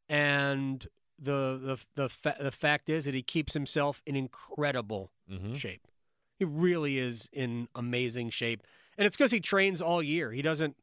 and 0.08 0.86
the 1.18 1.58
the 1.62 2.02
the, 2.02 2.08
fa- 2.08 2.36
the 2.40 2.50
fact 2.50 2.88
is 2.88 3.04
that 3.04 3.14
he 3.14 3.22
keeps 3.22 3.54
himself 3.54 4.02
in 4.06 4.16
incredible 4.16 5.12
mm-hmm. 5.30 5.54
shape. 5.54 5.86
He 6.38 6.44
really 6.44 6.98
is 6.98 7.30
in 7.32 7.68
amazing 7.74 8.30
shape, 8.30 8.62
and 8.98 9.06
it's 9.06 9.16
because 9.16 9.32
he 9.32 9.40
trains 9.40 9.80
all 9.80 10.02
year. 10.02 10.32
He 10.32 10.42
doesn't 10.42 10.76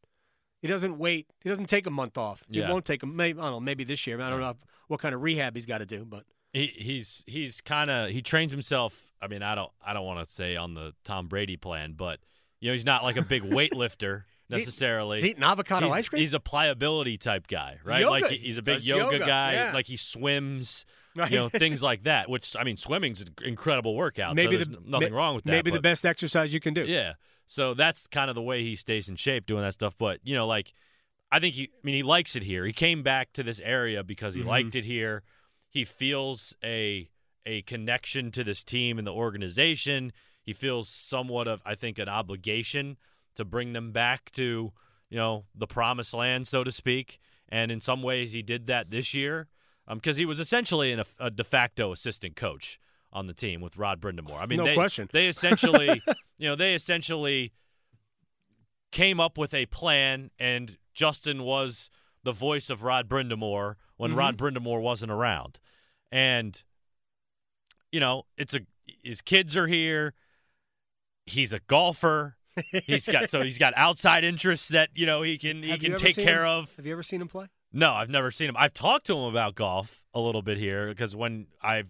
he 0.62 0.68
doesn't 0.68 0.98
wait. 0.98 1.28
He 1.42 1.50
doesn't 1.50 1.68
take 1.68 1.86
a 1.86 1.92
month 1.92 2.18
off. 2.18 2.44
He 2.50 2.60
yeah. 2.60 2.72
won't 2.72 2.86
take 2.86 3.04
a 3.04 3.06
maybe 3.06 3.40
I 3.40 3.44
don't 3.44 3.52
know 3.52 3.60
maybe 3.60 3.84
this 3.84 4.08
year. 4.08 4.20
I 4.22 4.30
don't 4.30 4.40
know 4.40 4.56
what 4.88 5.00
kind 5.00 5.14
of 5.14 5.22
rehab 5.22 5.56
he's 5.56 5.66
got 5.66 5.80
to 5.80 5.86
do, 5.86 6.06
but 6.06 6.24
he, 6.54 6.68
he's 6.68 7.24
he's 7.28 7.62
kind 7.62 7.92
of 7.92 8.10
he 8.10 8.22
trains 8.22 8.52
himself. 8.52 9.12
I 9.22 9.28
mean, 9.28 9.44
I 9.44 9.56
don't 9.56 9.72
I 9.86 9.94
don't 9.94 10.06
want 10.06 10.26
to 10.26 10.32
say 10.32 10.56
on 10.56 10.74
the 10.74 10.94
Tom 11.04 11.28
Brady 11.28 11.58
plan, 11.58 11.94
but 11.98 12.20
you 12.60 12.70
know 12.70 12.74
he's 12.74 12.86
not 12.86 13.04
like 13.04 13.18
a 13.18 13.22
big 13.22 13.42
weightlifter 13.44 14.24
necessarily. 14.58 15.18
He's 15.18 15.26
eating 15.26 15.44
avocado 15.44 15.88
he's, 15.88 15.96
ice 15.96 16.10
cream. 16.10 16.20
He's 16.22 16.34
a 16.34 16.40
pliability 16.40 17.18
type 17.18 17.48
guy, 17.48 17.80
right? 17.84 18.02
Yoga. 18.02 18.12
Like 18.12 18.32
he- 18.32 18.38
he's 18.38 18.58
a 18.58 18.62
big 18.62 18.76
Does 18.78 18.88
yoga, 18.88 19.14
yoga, 19.18 19.26
guy. 19.26 19.54
yeah. 19.54 19.72
Like 19.74 19.88
he 19.88 19.98
swims, 19.98 20.86
Right. 21.16 21.32
you 21.32 21.38
know, 21.38 21.50
things 21.50 21.84
like 21.84 22.04
that. 22.04 22.30
Which 22.30 22.56
I 22.56 22.64
mean, 22.64 22.78
swimming's 22.78 23.22
an 23.22 23.30
incredible 23.44 23.96
workout. 23.96 24.36
maybe 24.36 24.58
so 24.58 24.66
the 24.66 24.78
nothing 24.86 25.12
ma- 25.12 25.18
wrong 25.18 25.36
with 25.36 25.44
that. 25.46 25.52
Maybe 25.52 25.72
the 25.72 25.80
best 25.82 26.06
exercise 26.06 26.54
you 26.54 26.60
can 26.60 26.74
do. 26.74 26.86
Yeah. 26.86 27.14
So 27.46 27.74
that's 27.74 28.08
kind 28.08 28.30
of 28.30 28.36
the 28.36 28.42
way 28.42 28.64
he 28.64 28.76
stays 28.76 29.10
in 29.10 29.16
shape 29.18 29.46
doing 29.46 29.64
that 29.64 29.74
stuff. 29.74 29.96
But, 29.98 30.20
you 30.24 30.34
know, 30.36 30.48
like, 30.48 30.74
I 31.32 31.40
think 31.40 31.56
he, 31.56 31.64
I 31.64 31.68
mean, 31.84 31.96
he 31.96 32.04
likes 32.04 32.36
it 32.36 32.44
here. 32.44 32.66
He 32.66 32.74
came 32.74 33.04
back 33.04 33.34
to 33.34 33.44
this 33.44 33.60
area 33.64 34.04
because 34.04 34.34
he 34.34 34.42
Mhm. 34.42 34.48
liked 34.48 34.76
it 34.76 34.86
here. 34.86 35.24
He 35.70 35.84
feels 35.84 36.56
a, 36.64 37.10
a 37.46 37.64
connection 37.64 38.32
to 38.32 38.44
this 38.44 38.64
team 38.64 38.98
and 38.98 39.06
the 39.06 39.12
organization. 39.14 40.14
He 40.42 40.54
feels 40.54 40.88
somewhat 40.90 41.48
of, 41.48 41.62
I 41.66 41.76
think, 41.76 42.00
an 42.00 42.08
obligation 42.10 42.98
to 43.36 43.46
bring 43.46 43.74
them 43.74 43.92
back 43.92 44.32
to, 44.32 44.72
you 45.10 45.18
know, 45.18 45.46
the 45.56 45.68
promised 45.68 46.14
land, 46.14 46.48
so 46.48 46.64
to 46.64 46.72
speak. 46.72 47.20
And 47.50 47.72
in 47.72 47.82
some 47.82 48.02
ways, 48.02 48.32
he 48.32 48.42
did 48.42 48.68
that 48.68 48.90
this 48.90 49.14
year 49.14 49.48
because 49.92 50.18
he 50.18 50.26
was 50.26 50.40
essentially 50.40 50.92
an, 50.92 51.04
a 51.20 51.30
de 51.30 51.44
facto 51.44 51.92
assistant 51.92 52.36
coach 52.36 52.80
on 53.12 53.28
the 53.28 53.34
team 53.34 53.62
with 53.62 53.78
Rod 53.78 54.02
Brind'Amour. 54.02 54.42
I 54.42 54.46
mean, 54.46 54.58
No 54.58 54.66
they, 54.66 54.74
question. 54.74 55.08
They 55.12 55.28
essentially, 55.28 56.02
you 56.38 56.48
know, 56.50 56.56
they 56.56 56.74
essentially 56.74 57.54
came 58.92 59.20
up 59.20 59.38
with 59.38 59.54
a 59.54 59.66
plan, 59.68 60.32
and 60.40 60.78
Justin 60.94 61.44
was 61.44 61.90
the 62.24 62.32
voice 62.32 62.70
of 62.70 62.84
Rod 62.84 63.08
Brind'Amour 63.10 63.76
when 63.98 64.12
Mhm. 64.12 64.18
Rod 64.18 64.38
Brind'Amour 64.38 64.82
wasn't 64.82 65.12
around, 65.12 65.60
and 66.12 66.64
you 67.92 68.00
know, 68.00 68.24
it's 68.38 68.54
a 68.56 68.62
his 69.04 69.22
kids 69.22 69.56
are 69.56 69.68
here. 69.68 70.14
He's 71.26 71.54
a 71.54 71.60
golfer. 71.60 72.38
He's 72.86 73.08
got 73.08 73.30
so 73.30 73.42
he's 73.42 73.58
got 73.58 73.74
outside 73.76 74.24
interests 74.24 74.70
that 74.70 74.90
you 74.96 75.06
know 75.06 75.22
he 75.22 75.38
can 75.38 75.64
he 75.64 75.70
Have 75.72 75.80
can 75.80 75.96
take 75.96 76.16
care 76.16 76.44
him? 76.46 76.50
of. 76.52 76.76
Have 76.78 76.86
you 76.86 76.92
ever 76.94 77.04
seen 77.04 77.22
him 77.22 77.28
play? 77.28 77.48
No, 77.72 77.92
I've 77.92 78.10
never 78.10 78.30
seen 78.32 78.50
him. 78.50 78.56
I've 78.58 78.74
talked 78.74 79.06
to 79.08 79.14
him 79.18 79.24
about 79.24 79.56
golf 79.56 80.04
a 80.14 80.20
little 80.20 80.42
bit 80.44 80.58
here 80.58 80.88
because 80.88 81.16
when 81.16 81.48
I've 81.62 81.88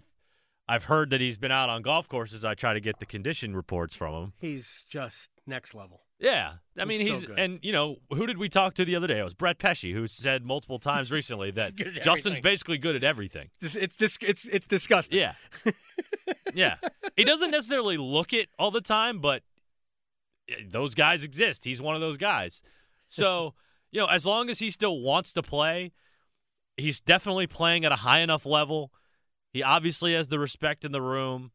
I've 0.68 0.86
heard 0.86 1.09
that 1.09 1.20
he's 1.20 1.38
been 1.38 1.51
out 1.51 1.70
on 1.70 1.82
golf 1.82 2.07
courses, 2.07 2.45
I 2.45 2.53
try 2.53 2.74
to 2.74 2.80
get 2.80 2.99
the 2.99 3.05
condition 3.05 3.53
reports 3.55 3.95
from 3.95 4.14
him. 4.14 4.34
He's 4.39 4.86
just 4.88 5.32
next 5.45 5.76
level. 5.76 6.01
Yeah, 6.20 6.53
I 6.80 6.86
mean 6.86 7.01
He's 7.01 7.07
so 7.09 7.14
he's 7.16 7.26
good. 7.26 7.39
and 7.39 7.59
you 7.64 7.74
know 7.74 7.97
who 8.11 8.26
did 8.26 8.38
we 8.38 8.47
talk 8.47 8.76
to 8.76 8.86
the 8.86 8.95
other 8.95 9.07
day? 9.07 9.20
It 9.20 9.24
was 9.26 9.34
Brett 9.34 9.57
Pesce 9.59 9.91
who 9.91 10.07
said 10.07 10.45
multiple 10.45 10.80
times 10.91 11.11
recently 11.11 11.51
that 11.51 11.76
Justin's 11.76 12.26
everything. 12.38 12.43
basically 12.43 12.78
good 12.78 12.95
at 12.95 13.03
everything. 13.03 13.49
It's 13.59 13.76
it's 13.76 14.18
it's, 14.22 14.45
it's 14.47 14.66
disgusting. 14.68 15.20
Yeah, 15.20 15.34
yeah. 16.53 16.76
He 17.18 17.26
doesn't 17.26 17.51
necessarily 17.51 17.97
look 17.97 18.32
it 18.32 18.47
all 18.57 18.72
the 18.72 18.80
time, 18.82 19.20
but 19.20 19.43
Eh, 20.50 20.64
those 20.68 20.96
guys 20.96 21.24
exist. 21.24 21.66
He's 21.66 21.82
one 21.82 21.96
of 21.96 22.02
those 22.02 22.18
guys. 22.18 22.62
So 23.08 23.54
you 23.91 24.00
know, 24.00 24.08
as 24.08 24.26
long 24.26 24.50
as 24.50 24.60
he 24.60 24.70
still 24.70 25.00
wants 25.00 25.34
to 25.34 25.44
play, 25.44 25.91
he's 26.78 27.00
definitely 27.00 27.48
playing 27.48 27.86
at 27.86 27.91
a 27.91 27.98
high 27.98 28.20
enough 28.20 28.46
level. 28.46 28.91
He 29.52 29.62
obviously 29.62 30.14
has 30.14 30.30
the 30.30 30.39
respect 30.39 30.84
in 30.84 30.91
the 30.91 31.02
room. 31.02 31.52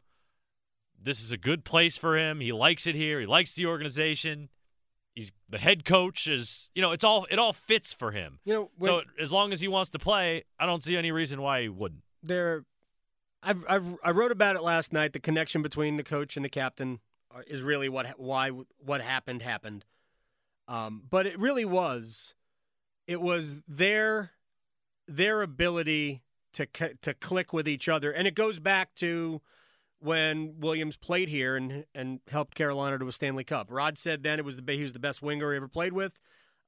This 1.00 1.20
is 1.20 1.32
a 1.32 1.36
good 1.36 1.64
place 1.64 1.96
for 1.96 2.16
him. 2.16 2.40
He 2.40 2.52
likes 2.52 2.86
it 2.86 2.94
here. 2.94 3.20
He 3.20 3.26
likes 3.26 3.54
the 3.54 3.66
organization. 3.66 4.48
He's 5.14 5.32
the 5.48 5.58
head 5.58 5.84
coach 5.84 6.28
is, 6.28 6.70
you 6.76 6.82
know, 6.82 6.92
it's 6.92 7.02
all 7.02 7.26
it 7.28 7.40
all 7.40 7.52
fits 7.52 7.92
for 7.92 8.12
him. 8.12 8.38
You 8.44 8.54
know, 8.54 8.70
so 8.80 9.02
as 9.20 9.32
long 9.32 9.52
as 9.52 9.60
he 9.60 9.66
wants 9.66 9.90
to 9.90 9.98
play, 9.98 10.44
I 10.60 10.66
don't 10.66 10.82
see 10.82 10.96
any 10.96 11.10
reason 11.10 11.42
why 11.42 11.62
he 11.62 11.68
wouldn't. 11.68 12.02
there, 12.22 12.64
I've, 13.42 13.64
I've 13.68 13.96
I 14.04 14.10
wrote 14.10 14.30
about 14.30 14.54
it 14.54 14.62
last 14.62 14.92
night. 14.92 15.12
The 15.12 15.20
connection 15.20 15.60
between 15.60 15.96
the 15.96 16.04
coach 16.04 16.36
and 16.36 16.44
the 16.44 16.48
captain 16.48 17.00
is 17.46 17.62
really 17.62 17.88
what 17.88 18.18
why 18.18 18.50
what 18.78 19.00
happened 19.00 19.42
happened. 19.42 19.84
Um, 20.66 21.02
but 21.08 21.26
it 21.26 21.38
really 21.38 21.64
was, 21.64 22.34
it 23.06 23.20
was 23.20 23.60
their 23.62 24.32
their 25.06 25.42
ability 25.42 26.22
to 26.54 26.66
to 27.02 27.14
click 27.14 27.52
with 27.52 27.68
each 27.68 27.88
other, 27.88 28.10
and 28.10 28.26
it 28.26 28.34
goes 28.34 28.58
back 28.58 28.94
to 28.96 29.40
when 30.00 30.60
Williams 30.60 30.96
played 30.96 31.28
here 31.28 31.56
and 31.56 31.84
and 31.94 32.20
helped 32.28 32.54
Carolina 32.54 32.98
to 32.98 33.08
a 33.08 33.12
Stanley 33.12 33.44
Cup. 33.44 33.68
Rod 33.70 33.98
said 33.98 34.22
then 34.22 34.38
it 34.38 34.44
was 34.44 34.56
the 34.56 34.72
he 34.72 34.82
was 34.82 34.92
the 34.92 34.98
best 34.98 35.22
winger 35.22 35.52
he 35.52 35.56
ever 35.56 35.68
played 35.68 35.92
with. 35.92 36.18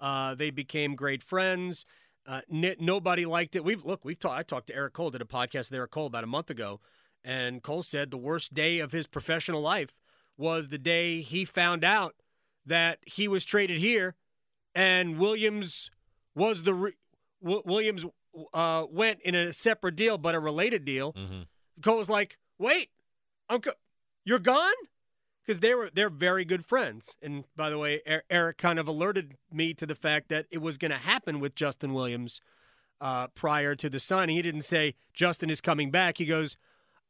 Uh, 0.00 0.34
they 0.34 0.50
became 0.50 0.94
great 0.94 1.22
friends. 1.22 1.84
Uh, 2.26 2.40
nobody 2.48 3.26
liked 3.26 3.56
it. 3.56 3.64
We've 3.64 3.84
look. 3.84 4.04
We've 4.04 4.18
talked. 4.18 4.38
I 4.38 4.42
talked 4.42 4.66
to 4.68 4.74
Erik 4.74 4.92
Cole. 4.92 5.10
Did 5.10 5.22
a 5.22 5.26
podcast 5.26 5.70
with 5.70 5.74
Erik 5.74 5.90
Cole 5.90 6.06
about 6.06 6.24
a 6.24 6.28
month 6.28 6.50
ago, 6.50 6.80
and 7.24 7.62
Cole 7.62 7.82
said 7.82 8.10
the 8.10 8.16
worst 8.16 8.54
day 8.54 8.78
of 8.78 8.92
his 8.92 9.06
professional 9.06 9.60
life 9.60 10.00
was 10.40 10.68
the 10.68 10.78
day 10.78 11.20
he 11.20 11.44
found 11.44 11.84
out 11.84 12.14
that 12.66 12.98
he 13.06 13.28
was 13.28 13.44
traded 13.44 13.78
here, 13.78 14.16
and 14.74 15.18
Williams 15.18 15.90
was 16.34 16.62
the 16.62 16.74
re- 16.74 16.96
w- 17.42 17.62
Williams 17.64 18.04
uh, 18.54 18.86
went 18.90 19.20
in 19.20 19.34
a 19.34 19.52
separate 19.52 19.96
deal, 19.96 20.16
but 20.18 20.34
a 20.34 20.40
related 20.40 20.84
deal. 20.84 21.12
Mm-hmm. 21.12 21.42
Cole 21.82 21.98
was 21.98 22.08
like, 22.10 22.38
"Wait, 22.58 22.88
I'm 23.48 23.60
co- 23.60 23.72
you're 24.24 24.38
gone," 24.38 24.72
because 25.44 25.60
they 25.60 25.74
were 25.74 25.90
they're 25.92 26.10
very 26.10 26.44
good 26.44 26.64
friends. 26.64 27.16
And 27.22 27.44
by 27.56 27.68
the 27.70 27.78
way, 27.78 28.00
Er- 28.08 28.24
Erik 28.30 28.56
kind 28.58 28.78
of 28.78 28.88
alerted 28.88 29.34
me 29.52 29.74
to 29.74 29.86
the 29.86 29.94
fact 29.94 30.28
that 30.30 30.46
it 30.50 30.58
was 30.58 30.78
going 30.78 30.90
to 30.92 30.98
happen 30.98 31.40
with 31.40 31.54
Justin 31.54 31.92
Williams 31.92 32.40
uh, 33.00 33.26
prior 33.28 33.74
to 33.74 33.90
the 33.90 33.98
signing. 33.98 34.36
He 34.36 34.42
didn't 34.42 34.62
say 34.62 34.94
Justin 35.12 35.50
is 35.50 35.60
coming 35.60 35.90
back. 35.90 36.18
He 36.18 36.26
goes, 36.26 36.56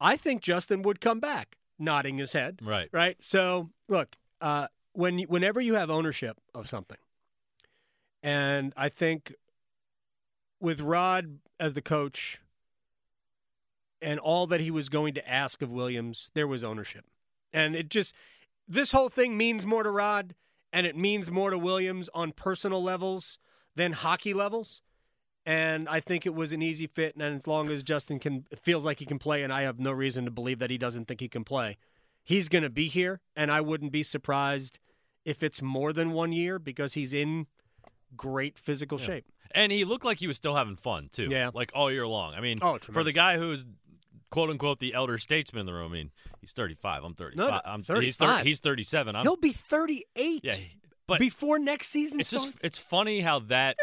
"I 0.00 0.16
think 0.16 0.42
Justin 0.42 0.82
would 0.82 1.00
come 1.00 1.20
back," 1.20 1.58
nodding 1.80 2.18
his 2.18 2.32
head. 2.32 2.60
Right. 2.62 2.88
Right. 2.92 3.16
So 3.20 3.70
look, 3.88 4.16
uh, 4.40 4.68
when 4.92 5.18
you- 5.18 5.26
whenever 5.26 5.60
you 5.60 5.74
have 5.74 5.90
ownership 5.90 6.36
of 6.54 6.68
something, 6.68 6.98
and 8.22 8.72
I 8.76 8.88
think 8.88 9.34
with 10.60 10.80
Rod 10.80 11.38
as 11.58 11.74
the 11.74 11.82
coach 11.82 12.40
and 14.02 14.18
all 14.20 14.46
that 14.46 14.60
he 14.60 14.70
was 14.70 14.88
going 14.88 15.14
to 15.14 15.28
ask 15.28 15.62
of 15.62 15.70
Williams, 15.70 16.30
there 16.34 16.46
was 16.46 16.62
ownership. 16.64 17.04
And 17.52 17.74
it 17.74 17.88
just, 17.88 18.14
this 18.68 18.92
whole 18.92 19.08
thing 19.08 19.36
means 19.36 19.64
more 19.66 19.82
to 19.82 19.90
Rod 19.90 20.34
and 20.72 20.86
it 20.86 20.96
means 20.96 21.30
more 21.30 21.50
to 21.50 21.58
Williams 21.58 22.08
on 22.14 22.32
personal 22.32 22.82
levels 22.82 23.38
than 23.74 23.92
hockey 23.92 24.34
levels. 24.34 24.82
And 25.46 25.88
I 25.88 26.00
think 26.00 26.26
it 26.26 26.34
was 26.34 26.52
an 26.52 26.60
easy 26.62 26.86
fit. 26.86 27.14
And 27.16 27.22
as 27.36 27.46
long 27.46 27.70
as 27.70 27.82
Justin 27.82 28.18
can, 28.18 28.44
feels 28.62 28.84
like 28.84 28.98
he 28.98 29.06
can 29.06 29.18
play, 29.18 29.42
and 29.42 29.52
I 29.52 29.62
have 29.62 29.78
no 29.80 29.90
reason 29.90 30.24
to 30.26 30.30
believe 30.30 30.58
that 30.58 30.70
he 30.70 30.78
doesn't 30.78 31.06
think 31.06 31.20
he 31.20 31.28
can 31.28 31.44
play, 31.44 31.78
he's 32.22 32.48
going 32.48 32.62
to 32.62 32.70
be 32.70 32.88
here. 32.88 33.20
And 33.34 33.50
I 33.50 33.60
wouldn't 33.60 33.90
be 33.92 34.02
surprised 34.02 34.78
if 35.24 35.42
it's 35.42 35.62
more 35.62 35.92
than 35.92 36.12
one 36.12 36.32
year 36.32 36.58
because 36.58 36.94
he's 36.94 37.12
in 37.14 37.46
great 38.16 38.58
physical 38.58 38.98
Yeah. 39.00 39.06
shape. 39.06 39.24
And 39.52 39.72
he 39.72 39.84
looked 39.84 40.04
like 40.04 40.18
he 40.18 40.26
was 40.26 40.36
still 40.36 40.54
having 40.54 40.76
fun 40.76 41.08
too. 41.10 41.28
Yeah. 41.30 41.50
Like 41.54 41.72
all 41.74 41.90
year 41.90 42.06
long. 42.06 42.34
I 42.34 42.40
mean, 42.40 42.58
Oh, 42.62 42.78
for 42.78 43.02
the 43.02 43.12
guy 43.12 43.36
who's 43.36 43.64
quote 44.30 44.48
unquote 44.50 44.78
the 44.78 44.94
elder 44.94 45.18
statesman 45.18 45.60
in 45.60 45.66
the 45.66 45.72
room. 45.72 45.90
I 45.90 45.94
mean, 45.94 46.10
he's 46.40 46.52
35. 46.52 47.02
I'm 47.04 47.14
35. 47.14 47.36
no, 47.50 47.60
I'm, 47.64 47.80
He's, 47.80 47.86
35. 48.16 48.38
thir- 48.38 48.44
he's 48.44 48.60
37. 48.60 49.16
I'm, 49.16 49.22
He'll 49.22 49.36
be 49.36 49.52
38 49.52 50.40
yeah, 50.44 50.54
but 51.08 51.18
before 51.18 51.58
next 51.58 51.88
season 51.88 52.20
it's 52.20 52.28
starts. 52.28 52.46
just 52.46 52.64
it's 52.64 52.78
funny 52.78 53.20
how 53.20 53.40
that 53.40 53.76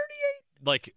38. 0.63 0.65
like 0.67 0.95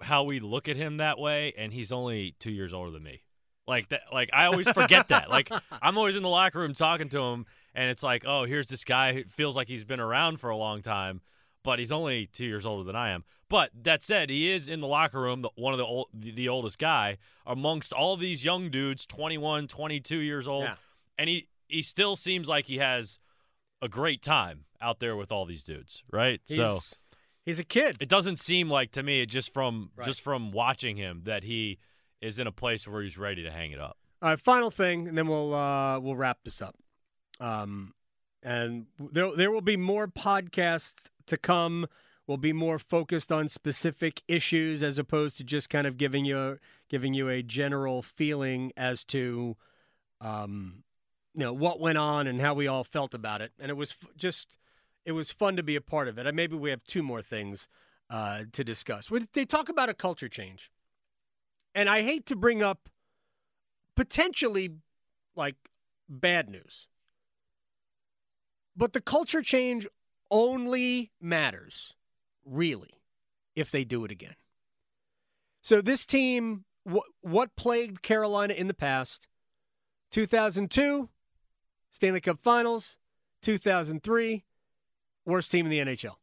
how 0.00 0.22
we 0.24 0.40
look 0.40 0.68
at 0.68 0.76
him 0.76 0.98
that 0.98 1.18
way, 1.18 1.52
and 1.56 1.72
he's 1.72 1.92
only 1.92 2.34
two 2.38 2.50
years 2.52 2.72
older 2.72 2.90
than 2.90 3.02
me. 3.02 3.22
Like 3.66 3.88
that. 3.90 4.02
Like 4.12 4.30
I 4.32 4.46
always 4.46 4.68
forget 4.70 5.08
that. 5.08 5.28
Like 5.28 5.50
I'm 5.82 5.98
always 5.98 6.16
in 6.16 6.22
the 6.22 6.28
locker 6.28 6.58
room 6.58 6.74
talking 6.74 7.08
to 7.10 7.20
him, 7.20 7.46
and 7.74 7.90
it's 7.90 8.02
like, 8.02 8.24
oh, 8.26 8.44
here's 8.44 8.68
this 8.68 8.84
guy 8.84 9.12
who 9.12 9.24
feels 9.24 9.56
like 9.56 9.68
he's 9.68 9.84
been 9.84 10.00
around 10.00 10.40
for 10.40 10.50
a 10.50 10.56
long 10.56 10.80
time, 10.80 11.20
but 11.62 11.78
he's 11.78 11.92
only 11.92 12.26
two 12.26 12.46
years 12.46 12.64
older 12.64 12.84
than 12.84 12.96
I 12.96 13.10
am. 13.10 13.24
But 13.50 13.70
that 13.82 14.02
said, 14.02 14.28
he 14.30 14.50
is 14.50 14.68
in 14.68 14.80
the 14.80 14.86
locker 14.86 15.20
room, 15.20 15.40
the, 15.42 15.48
one 15.56 15.72
of 15.72 15.78
the 15.78 15.84
old, 15.86 16.08
the, 16.12 16.48
oldest 16.50 16.78
guy 16.78 17.16
amongst 17.46 17.94
all 17.94 18.16
these 18.18 18.44
young 18.44 18.70
dudes, 18.70 19.06
21, 19.06 19.68
22 19.68 20.18
years 20.18 20.46
old, 20.46 20.64
Yeah. 20.64 20.74
and 21.18 21.28
he 21.30 21.48
he 21.66 21.82
still 21.82 22.16
seems 22.16 22.48
like 22.48 22.66
he 22.66 22.78
has 22.78 23.18
a 23.82 23.88
great 23.88 24.22
time 24.22 24.64
out 24.80 24.98
there 25.00 25.16
with 25.16 25.30
all 25.30 25.44
these 25.44 25.62
dudes, 25.62 26.02
right? 26.10 26.40
He's, 26.46 26.56
so 26.56 26.78
he's 27.48 27.58
a 27.58 27.64
kid. 27.64 27.96
it 28.00 28.08
doesn't 28.08 28.38
seem 28.38 28.68
like 28.70 28.92
to 28.92 29.02
me 29.02 29.24
just 29.26 29.52
from 29.52 29.90
Right. 29.96 30.04
just 30.06 30.20
from 30.20 30.52
watching 30.52 30.96
him 30.96 31.22
that 31.24 31.42
he 31.44 31.78
is 32.20 32.38
in 32.38 32.46
a 32.46 32.52
place 32.52 32.86
where 32.86 33.02
he's 33.02 33.16
ready 33.18 33.42
to 33.42 33.50
hang 33.50 33.70
it 33.72 33.80
up. 33.80 33.96
All 34.20 34.30
right, 34.30 34.40
final 34.40 34.70
thing, 34.70 35.08
and 35.08 35.16
then 35.16 35.26
we'll 35.28 35.54
uh, 35.54 35.98
we'll 35.98 36.16
wrap 36.16 36.38
this 36.44 36.60
up. 36.60 36.76
Um, 37.40 37.94
and 38.42 38.86
there 38.98 39.34
there 39.36 39.50
will 39.50 39.60
be 39.60 39.76
more 39.76 40.06
podcasts 40.08 41.10
to 41.26 41.36
come. 41.36 41.86
We'll 42.26 42.36
be 42.36 42.52
more 42.52 42.78
focused 42.78 43.32
on 43.32 43.48
specific 43.48 44.22
issues 44.28 44.82
as 44.82 44.98
opposed 44.98 45.38
to 45.38 45.44
just 45.44 45.70
kind 45.70 45.86
of 45.86 45.96
giving 45.96 46.24
you 46.26 46.58
giving 46.90 47.14
you 47.14 47.28
a 47.28 47.42
general 47.42 48.02
feeling 48.02 48.72
as 48.76 49.04
to, 49.04 49.56
um, 50.20 50.82
you 51.34 51.40
know, 51.40 51.52
what 51.52 51.80
went 51.80 51.98
on 51.98 52.26
and 52.26 52.40
how 52.40 52.54
we 52.54 52.66
all 52.66 52.84
felt 52.84 53.14
about 53.14 53.40
it. 53.40 53.52
And 53.58 53.70
it 53.70 53.76
was 53.76 53.92
f- 53.92 54.08
just 54.16 54.58
it 55.08 55.12
was 55.12 55.30
fun 55.30 55.56
to 55.56 55.62
be 55.62 55.74
a 55.74 55.80
part 55.80 56.06
of 56.06 56.18
it. 56.18 56.26
And 56.26 56.36
maybe 56.36 56.54
we 56.54 56.68
have 56.68 56.84
two 56.84 57.02
more 57.02 57.22
things 57.22 57.66
uh, 58.10 58.42
to 58.52 58.62
discuss. 58.62 59.10
They 59.32 59.46
talk 59.46 59.70
about 59.70 59.88
a 59.88 59.94
culture 59.94 60.28
change, 60.28 60.70
and 61.74 61.88
I 61.88 62.02
hate 62.02 62.26
to 62.26 62.36
bring 62.36 62.62
up 62.62 62.90
potentially 63.96 64.70
like 65.34 65.56
bad 66.10 66.50
news. 66.50 66.88
But 68.76 68.92
the 68.92 69.00
culture 69.00 69.40
change 69.40 69.88
only 70.30 71.10
matters, 71.22 71.94
really, 72.44 73.00
if 73.56 73.70
they 73.70 73.84
do 73.84 74.04
it 74.04 74.10
again. 74.10 74.36
So 75.62 75.80
this 75.80 76.04
team, 76.04 76.66
wh- 76.86 77.08
what 77.22 77.56
plagued 77.56 78.02
Carolina 78.02 78.52
in 78.52 78.66
the 78.66 78.74
past? 78.74 79.26
2002, 80.10 81.08
Stanley 81.90 82.20
Cup 82.20 82.38
Finals. 82.38 82.98
2003, 83.42 84.44
worst 85.28 85.52
team 85.52 85.66
in 85.66 85.70
the 85.70 85.78
NHL. 85.78 86.16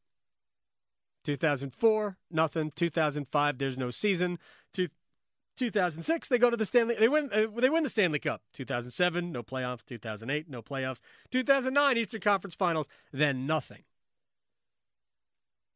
2004, 1.24 2.18
nothing. 2.30 2.72
2005, 2.76 3.58
there's 3.58 3.78
no 3.78 3.90
season. 3.90 4.38
Two, 4.74 4.90
2006, 5.58 6.28
they 6.28 6.38
go 6.38 6.50
to 6.50 6.58
the 6.58 6.66
Stanley. 6.66 6.96
They 7.00 7.08
win. 7.08 7.30
Uh, 7.32 7.48
they 7.58 7.70
win 7.70 7.84
the 7.84 7.90
Stanley 7.90 8.20
Cup. 8.20 8.42
2007, 8.54 9.32
no 9.32 9.42
playoffs. 9.42 9.84
2008, 9.86 10.50
no 10.50 10.62
playoffs. 10.62 11.02
2009, 11.32 11.98
Eastern 11.98 12.22
Conference 12.22 12.56
Finals. 12.56 12.88
Then 13.12 13.48
nothing. 13.48 13.84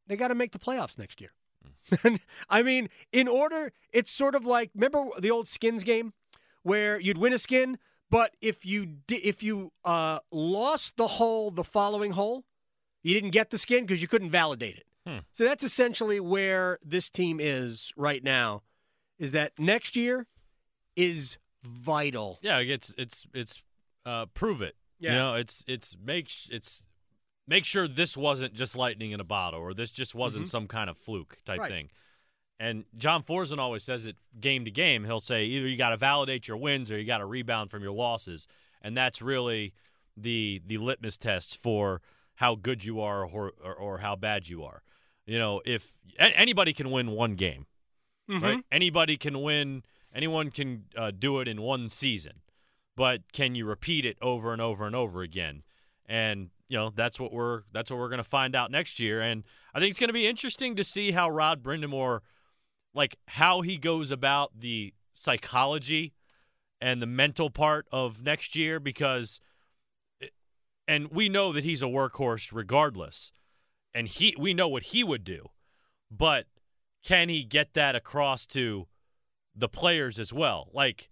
They 0.08 0.16
got 0.16 0.30
to 0.30 0.36
make 0.36 0.52
the 0.52 0.60
playoffs 0.60 0.98
next 0.98 1.22
year. 1.22 1.32
I 2.50 2.62
mean, 2.62 2.90
in 3.12 3.28
order, 3.28 3.72
it's 3.94 4.12
sort 4.12 4.36
of 4.36 4.46
like 4.46 4.72
remember 4.76 5.06
the 5.20 5.32
old 5.32 5.48
skins 5.48 5.84
game 5.84 6.14
where 6.64 7.00
you'd 7.00 7.18
win 7.18 7.34
a 7.34 7.40
skin, 7.40 7.78
but 8.10 8.36
if 8.42 8.66
you 8.66 8.86
di- 8.86 9.18
if 9.18 9.42
you 9.42 9.72
uh, 9.86 10.20
lost 10.32 10.98
the 10.98 11.08
hole 11.08 11.52
the 11.52 11.64
following 11.64 12.12
hole, 12.12 12.44
you 13.04 13.14
didn't 13.14 13.32
get 13.32 13.50
the 13.50 13.58
skin 13.58 13.86
because 13.86 14.02
you 14.02 14.08
couldn't 14.08 14.30
validate 14.32 14.76
it. 14.78 14.86
Hmm. 15.08 15.20
So 15.32 15.44
that's 15.44 15.64
essentially 15.64 16.20
where 16.20 16.78
this 16.84 17.10
team 17.10 17.40
is 17.40 17.94
right 17.96 18.24
now. 18.24 18.64
Is 19.18 19.32
that 19.34 19.54
next 19.60 19.96
year 19.96 20.28
is 20.96 21.38
vital. 21.64 22.40
Yeah, 22.42 22.60
it's 22.60 22.94
it's 22.98 23.26
it's 23.34 23.62
uh, 24.06 24.26
prove 24.28 24.62
it. 24.62 24.76
Yeah. 25.00 25.12
You 25.12 25.18
know, 25.18 25.34
it's 25.36 25.64
it's 25.68 25.96
make 26.04 26.32
it's 26.50 26.84
make 27.48 27.66
sure 27.66 27.88
this 27.88 28.16
wasn't 28.16 28.54
just 28.54 28.76
lightning 28.76 29.12
in 29.12 29.20
a 29.20 29.24
bottle 29.26 29.60
or 29.60 29.74
this 29.74 29.92
just 29.92 30.14
wasn't 30.14 30.48
some 30.48 30.68
kind 30.68 30.90
of 30.90 30.98
fluke 30.98 31.38
type 31.46 31.56
Mm-hmm. 31.56 31.62
Right. 31.62 31.70
thing. 31.70 31.90
And 32.62 32.84
John 32.98 33.24
Forslund 33.24 33.60
always 33.60 33.84
says 33.84 34.06
it 34.06 34.18
game 34.40 34.66
to 34.66 34.72
game. 34.72 35.06
He'll 35.06 35.22
say 35.22 35.46
either 35.46 35.66
you 35.68 35.78
got 35.78 35.90
to 35.92 35.98
validate 35.98 36.48
your 36.50 36.58
wins 36.58 36.92
or 36.92 37.00
you 37.00 37.06
got 37.06 37.20
to 37.20 37.26
rebound 37.26 37.72
from 37.72 37.82
your 37.82 37.94
losses, 37.94 38.48
and 38.82 38.96
that's 38.98 39.22
really 39.22 39.74
the 40.18 40.62
the 40.66 40.78
litmus 40.78 41.18
test 41.18 41.58
for 41.62 42.02
how 42.40 42.56
good 42.56 42.84
you 42.86 43.02
are 43.02 43.26
or 43.26 43.52
or, 43.64 43.74
or 43.74 43.98
how 44.00 44.16
bad 44.16 44.48
you 44.48 44.64
are. 44.64 44.82
You 45.26 45.38
know, 45.38 45.62
if 45.66 46.00
a- 46.18 46.38
anybody 46.40 46.74
can 46.74 46.90
win 46.92 47.12
one 47.12 47.36
game, 47.36 47.66
Mm-hmm. 48.30 48.44
right? 48.44 48.64
Anybody 48.72 49.18
can 49.18 49.42
win. 49.42 49.84
Anyone 50.14 50.52
can 50.52 50.86
uh, 50.96 51.12
do 51.12 51.40
it 51.40 51.48
in 51.48 51.62
one 51.62 51.90
season, 51.90 52.42
but 52.96 53.22
can 53.34 53.56
you 53.56 53.66
repeat 53.66 54.06
it 54.06 54.18
over 54.22 54.54
and 54.54 54.62
over 54.62 54.86
and 54.86 54.96
over 54.96 55.22
again? 55.22 55.64
And 56.08 56.50
you 56.68 56.78
know 56.78 56.92
that's 56.96 57.20
what 57.20 57.32
we're 57.34 57.64
that's 57.72 57.90
what 57.92 58.00
we're 58.00 58.10
going 58.10 58.24
to 58.24 58.30
find 58.38 58.56
out 58.56 58.70
next 58.72 59.00
year. 59.00 59.20
And 59.22 59.44
I 59.74 59.80
think 59.80 59.90
it's 59.92 60.00
going 60.00 60.10
to 60.10 60.14
be 60.14 60.28
interesting 60.28 60.76
to 60.76 60.84
see 60.84 61.12
how 61.12 61.30
Rod 61.30 61.62
Brind'Amour, 61.64 62.20
like 62.94 63.18
how 63.28 63.62
he 63.62 63.78
goes 63.78 64.12
about 64.12 64.52
the 64.60 64.94
psychology 65.14 66.14
and 66.82 67.02
the 67.02 67.06
mental 67.08 67.50
part 67.50 67.88
of 67.92 68.24
next 68.24 68.56
year 68.56 68.80
because 68.80 69.42
and 70.90 71.12
we 71.12 71.30
know 71.30 71.54
that 71.54 71.64
he's 71.64 71.84
a 71.84 71.88
workhorse 71.88 72.50
regardless. 72.52 73.32
And 73.94 74.08
he 74.08 74.36
we 74.38 74.54
know 74.54 74.68
what 74.68 74.84
he 74.84 75.04
would 75.04 75.24
do. 75.24 75.50
But 76.12 76.46
can 77.04 77.30
he 77.30 77.44
get 77.44 77.74
that 77.74 77.96
across 77.96 78.46
to 78.48 78.88
the 79.56 79.70
players 79.70 80.20
as 80.20 80.34
well? 80.34 80.70
Like 80.74 81.10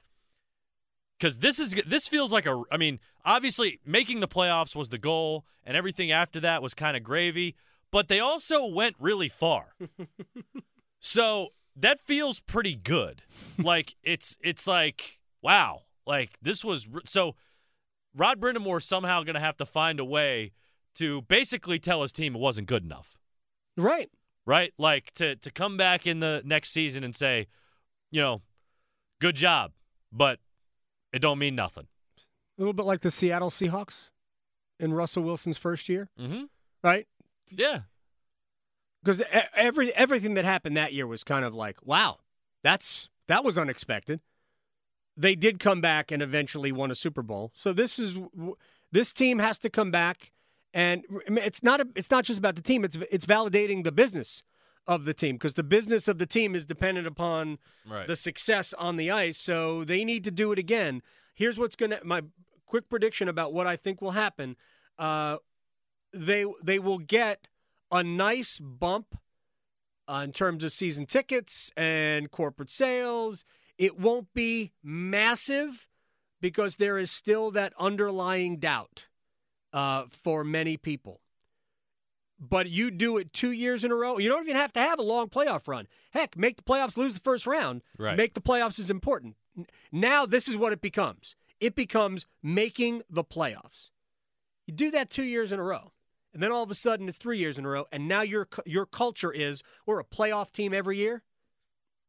because 1.18 1.40
this 1.40 1.60
is 1.60 1.76
this 1.88 2.08
feels 2.08 2.32
like 2.32 2.46
a 2.46 2.62
i 2.72 2.78
mean 2.78 3.00
obviously 3.26 3.80
making 3.84 4.20
the 4.20 4.28
playoffs 4.28 4.76
was 4.76 4.90
the 4.90 5.00
goal 5.00 5.46
and 5.66 5.76
everything 5.76 6.12
after 6.12 6.40
that 6.40 6.62
was 6.62 6.76
kind 6.76 6.96
of 6.96 7.02
gravy 7.02 7.56
but 7.92 8.08
they 8.08 8.20
also 8.20 8.66
went 8.66 8.96
really 9.00 9.30
far. 9.30 9.76
So 11.00 11.50
that 11.76 12.00
feels 12.00 12.40
pretty 12.40 12.76
good. 12.76 13.22
Like 13.58 13.96
it's 14.04 14.36
it's 14.42 14.66
like 14.66 15.20
wow. 15.44 15.84
Like 16.08 16.38
this 16.42 16.66
was 16.66 16.88
so 17.06 17.36
rod 18.18 18.40
Brind'Amour 18.42 18.82
somehow 18.82 19.24
going 19.24 19.36
to 19.36 19.40
have 19.40 19.58
to 19.58 19.66
find 19.66 20.00
a 20.00 20.06
way 20.06 20.52
to 20.96 21.22
basically 21.24 21.80
tell 21.80 22.02
his 22.02 22.12
team 22.12 22.36
it 22.36 22.40
wasn't 22.40 22.68
good 22.68 22.84
enough 22.84 23.18
Right. 23.78 24.10
right? 24.46 24.74
Like 24.78 25.14
to 25.16 25.36
to 25.36 25.52
come 25.52 25.78
back 25.78 26.08
in 26.08 26.20
the 26.20 26.42
next 26.44 26.72
season 26.72 27.04
and 27.04 27.16
say, 27.16 27.48
you 28.12 28.20
know, 28.22 28.42
good 29.22 29.36
job, 29.36 29.72
but 30.12 30.40
it 31.14 31.20
don't 31.20 31.38
mean 31.40 31.56
nothing. 31.56 31.88
A 32.58 32.62
little 32.62 32.74
bit 32.74 32.86
like 32.88 33.02
the 33.02 33.12
Seattle 33.12 33.52
Seahawks 33.52 34.10
in 34.80 34.94
Russell 34.94 35.24
Wilson's 35.24 35.58
first 35.58 35.88
year, 35.90 36.10
Mm-hmm. 36.20 36.46
right? 36.84 37.08
Yeah, 37.52 37.82
Because 39.04 39.22
every 39.56 39.94
everything 39.96 40.34
that 40.34 40.44
happened 40.46 40.76
that 40.76 40.92
year 40.94 41.06
was 41.08 41.24
kind 41.24 41.46
of 41.46 41.54
like, 41.54 41.78
wow, 41.86 42.18
that's 42.64 43.10
that 43.28 43.44
was 43.44 43.58
unexpected. 43.58 44.22
They 45.18 45.36
did 45.36 45.60
come 45.60 45.82
back 45.82 46.12
and 46.12 46.22
eventually 46.22 46.72
won 46.72 46.92
a 46.92 46.96
Super 46.96 47.24
Bowl. 47.24 47.52
So 47.56 47.74
this 47.74 47.98
is 47.98 48.18
this 48.92 49.12
team 49.12 49.40
has 49.40 49.58
to 49.60 49.70
come 49.70 49.90
back, 49.90 50.32
and 50.74 51.04
it's 51.28 51.64
not 51.64 51.82
a, 51.82 51.88
it's 51.96 52.12
not 52.12 52.24
just 52.24 52.38
about 52.38 52.56
the 52.56 52.62
team. 52.62 52.86
It's 52.86 52.98
it's 53.12 53.26
validating 53.26 53.84
the 53.84 53.92
business 53.92 54.44
of 54.86 55.06
the 55.06 55.14
team 55.14 55.36
because 55.36 55.56
the 55.56 55.64
business 55.64 56.08
of 56.08 56.18
the 56.18 56.26
team 56.26 56.56
is 56.56 56.66
dependent 56.66 57.08
upon 57.08 57.58
right. 57.90 58.08
the 58.08 58.16
success 58.16 58.74
on 58.76 58.96
the 58.96 59.12
ice. 59.12 59.38
So 59.38 59.84
they 59.84 60.06
need 60.06 60.24
to 60.24 60.32
do 60.32 60.52
it 60.52 60.60
again. 60.60 61.02
Here's 61.34 61.60
what's 61.60 61.76
going 61.76 61.92
to 61.92 62.00
my 62.04 62.22
quick 62.66 62.90
prediction 62.90 63.28
about 63.28 63.54
what 63.54 63.68
I 63.68 63.76
think 63.76 64.02
will 64.02 64.12
happen. 64.12 64.56
Uh, 65.00 65.38
they 66.14 66.46
they 66.64 66.80
will 66.80 67.00
get 67.00 67.48
a 67.92 68.04
nice 68.04 68.60
bump 68.60 69.18
uh, 70.08 70.22
in 70.24 70.32
terms 70.32 70.64
of 70.64 70.72
season 70.72 71.06
tickets 71.06 71.72
and 71.76 72.32
corporate 72.32 72.72
sales. 72.72 73.46
It 73.78 74.00
won't 74.00 74.34
be 74.34 74.72
massive 74.84 75.88
because 76.42 76.76
there 76.76 76.98
is 76.98 77.12
still 77.12 77.52
that 77.52 77.74
underlying 77.78 78.58
doubt 78.58 79.08
uh, 79.74 80.06
for 80.10 80.44
many 80.44 80.78
people. 80.78 81.22
But 82.40 82.70
you 82.70 82.92
do 82.92 83.18
it 83.18 83.34
two 83.34 83.52
years 83.52 83.84
in 83.84 83.92
a 83.92 83.96
row. 83.96 84.20
You 84.20 84.30
don't 84.30 84.44
even 84.44 84.56
have 84.56 84.74
to 84.74 84.80
have 84.80 85.00
a 85.00 85.04
long 85.04 85.28
playoff 85.28 85.68
run. 85.68 85.88
Heck, 86.12 86.38
make 86.38 86.58
the 86.58 86.64
playoffs, 86.64 86.96
lose 86.96 87.16
the 87.16 87.20
first 87.20 87.48
round. 87.48 87.82
Right. 87.98 88.16
Make 88.16 88.36
the 88.36 88.42
playoffs 88.42 88.80
is 88.80 88.92
important. 88.92 89.36
Now, 89.92 90.28
this 90.28 90.48
is 90.48 90.56
what 90.56 90.74
it 90.74 90.82
becomes 90.82 91.36
it 91.60 91.76
becomes 91.76 92.26
making 92.44 93.02
the 93.10 93.24
playoffs. 93.24 93.90
You 94.66 94.74
do 94.74 94.92
that 94.92 95.10
two 95.10 95.24
years 95.24 95.52
in 95.52 95.60
a 95.60 95.64
row. 95.64 95.92
And 96.34 96.44
then 96.44 96.52
all 96.52 96.62
of 96.62 96.70
a 96.70 96.76
sudden 96.76 97.10
it's 97.10 97.18
three 97.18 97.40
years 97.40 97.58
in 97.58 97.66
a 97.66 97.70
row. 97.70 97.86
And 97.92 98.08
now 98.08 98.22
your, 98.22 98.48
your 98.66 98.86
culture 98.86 99.32
is 99.32 99.64
we're 99.86 100.00
a 100.00 100.04
playoff 100.04 100.52
team 100.52 100.74
every 100.74 100.98
year. 100.98 101.24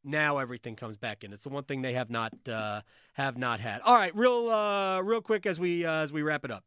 Now 0.04 0.38
everything 0.38 0.76
comes 0.76 0.96
back 0.96 1.24
in. 1.24 1.32
It's 1.32 1.42
the 1.42 1.48
one 1.48 1.64
thing 1.64 1.82
they 1.82 1.92
have 1.94 2.10
not 2.10 2.32
uh, 2.48 2.82
have 3.14 3.36
not 3.36 3.60
had. 3.60 3.80
All 3.82 3.94
right, 3.94 4.14
real 4.16 4.48
uh, 4.48 5.00
real 5.00 5.20
quick 5.20 5.44
as 5.46 5.58
we 5.58 5.84
uh, 5.84 6.02
as 6.02 6.12
we 6.12 6.22
wrap 6.22 6.44
it 6.44 6.50
up. 6.50 6.64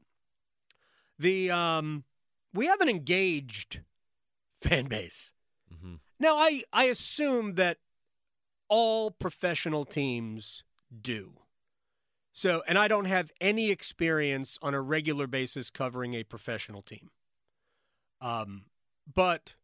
The 1.18 1.50
um, 1.52 2.04
we 2.54 2.68
have 2.68 2.82
an 2.82 2.90
engaged 2.90 3.82
fan 4.62 4.86
base. 4.86 5.34
Mm-hmm. 5.74 5.96
Now, 6.20 6.36
I, 6.36 6.64
I 6.72 6.86
assume 6.86 7.56
that 7.56 7.78
all 8.70 9.12
professional 9.12 9.86
teams 9.86 10.64
do. 11.02 11.34
So, 12.34 12.64
and 12.68 12.78
I 12.78 12.88
don't 12.88 13.06
have 13.06 13.32
any 13.42 13.70
experience 13.72 14.58
on 14.62 14.74
a 14.74 14.82
regular 14.82 15.28
basis 15.28 15.70
covering 15.70 16.14
a 16.14 16.24
professional 16.24 16.82
team. 16.82 17.10
Um, 18.22 18.66
but 19.12 19.56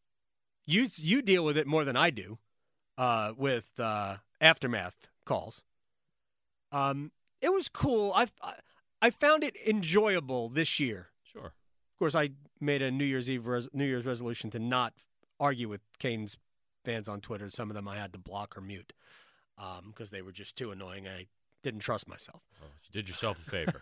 you 0.66 0.88
you 0.98 1.22
deal 1.22 1.46
with 1.46 1.58
it 1.58 1.68
more 1.68 1.86
than 1.86 1.96
I 1.96 2.10
do, 2.10 2.40
uh, 2.98 3.34
with 3.38 3.72
uh, 3.80 4.18
aftermath 4.42 5.10
calls. 5.26 5.62
Um, 6.72 7.12
it 7.42 7.54
was 7.54 7.70
cool. 7.70 8.12
I 8.16 8.28
I 9.02 9.10
found 9.10 9.44
it 9.44 9.56
enjoyable 9.66 10.50
this 10.50 10.80
year. 10.80 11.10
Sure. 11.24 11.46
Of 11.46 12.00
course, 12.00 12.16
I 12.16 12.32
made 12.60 12.82
a 12.82 12.92
New 12.92 13.06
Year's 13.06 13.30
Eve 13.30 13.48
res- 13.48 13.70
New 13.74 13.86
Year's 13.86 14.06
resolution 14.06 14.50
to 14.52 14.60
not 14.60 14.94
argue 15.40 15.70
with 15.70 15.82
Canes 16.00 16.38
fans 16.84 17.08
on 17.08 17.22
Twitter. 17.22 17.50
Some 17.50 17.70
of 17.70 17.76
them 17.76 17.88
I 17.88 17.98
had 17.98 18.12
to 18.14 18.20
block 18.20 18.58
or 18.58 18.62
mute 18.62 18.94
because 19.88 20.10
they 20.12 20.22
were 20.22 20.32
just 20.32 20.56
too 20.56 20.72
annoying. 20.72 21.08
I 21.08 21.28
didn't 21.64 21.80
trust 21.82 22.08
myself. 22.08 22.42
Well, 22.62 22.70
you 22.86 22.92
did 23.02 23.08
yourself 23.10 23.38
a 23.46 23.50
favor. 23.50 23.82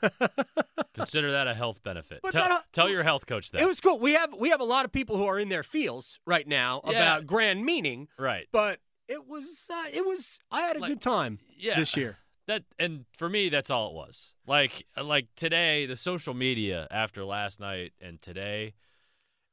Consider 0.94 1.32
that 1.34 1.48
a 1.48 1.54
health 1.54 1.84
benefit. 1.84 2.22
Tell, 2.32 2.64
tell 2.72 2.90
your 2.90 3.04
health 3.04 3.26
coach 3.26 3.52
that. 3.52 3.62
It 3.62 3.68
was 3.68 3.82
cool. 3.82 4.00
We 4.00 4.14
have 4.14 4.34
we 4.38 4.50
have 4.50 4.62
a 4.62 4.66
lot 4.66 4.86
of 4.86 4.92
people 4.92 5.18
who 5.18 5.26
are 5.26 5.38
in 5.40 5.50
their 5.50 5.64
feels 5.64 6.20
right 6.26 6.48
now 6.48 6.82
Yeah. 6.86 6.92
about 6.92 7.26
grand 7.26 7.66
meaning, 7.66 8.08
right. 8.18 8.48
but 8.52 8.80
it 9.08 9.28
was 9.28 9.68
uh, 9.72 9.86
it 9.94 10.06
was 10.06 10.40
I 10.52 10.62
had 10.62 10.78
a 10.78 10.80
Like, 10.80 10.90
good 10.92 11.02
time 11.02 11.40
Yeah. 11.58 11.80
this 11.80 11.96
year. 11.96 12.18
That 12.48 12.64
and 12.78 13.06
for 13.18 13.28
me, 13.28 13.50
that's 13.50 13.70
all 13.72 13.90
it 13.90 13.94
was. 13.96 14.34
Like 14.46 14.86
like 15.02 15.28
today, 15.36 15.86
the 15.86 15.98
social 15.98 16.34
media 16.34 16.88
after 16.92 17.26
last 17.26 17.60
night 17.60 17.94
and 18.00 18.22
today, 18.22 18.74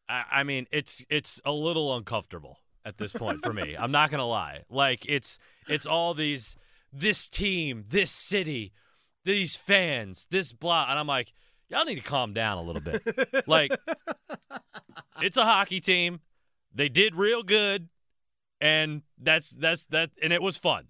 I, 0.09 0.25
I 0.31 0.43
mean, 0.45 0.67
it's 0.71 1.03
it's 1.09 1.41
a 1.45 1.53
little 1.53 1.97
uncomfortable 1.97 2.59
at 2.85 2.99
this 2.99 3.13
point 3.13 3.43
for 3.43 3.53
me. 3.53 3.77
I'm 3.79 3.93
not 3.93 4.11
gonna 4.11 4.27
lie. 4.27 4.65
Like 4.69 5.07
it's 5.09 5.39
it's 5.69 5.87
all 5.87 6.13
these 6.13 6.57
this 6.93 7.29
team, 7.31 7.85
this 7.89 8.11
city, 8.11 8.73
these 9.25 9.57
fans, 9.57 10.27
this 10.31 10.53
blah, 10.53 10.87
and 10.91 10.99
I'm 10.99 11.07
like, 11.07 11.33
y'all 11.71 11.87
need 11.87 11.95
to 11.95 12.03
calm 12.03 12.35
down 12.35 12.59
a 12.59 12.63
little 12.63 12.83
bit. 12.83 13.49
like 13.49 13.73
it's 15.23 15.37
a 15.39 15.45
hockey 15.45 15.81
team. 15.81 16.21
They 16.75 16.89
did 16.91 17.15
real 17.15 17.43
good, 17.43 17.89
and 18.63 19.03
that's 19.21 19.51
that's 19.51 19.87
that, 19.87 20.11
and 20.23 20.33
it 20.33 20.41
was 20.41 20.57
fun. 20.57 20.87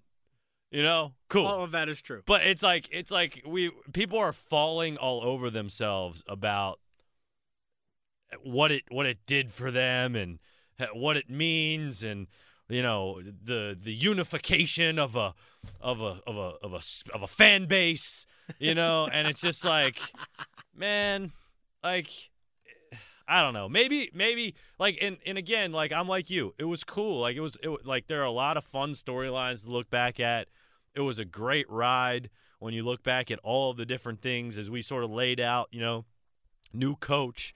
You 0.69 0.83
know, 0.83 1.13
cool. 1.27 1.47
All 1.47 1.63
of 1.63 1.71
that 1.71 1.89
is 1.89 2.01
true. 2.01 2.21
But 2.25 2.43
it's 2.43 2.63
like 2.63 2.87
it's 2.91 3.11
like 3.11 3.41
we 3.45 3.71
people 3.91 4.19
are 4.19 4.31
falling 4.31 4.95
all 4.95 5.23
over 5.23 5.49
themselves 5.49 6.23
about 6.27 6.79
what 8.43 8.71
it 8.71 8.83
what 8.89 9.05
it 9.07 9.17
did 9.25 9.51
for 9.51 9.71
them 9.71 10.15
and 10.15 10.39
what 10.93 11.17
it 11.17 11.29
means 11.29 12.03
and 12.03 12.27
you 12.69 12.81
know 12.81 13.21
the 13.21 13.77
the 13.79 13.93
unification 13.93 14.97
of 14.97 15.15
a 15.15 15.33
of 15.81 15.99
a 15.99 16.21
of 16.27 16.37
a 16.37 16.65
of 16.65 16.73
a 16.73 16.81
of 17.13 17.23
a 17.23 17.27
fan 17.27 17.65
base, 17.65 18.27
you 18.59 18.75
know, 18.75 19.07
and 19.11 19.27
it's 19.27 19.41
just 19.41 19.65
like 19.65 19.99
man, 20.75 21.31
like 21.83 22.31
I 23.27 23.41
don't 23.41 23.53
know. 23.53 23.69
Maybe 23.69 24.09
maybe 24.13 24.55
like 24.79 24.97
and 25.01 25.17
and 25.25 25.37
again, 25.37 25.71
like 25.71 25.91
I'm 25.91 26.07
like 26.07 26.29
you. 26.29 26.53
It 26.57 26.65
was 26.65 26.83
cool. 26.83 27.21
Like 27.21 27.35
it 27.35 27.41
was 27.41 27.57
it 27.63 27.85
like 27.85 28.07
there 28.07 28.21
are 28.21 28.25
a 28.25 28.31
lot 28.31 28.57
of 28.57 28.63
fun 28.63 28.91
storylines 28.91 29.63
to 29.63 29.71
look 29.71 29.89
back 29.89 30.19
at. 30.19 30.47
It 30.93 31.01
was 31.01 31.19
a 31.19 31.25
great 31.25 31.69
ride 31.69 32.29
when 32.59 32.73
you 32.73 32.83
look 32.83 33.03
back 33.03 33.31
at 33.31 33.39
all 33.39 33.71
of 33.71 33.77
the 33.77 33.85
different 33.85 34.21
things 34.21 34.57
as 34.57 34.69
we 34.69 34.81
sort 34.81 35.03
of 35.03 35.11
laid 35.11 35.39
out, 35.39 35.67
you 35.71 35.81
know, 35.81 36.05
new 36.71 36.95
coach, 36.95 37.53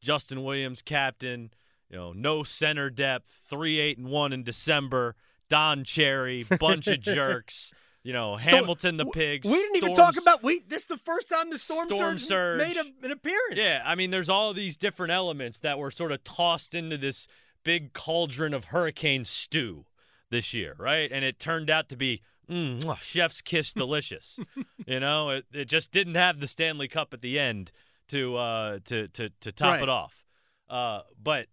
Justin 0.00 0.44
Williams 0.44 0.82
captain, 0.82 1.50
you 1.90 1.96
know, 1.96 2.12
no 2.12 2.42
center 2.42 2.90
depth, 2.90 3.42
3 3.48 3.78
8 3.78 3.98
and 3.98 4.08
1 4.08 4.32
in 4.32 4.42
December, 4.42 5.16
Don 5.48 5.84
Cherry, 5.84 6.44
bunch 6.58 6.86
of 6.86 7.00
jerks. 7.00 7.72
You 8.04 8.12
know, 8.12 8.36
Storm- 8.36 8.54
Hamilton 8.56 8.96
the 8.96 9.06
pig. 9.06 9.44
We 9.44 9.52
didn't 9.52 9.76
even 9.76 9.94
talk 9.94 10.16
about 10.16 10.42
we. 10.42 10.60
This 10.68 10.82
is 10.82 10.88
the 10.88 10.96
first 10.96 11.28
time 11.28 11.50
the 11.50 11.58
storm, 11.58 11.88
Storm 11.88 12.18
surge, 12.18 12.28
Surge. 12.28 12.58
made 12.58 12.76
a, 12.76 13.04
an 13.06 13.10
appearance. 13.12 13.56
Yeah, 13.56 13.82
I 13.84 13.94
mean, 13.96 14.10
there's 14.10 14.28
all 14.28 14.52
these 14.54 14.76
different 14.76 15.12
elements 15.12 15.60
that 15.60 15.78
were 15.78 15.90
sort 15.90 16.12
of 16.12 16.22
tossed 16.24 16.74
into 16.74 16.96
this 16.96 17.26
big 17.64 17.92
cauldron 17.92 18.54
of 18.54 18.66
hurricane 18.66 19.24
stew 19.24 19.84
this 20.30 20.54
year, 20.54 20.74
right? 20.78 21.10
And 21.12 21.24
it 21.24 21.38
turned 21.38 21.68
out 21.70 21.88
to 21.90 21.96
be 21.96 22.22
mm, 22.48 22.96
chef's 23.00 23.40
kiss 23.42 23.72
delicious. 23.74 24.38
you 24.86 25.00
know, 25.00 25.30
it, 25.30 25.44
it 25.52 25.64
just 25.68 25.90
didn't 25.90 26.14
have 26.14 26.40
the 26.40 26.46
Stanley 26.46 26.88
Cup 26.88 27.12
at 27.12 27.20
the 27.20 27.38
end 27.38 27.72
to 28.08 28.36
uh, 28.36 28.78
to 28.84 29.08
to 29.08 29.28
to 29.40 29.52
top 29.52 29.74
Right. 29.74 29.82
it 29.82 29.88
off. 29.88 30.24
Uh, 30.70 31.00
but 31.22 31.46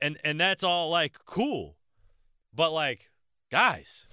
and 0.00 0.18
and 0.24 0.40
that's 0.40 0.64
all 0.64 0.88
like 0.90 1.16
cool, 1.26 1.76
but 2.54 2.72
like 2.72 3.10
guys, 3.52 4.08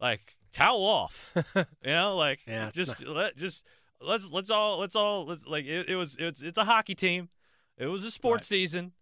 like 0.00 0.36
towel 0.52 0.82
off. 0.82 1.32
you 1.54 1.64
know, 1.84 2.16
like 2.16 2.40
Yeah, 2.46 2.70
just 2.72 3.04
let 3.06 3.36
just 3.36 3.64
let's 4.00 4.32
let's 4.32 4.50
all 4.50 4.78
let's 4.78 4.96
all 4.96 5.26
let's 5.26 5.46
like 5.46 5.64
it, 5.64 5.88
it 5.88 5.96
was 5.96 6.16
it's 6.18 6.42
it's 6.42 6.58
a 6.58 6.64
hockey 6.64 6.94
team. 6.94 7.28
It 7.76 7.86
was 7.86 8.04
a 8.04 8.10
sports 8.10 8.46
season. 8.46 8.92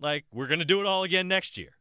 Like 0.00 0.24
we're 0.32 0.46
gonna 0.46 0.64
do 0.64 0.80
it 0.80 0.86
all 0.86 1.02
again 1.04 1.28
next 1.28 1.56
year. 1.56 1.76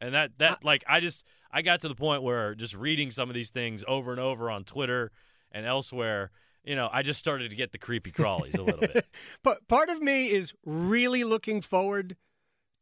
And 0.00 0.14
that 0.14 0.32
that 0.38 0.64
like 0.64 0.84
I 0.88 1.00
just 1.00 1.24
I 1.50 1.62
got 1.62 1.80
to 1.80 1.88
the 1.88 1.94
point 1.94 2.22
where 2.22 2.54
just 2.54 2.74
reading 2.74 3.10
some 3.10 3.28
of 3.28 3.34
these 3.34 3.50
things 3.50 3.84
over 3.86 4.10
and 4.10 4.20
over 4.20 4.50
on 4.50 4.64
Twitter 4.64 5.12
and 5.52 5.66
elsewhere, 5.66 6.30
you 6.64 6.74
know, 6.74 6.88
I 6.92 7.02
just 7.02 7.20
started 7.20 7.50
to 7.50 7.56
get 7.56 7.72
the 7.72 7.78
creepy 7.78 8.10
crawlies 8.10 8.58
a 8.58 8.62
little 8.62 8.80
bit. 8.80 9.06
But 9.42 9.68
part 9.68 9.90
of 9.90 10.00
me 10.00 10.30
is 10.30 10.52
really 10.64 11.24
looking 11.24 11.60
forward 11.60 12.16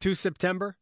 to 0.01 0.15
September. 0.15 0.77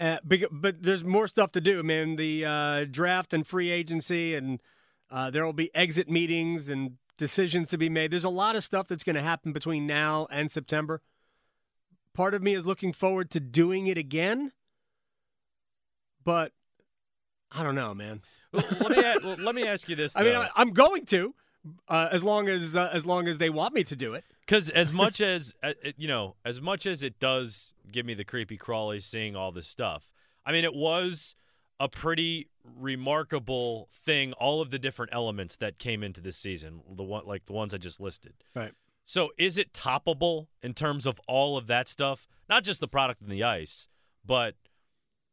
Uh, 0.00 0.18
but 0.50 0.82
there's 0.82 1.04
more 1.04 1.28
stuff 1.28 1.52
to 1.52 1.60
do, 1.60 1.82
man. 1.82 2.16
The 2.16 2.44
uh, 2.44 2.84
draft 2.90 3.32
and 3.32 3.46
free 3.46 3.70
agency, 3.70 4.34
and 4.34 4.60
uh, 5.10 5.30
there 5.30 5.44
will 5.44 5.52
be 5.52 5.72
exit 5.74 6.10
meetings 6.10 6.68
and 6.68 6.96
decisions 7.18 7.70
to 7.70 7.78
be 7.78 7.88
made. 7.88 8.10
There's 8.10 8.24
a 8.24 8.30
lot 8.30 8.56
of 8.56 8.64
stuff 8.64 8.88
that's 8.88 9.04
going 9.04 9.16
to 9.16 9.22
happen 9.22 9.52
between 9.52 9.86
now 9.86 10.26
and 10.30 10.50
September. 10.50 11.00
Part 12.14 12.34
of 12.34 12.42
me 12.42 12.54
is 12.54 12.66
looking 12.66 12.92
forward 12.92 13.30
to 13.30 13.40
doing 13.40 13.86
it 13.86 13.96
again, 13.96 14.52
but 16.24 16.52
I 17.50 17.62
don't 17.62 17.74
know, 17.74 17.94
man. 17.94 18.22
Well, 18.52 18.64
let 18.80 18.90
me 18.90 18.98
a- 18.98 19.14
well, 19.24 19.36
let 19.38 19.54
me 19.54 19.66
ask 19.66 19.88
you 19.88 19.96
this. 19.96 20.14
I 20.16 20.22
mean. 20.22 20.36
I, 20.36 20.48
I'm 20.56 20.72
going 20.72 21.06
to, 21.06 21.34
uh, 21.88 22.08
as 22.10 22.22
long 22.22 22.48
as 22.48 22.76
uh, 22.76 22.90
as 22.92 23.06
long 23.06 23.28
as 23.28 23.38
they 23.38 23.50
want 23.50 23.72
me 23.74 23.84
to 23.84 23.96
do 23.96 24.14
it. 24.14 24.24
Because 24.40 24.68
as 24.68 24.92
much 24.92 25.20
as 25.20 25.54
uh, 25.62 25.72
you 25.96 26.08
know, 26.08 26.36
as 26.44 26.60
much 26.60 26.86
as 26.86 27.02
it 27.02 27.18
does 27.18 27.71
give 27.92 28.06
me 28.06 28.14
the 28.14 28.24
creepy 28.24 28.58
crawlies 28.58 29.02
seeing 29.02 29.36
all 29.36 29.52
this 29.52 29.68
stuff, 29.68 30.10
I 30.44 30.52
mean, 30.52 30.64
it 30.64 30.74
was 30.74 31.34
a 31.78 31.88
pretty 31.88 32.48
remarkable 32.64 33.88
thing. 33.92 34.32
All 34.34 34.60
of 34.60 34.70
the 34.70 34.78
different 34.78 35.12
elements 35.12 35.56
that 35.58 35.78
came 35.78 36.02
into 36.02 36.20
this 36.20 36.36
season, 36.36 36.80
the 36.88 37.02
one 37.02 37.26
like 37.26 37.46
the 37.46 37.52
ones 37.52 37.74
I 37.74 37.78
just 37.78 38.00
listed. 38.00 38.34
Right. 38.54 38.72
So, 39.04 39.30
is 39.36 39.58
it 39.58 39.72
toppable 39.72 40.48
in 40.62 40.74
terms 40.74 41.06
of 41.06 41.20
all 41.26 41.56
of 41.56 41.66
that 41.66 41.88
stuff? 41.88 42.28
Not 42.48 42.64
just 42.64 42.80
the 42.80 42.88
product 42.88 43.20
and 43.20 43.30
the 43.30 43.42
ice, 43.42 43.88
but 44.24 44.54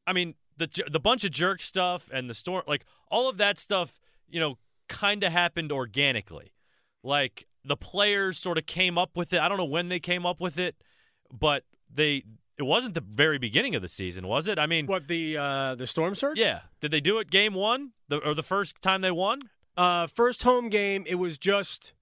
I 0.08 0.14
mean, 0.14 0.36
the 0.58 0.70
the 0.90 1.00
bunch 1.00 1.24
of 1.24 1.32
jerk 1.32 1.62
stuff 1.62 2.10
and 2.12 2.30
the 2.30 2.34
storm, 2.34 2.64
like 2.68 2.86
all 3.10 3.30
of 3.30 3.38
that 3.38 3.58
stuff, 3.58 4.00
you 4.28 4.40
know, 4.40 4.58
kind 4.88 5.24
of 5.24 5.32
happened 5.32 5.72
organically. 5.72 6.54
Like 7.04 7.48
the 7.64 7.78
players 7.78 8.38
sort 8.38 8.58
of 8.58 8.66
came 8.66 8.98
up 8.98 9.16
with 9.16 9.34
it. 9.34 9.40
I 9.40 9.48
don't 9.48 9.58
know 9.58 9.66
when 9.66 9.90
they 9.90 10.00
came 10.00 10.26
up 10.26 10.42
with 10.42 10.58
it, 10.58 10.76
but 11.32 11.64
they 11.94 12.24
it 12.60 12.64
wasn't 12.64 12.94
the 12.94 13.02
very 13.02 13.38
beginning 13.40 13.74
of 13.76 13.82
the 13.82 13.88
season, 13.88 14.28
was 14.28 14.48
it? 14.48 14.60
I 14.60 14.66
mean, 14.68 14.86
What 14.86 15.08
the 15.08 15.38
uh, 15.38 15.76
the 15.76 15.88
storm 15.88 16.14
surge? 16.14 16.38
yeah. 16.40 16.62
Did 16.82 16.92
they 16.92 17.00
do 17.02 17.18
it 17.20 17.32
game 17.32 17.54
one, 17.54 17.92
the, 18.10 18.18
or 18.18 18.34
the 18.36 18.44
first 18.44 18.82
time 18.82 19.02
they 19.02 19.12
won? 19.12 19.40
Uh, 19.78 20.08
first 20.08 20.44
home 20.44 20.70
game, 20.70 21.06
it 21.08 21.16
was 21.16 21.38
just 21.38 21.94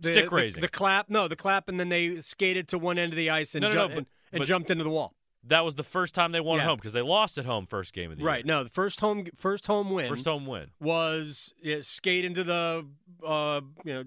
the, 0.00 0.12
Stick 0.12 0.30
raising. 0.32 0.60
The, 0.60 0.68
clap, 0.68 1.10
no, 1.10 1.26
the 1.28 1.36
clap, 1.36 1.68
and 1.68 1.78
then 1.80 1.88
they 1.88 2.20
skated 2.20 2.68
to 2.68 2.78
one 2.78 2.96
end 2.98 3.12
of 3.12 3.16
the 3.16 3.28
ice 3.30 3.54
and, 3.54 3.62
No, 3.62 3.68
no, 3.68 3.72
ju- 3.74 3.78
no, 3.78 3.88
but- 3.88 3.96
and, 3.98 4.06
and 4.32 4.38
but- 4.40 4.48
jumped 4.48 4.70
into 4.70 4.84
the 4.84 4.90
wall. 4.90 5.14
That 5.44 5.64
was 5.64 5.76
the 5.76 5.84
first 5.84 6.14
time 6.14 6.32
they 6.32 6.40
won 6.40 6.58
at 6.58 6.62
Yeah. 6.62 6.68
home 6.68 6.76
because 6.76 6.92
they 6.92 7.00
lost 7.00 7.38
at 7.38 7.46
home 7.46 7.66
first 7.66 7.92
game 7.94 8.10
of 8.12 8.18
the 8.18 8.24
Right. 8.24 8.30
year. 8.32 8.36
Right. 8.38 8.46
No, 8.46 8.64
the 8.64 8.70
first 8.70 9.00
home 9.00 9.26
first 9.36 9.66
home 9.66 9.90
win 9.90 10.08
First 10.08 10.26
home 10.26 10.46
win. 10.46 10.72
was 10.80 11.54
yeah, 11.62 11.78
skate 11.80 12.24
into 12.24 12.44
the 12.44 12.84
uh, 13.24 13.60
you 13.84 13.94
know 13.94 14.04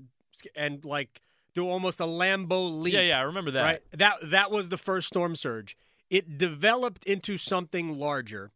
and 0.55 0.83
like 0.85 1.21
do 1.53 1.69
almost 1.69 1.99
a 1.99 2.03
Lambeau 2.05 2.81
leap. 2.81 2.93
Yeah, 2.93 3.01
yeah, 3.01 3.19
I 3.19 3.23
remember 3.23 3.51
that. 3.51 3.63
Right. 3.63 3.81
That 3.91 4.15
that 4.31 4.51
was 4.51 4.69
the 4.69 4.77
first 4.77 5.07
storm 5.07 5.35
surge. 5.35 5.75
It 6.09 6.37
developed 6.37 7.03
into 7.05 7.37
something 7.37 7.97
larger 7.97 8.51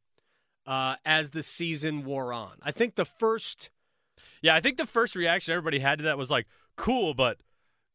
uh, 0.66 0.96
as 1.06 1.30
the 1.32 1.44
season 1.44 2.04
wore 2.06 2.34
on. 2.34 2.54
I 2.62 2.72
think 2.72 2.96
the 2.96 3.06
first 3.06 3.70
Yeah, 4.42 4.56
I 4.56 4.60
think 4.62 4.78
the 4.78 4.86
first 4.88 5.16
reaction 5.16 5.54
everybody 5.54 5.80
had 5.80 6.00
to 6.00 6.04
that 6.06 6.18
was 6.18 6.30
like, 6.32 6.48
"Cool, 6.76 7.14
but 7.14 7.38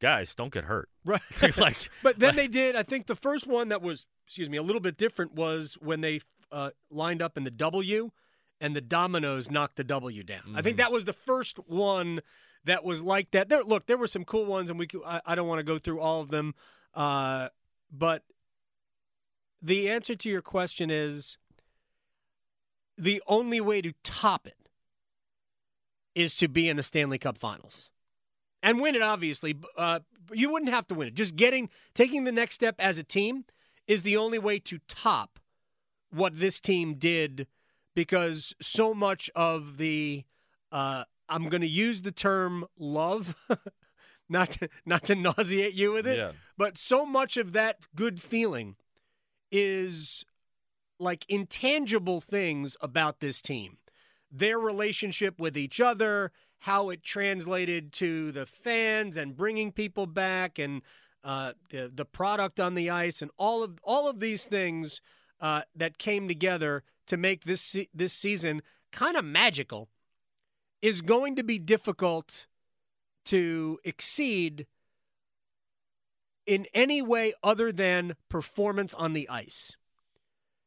guys, 0.00 0.34
don't 0.34 0.52
get 0.52 0.64
hurt." 0.64 0.88
right. 1.04 1.20
like, 1.58 1.76
But 2.02 2.18
then 2.18 2.28
like- 2.28 2.36
they 2.36 2.48
did. 2.48 2.76
I 2.76 2.82
think 2.82 3.06
the 3.06 3.16
first 3.16 3.46
one 3.46 3.68
that 3.68 3.82
was, 3.82 4.06
excuse 4.26 4.48
me, 4.50 4.56
a 4.56 4.62
little 4.62 4.80
bit 4.80 4.96
different 4.96 5.34
was 5.34 5.74
when 5.80 6.00
they 6.00 6.20
uh, 6.52 6.70
lined 6.90 7.22
up 7.22 7.36
in 7.36 7.44
the 7.44 7.50
W, 7.50 8.10
and 8.60 8.74
the 8.76 8.80
dominoes 8.80 9.50
knocked 9.50 9.76
the 9.76 9.84
W 9.84 10.22
down. 10.22 10.54
I 10.54 10.62
think 10.62 10.76
Mm-hmm. 10.76 10.82
that 10.82 10.92
was 10.92 11.04
the 11.06 11.12
first 11.12 11.58
one 11.68 12.20
that 12.64 12.84
was 12.84 13.02
like 13.02 13.30
that. 13.30 13.48
There, 13.48 13.62
look, 13.62 13.86
there 13.86 13.96
were 13.96 14.06
some 14.06 14.24
cool 14.24 14.44
ones, 14.44 14.70
and 14.70 14.78
we. 14.78 14.88
I, 15.06 15.20
I 15.26 15.34
don't 15.34 15.48
want 15.48 15.60
to 15.60 15.64
go 15.64 15.78
through 15.78 16.00
all 16.00 16.20
of 16.20 16.30
them, 16.30 16.54
uh, 16.94 17.48
but 17.90 18.22
the 19.62 19.90
answer 19.90 20.14
to 20.14 20.28
your 20.28 20.42
question 20.42 20.90
is 20.90 21.36
the 22.96 23.22
only 23.26 23.60
way 23.60 23.80
to 23.82 23.92
top 24.02 24.46
it 24.46 24.56
is 26.14 26.36
to 26.36 26.48
be 26.48 26.68
in 26.68 26.76
the 26.76 26.82
Stanley 26.82 27.18
Cup 27.18 27.38
Finals 27.38 27.90
and 28.62 28.80
win 28.80 28.94
it. 28.94 29.02
Obviously, 29.02 29.56
uh, 29.76 30.00
you 30.32 30.50
wouldn't 30.50 30.72
have 30.72 30.86
to 30.88 30.94
win 30.94 31.08
it. 31.08 31.14
Just 31.14 31.36
getting 31.36 31.70
taking 31.94 32.24
the 32.24 32.32
next 32.32 32.54
step 32.54 32.74
as 32.78 32.98
a 32.98 33.04
team 33.04 33.44
is 33.86 34.02
the 34.02 34.16
only 34.16 34.38
way 34.38 34.58
to 34.58 34.78
top 34.86 35.38
what 36.10 36.38
this 36.38 36.60
team 36.60 36.94
did, 36.94 37.46
because 37.94 38.54
so 38.60 38.92
much 38.92 39.30
of 39.34 39.78
the 39.78 40.24
uh, 40.72 41.04
I'm 41.30 41.48
going 41.48 41.60
to 41.62 41.66
use 41.68 42.02
the 42.02 42.12
term 42.12 42.66
love, 42.78 43.34
not 44.28 44.50
to, 44.52 44.68
not 44.84 45.04
to 45.04 45.14
nauseate 45.14 45.74
you 45.74 45.92
with 45.92 46.06
it, 46.06 46.18
Yeah. 46.18 46.32
but 46.58 46.76
so 46.76 47.06
much 47.06 47.36
of 47.38 47.52
that 47.52 47.86
good 47.94 48.20
feeling 48.20 48.76
is 49.50 50.24
like 50.98 51.24
intangible 51.28 52.20
things 52.20 52.76
about 52.80 53.20
this 53.20 53.40
team 53.40 53.78
their 54.32 54.60
relationship 54.60 55.40
with 55.40 55.56
each 55.56 55.80
other, 55.80 56.30
how 56.60 56.88
it 56.88 57.02
translated 57.02 57.92
to 57.92 58.30
the 58.30 58.46
fans 58.46 59.16
and 59.16 59.36
bringing 59.36 59.72
people 59.72 60.06
back, 60.06 60.56
and 60.56 60.82
uh, 61.24 61.52
the 61.70 61.90
the 61.92 62.04
product 62.04 62.60
on 62.60 62.74
the 62.74 62.88
ice, 62.88 63.22
and 63.22 63.30
all 63.38 63.64
of 63.64 63.80
all 63.82 64.06
of 64.08 64.20
these 64.20 64.44
things 64.46 65.00
uh, 65.40 65.62
that 65.74 65.98
came 65.98 66.28
together 66.28 66.84
to 67.08 67.16
make 67.16 67.42
this 67.42 67.60
se- 67.60 67.88
this 67.92 68.12
season 68.12 68.62
kind 68.92 69.16
of 69.16 69.24
magical, 69.24 69.88
is 70.82 71.02
going 71.02 71.36
to 71.36 71.42
be 71.42 71.58
difficult 71.58 72.46
to 73.26 73.78
exceed 73.84 74.66
in 76.46 76.66
any 76.74 77.02
way 77.02 77.32
other 77.42 77.70
than 77.70 78.16
performance 78.28 78.94
on 78.94 79.12
the 79.12 79.28
ice 79.28 79.76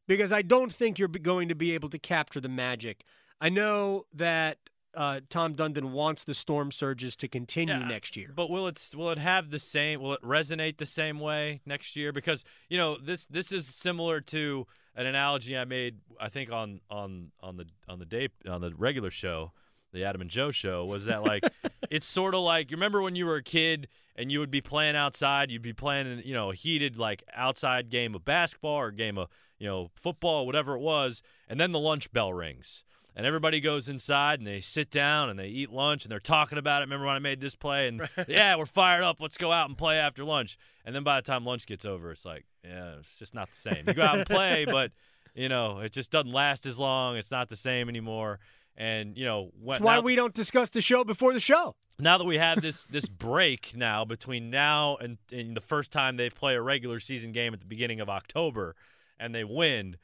because 0.08 0.32
I 0.32 0.42
don't 0.42 0.72
think 0.72 1.00
you're 1.00 1.08
going 1.08 1.50
to 1.50 1.56
be 1.56 1.74
able 1.74 1.90
to 1.90 2.00
capture 2.00 2.40
the 2.40 2.50
magic. 2.50 3.04
I 3.42 3.50
know 3.50 4.06
that 4.14 4.58
uh, 4.96 5.22
Tom 5.30 5.56
Dundon 5.56 5.92
wants 5.92 6.24
the 6.24 6.34
storm 6.34 6.72
surges 6.72 7.16
to 7.18 7.28
continue 7.28 7.74
Yeah, 7.74 7.88
next 7.88 8.16
year. 8.16 8.32
But 8.36 8.50
will 8.50 8.68
it 8.68 8.92
will 8.96 9.10
it 9.10 9.18
have 9.18 9.50
the 9.50 9.60
same? 9.60 10.02
Will 10.02 10.14
it 10.14 10.22
resonate 10.22 10.78
the 10.78 10.86
same 10.86 11.20
way 11.20 11.62
next 11.66 11.96
year? 11.96 12.12
Because 12.12 12.46
you 12.70 12.78
know 12.78 12.98
this 12.98 13.26
this 13.26 13.52
is 13.52 13.66
similar 13.68 14.22
to 14.22 14.68
an 14.96 15.08
analogy 15.08 15.58
I 15.58 15.66
made. 15.66 15.98
I 16.20 16.30
think 16.30 16.52
on 16.52 16.80
on 16.92 17.32
on 17.42 17.58
the 17.58 17.66
on 17.90 17.98
the 17.98 18.06
day 18.06 18.30
on 18.48 18.62
the 18.62 18.72
regular 18.78 19.10
show, 19.10 19.52
the 19.94 20.04
Adam 20.04 20.22
and 20.22 20.30
Joe 20.30 20.52
show, 20.52 20.86
was 20.86 21.06
that 21.06 21.24
like 21.26 21.44
it's 21.90 22.06
sort 22.06 22.36
of 22.36 22.42
like 22.42 22.72
you 22.72 22.78
remember 22.78 23.02
when 23.02 23.16
you 23.16 23.26
were 23.26 23.38
a 23.38 23.44
kid 23.44 23.88
and 24.16 24.32
you 24.32 24.40
would 24.40 24.52
be 24.52 24.62
playing 24.62 24.96
outside, 24.96 25.50
you'd 25.52 25.62
be 25.62 25.74
playing 25.74 26.22
you 26.26 26.34
know 26.34 26.52
a 26.52 26.56
heated 26.56 26.98
like 26.98 27.24
outside 27.34 27.90
game 27.90 28.16
of 28.16 28.26
basketball 28.26 28.78
or 28.78 28.92
game 28.92 29.18
of 29.18 29.30
you 29.60 29.68
know 29.68 29.90
football, 29.96 30.46
whatever 30.46 30.76
it 30.76 30.82
was, 30.82 31.22
and 31.48 31.60
then 31.60 31.72
the 31.72 31.80
lunch 31.80 32.12
bell 32.12 32.34
rings 32.34 32.84
and 33.16 33.26
everybody 33.26 33.60
goes 33.60 33.90
inside 33.90 34.40
and 34.40 34.48
they 34.48 34.60
sit 34.60 34.90
down 34.90 35.30
and 35.30 35.38
they 35.38 35.48
eat 35.48 35.72
lunch 35.72 36.04
and 36.04 36.12
they're 36.12 36.20
talking 36.20 36.58
about 36.58 36.82
it. 36.82 36.86
Remember 36.86 37.06
when 37.06 37.16
I 37.16 37.20
made 37.20 37.42
this 37.42 37.56
play? 37.56 37.88
And 37.88 38.10
yeah, 38.28 38.56
we're 38.56 38.66
fired 38.66 39.04
up. 39.04 39.22
Let's 39.22 39.38
go 39.38 39.52
out 39.52 39.70
and 39.70 39.78
play 39.78 39.98
after 39.98 40.24
lunch. 40.24 40.58
And 40.86 40.96
then 40.96 41.04
by 41.04 41.22
the 41.22 41.26
time 41.26 41.46
lunch 41.46 41.68
gets 41.68 41.86
over, 41.86 42.12
it's 42.12 42.26
like, 42.26 42.46
yeah, 42.64 42.96
it's 43.00 43.18
just 43.20 43.36
not 43.36 43.52
the 43.52 43.56
same. 43.56 43.84
You 43.88 43.94
go 43.94 44.04
out 44.04 44.18
and 44.18 44.26
play, 44.26 44.66
but 44.70 44.92
you 45.36 45.50
know, 45.50 45.80
it 45.80 45.92
just 45.92 46.12
doesn't 46.12 46.32
last 46.32 46.66
as 46.66 46.80
long. 46.80 47.18
It's 47.18 47.32
not 47.32 47.50
the 47.50 47.56
same 47.56 47.90
anymore. 47.90 48.40
And 48.76 49.18
you 49.18 49.26
know, 49.26 49.52
when, 49.60 49.76
That's 49.76 49.84
why 49.84 49.96
now, 49.96 50.02
we 50.02 50.16
don't 50.16 50.34
discuss 50.34 50.70
the 50.70 50.82
show 50.82 51.04
before 51.04 51.34
the 51.34 51.40
show. 51.40 51.76
now 52.00 52.18
that 52.18 52.26
we 52.26 52.38
have 52.38 52.62
this 52.62 52.84
this 52.92 53.08
break 53.08 53.74
now 53.76 54.04
between 54.06 54.50
now 54.50 54.98
and, 54.98 55.18
and 55.32 55.56
the 55.56 55.62
first 55.62 55.92
time 55.92 56.18
they 56.18 56.30
play 56.30 56.56
a 56.56 56.62
regular 56.62 57.00
season 57.00 57.32
game 57.32 57.54
at 57.54 57.60
the 57.60 57.68
beginning 57.68 58.00
of 58.00 58.10
October, 58.10 58.76
and 59.20 59.34
they 59.36 59.44
win, 59.44 59.98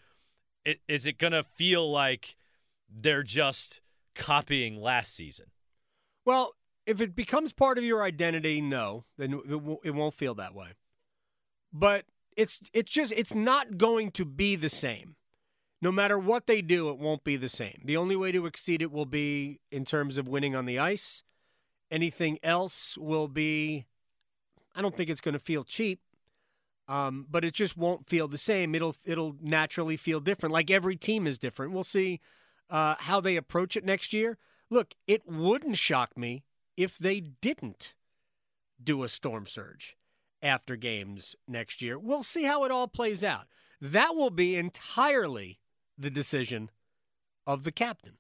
it, 0.66 0.80
is 0.88 1.06
it 1.06 1.18
gonna 1.18 1.44
feel 1.44 1.90
like? 1.90 2.36
they're 2.90 3.24
just 3.24 3.82
copying 4.16 4.80
last 4.82 5.14
season. 5.14 5.48
Well, 6.26 6.56
if 6.86 7.02
it 7.02 7.16
becomes 7.16 7.54
part 7.54 7.78
of 7.78 7.84
your 7.84 8.04
identity, 8.04 8.62
no, 8.62 9.06
then 9.18 9.34
it, 9.34 9.50
w- 9.50 9.80
it 9.84 9.92
won't 9.92 10.14
feel 10.14 10.36
that 10.36 10.56
way. 10.56 10.70
But 11.72 12.06
it's 12.36 12.62
it's 12.74 12.92
just 12.92 13.14
it's 13.16 13.36
not 13.36 13.78
going 13.78 14.12
to 14.12 14.26
be 14.26 14.56
the 14.56 14.70
same. 14.70 15.16
No 15.82 15.92
matter 15.92 16.20
what 16.20 16.46
they 16.46 16.62
do, 16.62 16.90
it 16.90 16.98
won't 16.98 17.24
be 17.24 17.38
the 17.38 17.50
same. 17.50 17.82
The 17.86 17.98
only 17.98 18.16
way 18.16 18.32
to 18.32 18.46
exceed 18.46 18.82
it 18.82 18.92
will 18.92 19.06
be 19.06 19.60
in 19.72 19.86
terms 19.86 20.18
of 20.18 20.28
winning 20.28 20.56
on 20.56 20.66
the 20.66 20.78
ice. 20.78 21.24
Anything 21.90 22.38
else 22.44 22.98
will 22.98 23.28
be 23.28 23.86
I 24.76 24.82
don't 24.82 24.96
think 24.96 25.10
it's 25.10 25.22
going 25.22 25.34
to 25.34 25.40
feel 25.40 25.64
cheap. 25.64 26.00
Um, 26.88 27.28
but 27.30 27.44
it 27.44 27.54
just 27.54 27.78
won't 27.78 28.08
feel 28.08 28.28
the 28.28 28.38
same. 28.38 28.74
It'll 28.74 28.96
it'll 29.06 29.36
naturally 29.42 29.96
feel 29.96 30.20
different. 30.20 30.54
Like 30.54 30.72
every 30.72 30.96
team 30.96 31.28
is 31.28 31.38
different. 31.38 31.72
We'll 31.72 31.84
see 31.84 32.20
uh, 32.70 32.96
how 33.00 33.22
they 33.22 33.36
approach 33.36 33.78
it 33.78 33.86
next 33.86 34.12
year. 34.12 34.38
Look, 34.72 34.96
it 35.06 35.28
wouldn't 35.28 35.78
shock 35.78 36.18
me 36.18 36.46
if 36.76 36.98
they 36.98 37.20
didn't 37.20 37.94
do 38.82 39.04
a 39.04 39.10
storm 39.10 39.46
surge 39.46 39.98
after 40.42 40.76
games 40.76 41.36
next 41.48 41.82
year. 41.82 42.00
We'll 42.00 42.24
see 42.24 42.44
how 42.44 42.64
it 42.64 42.72
all 42.72 42.88
plays 42.88 43.24
out. 43.24 43.46
That 43.80 44.16
will 44.16 44.32
be 44.32 44.56
entirely 44.56 45.60
the 46.00 46.10
decision 46.10 46.70
of 47.46 47.64
the 47.64 47.72
captain. 47.72 48.14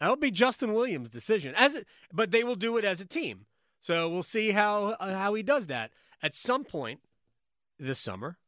That'll 0.00 0.16
be 0.16 0.30
Justin 0.30 0.74
Williams' 0.74 1.08
decision. 1.08 1.54
As 1.56 1.76
it, 1.76 1.86
but 2.12 2.30
they 2.30 2.44
will 2.44 2.56
do 2.56 2.76
it 2.76 2.84
as 2.84 3.00
a 3.00 3.06
team. 3.06 3.46
So 3.80 4.08
we'll 4.08 4.22
see 4.22 4.50
how 4.50 4.96
uh, 5.00 5.14
how 5.14 5.34
he 5.34 5.42
does 5.42 5.68
that. 5.68 5.92
At 6.22 6.34
some 6.34 6.64
point 6.64 7.00
this 7.78 7.98
summer, 7.98 8.38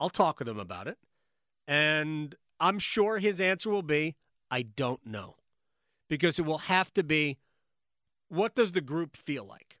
I'll 0.00 0.10
talk 0.10 0.38
with 0.38 0.48
him 0.48 0.58
about 0.58 0.88
it, 0.88 0.98
and 1.66 2.34
I'm 2.58 2.78
sure 2.78 3.18
his 3.18 3.40
answer 3.40 3.70
will 3.70 3.82
be, 3.82 4.16
"I 4.50 4.62
don't 4.62 5.06
know," 5.06 5.36
because 6.08 6.38
it 6.38 6.44
will 6.44 6.58
have 6.58 6.92
to 6.94 7.04
be, 7.04 7.38
what 8.28 8.54
does 8.54 8.72
the 8.72 8.80
group 8.80 9.16
feel 9.16 9.44
like? 9.44 9.78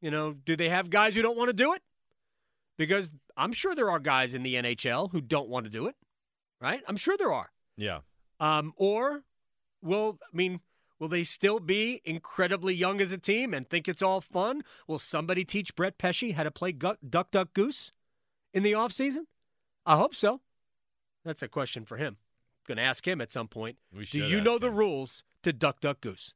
You 0.00 0.10
know, 0.10 0.32
do 0.32 0.56
they 0.56 0.68
have 0.68 0.90
guys 0.90 1.14
who 1.14 1.22
don't 1.22 1.36
want 1.36 1.48
to 1.48 1.54
do 1.54 1.74
it? 1.74 1.82
Because 2.78 3.10
I'm 3.36 3.52
sure 3.52 3.74
there 3.74 3.90
are 3.90 3.98
guys 3.98 4.34
in 4.34 4.42
the 4.42 4.54
NHL 4.54 5.10
who 5.12 5.20
don't 5.20 5.48
want 5.48 5.64
to 5.64 5.70
do 5.70 5.86
it, 5.86 5.96
right? 6.60 6.82
I'm 6.86 6.96
sure 6.96 7.16
there 7.16 7.32
are. 7.32 7.50
Yeah. 7.76 8.00
Um, 8.38 8.72
or 8.76 9.24
will 9.82 10.18
I 10.22 10.36
mean, 10.36 10.60
will 10.98 11.08
they 11.08 11.24
still 11.24 11.60
be 11.60 12.00
incredibly 12.04 12.74
young 12.74 13.00
as 13.00 13.12
a 13.12 13.18
team 13.18 13.52
and 13.54 13.68
think 13.68 13.88
it's 13.88 14.02
all 14.02 14.20
fun? 14.20 14.62
Will 14.86 14.98
somebody 14.98 15.44
teach 15.44 15.74
Brett 15.74 15.98
Pesce 15.98 16.32
how 16.32 16.42
to 16.42 16.50
play 16.50 16.72
gu- 16.72 16.96
duck 17.08 17.30
duck 17.30 17.54
goose 17.54 17.92
in 18.52 18.62
the 18.62 18.72
offseason? 18.72 19.26
I 19.86 19.96
hope 19.96 20.14
so. 20.14 20.40
That's 21.24 21.42
a 21.42 21.48
question 21.48 21.84
for 21.84 21.96
him. 21.96 22.16
Going 22.66 22.76
to 22.76 22.84
ask 22.84 23.06
him 23.06 23.20
at 23.20 23.32
some 23.32 23.48
point. 23.48 23.78
We 23.94 24.04
Do 24.04 24.24
you 24.24 24.40
know 24.40 24.58
the 24.58 24.70
rules 24.70 25.24
to 25.42 25.52
duck 25.52 25.80
duck 25.80 26.00
goose? 26.00 26.34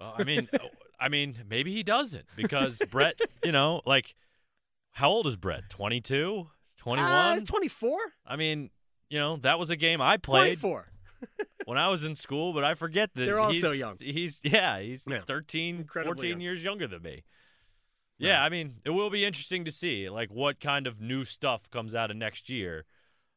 Well, 0.00 0.14
I 0.16 0.24
mean, 0.24 0.48
I 0.98 1.08
mean, 1.08 1.38
maybe 1.48 1.72
he 1.72 1.82
doesn't 1.82 2.26
because 2.36 2.80
Brett, 2.90 3.20
you 3.44 3.52
know, 3.52 3.82
like, 3.84 4.14
how 4.92 5.10
old 5.10 5.26
is 5.26 5.36
Brett? 5.36 5.68
22? 5.68 6.48
21? 6.76 7.10
Uh, 7.10 7.40
24? 7.44 7.98
I 8.26 8.36
mean, 8.36 8.70
you 9.12 9.18
know, 9.18 9.36
that 9.42 9.58
was 9.58 9.68
a 9.68 9.76
game 9.76 10.00
I 10.00 10.16
played 10.16 10.58
24. 10.58 10.88
when 11.66 11.76
I 11.76 11.88
was 11.88 12.02
in 12.02 12.14
school, 12.14 12.54
but 12.54 12.64
I 12.64 12.72
forget 12.72 13.10
that 13.12 13.26
They're 13.26 13.38
all 13.38 13.52
so 13.52 13.72
young. 13.72 13.98
He's 14.00 14.40
yeah, 14.42 14.80
he's 14.80 15.06
Yeah. 15.08 15.20
13, 15.26 15.80
Incredibly 15.80 16.14
14 16.14 16.30
young. 16.30 16.40
years 16.40 16.64
younger 16.64 16.88
than 16.88 17.02
me. 17.02 17.24
Yeah, 18.16 18.42
I 18.42 18.48
mean, 18.48 18.76
it 18.86 18.90
will 18.90 19.10
be 19.10 19.24
interesting 19.24 19.66
to 19.66 19.72
see 19.72 20.08
like 20.08 20.30
what 20.30 20.60
kind 20.60 20.86
of 20.86 20.98
new 21.00 21.24
stuff 21.24 21.68
comes 21.70 21.94
out 21.94 22.10
of 22.10 22.16
next 22.16 22.48
year. 22.48 22.86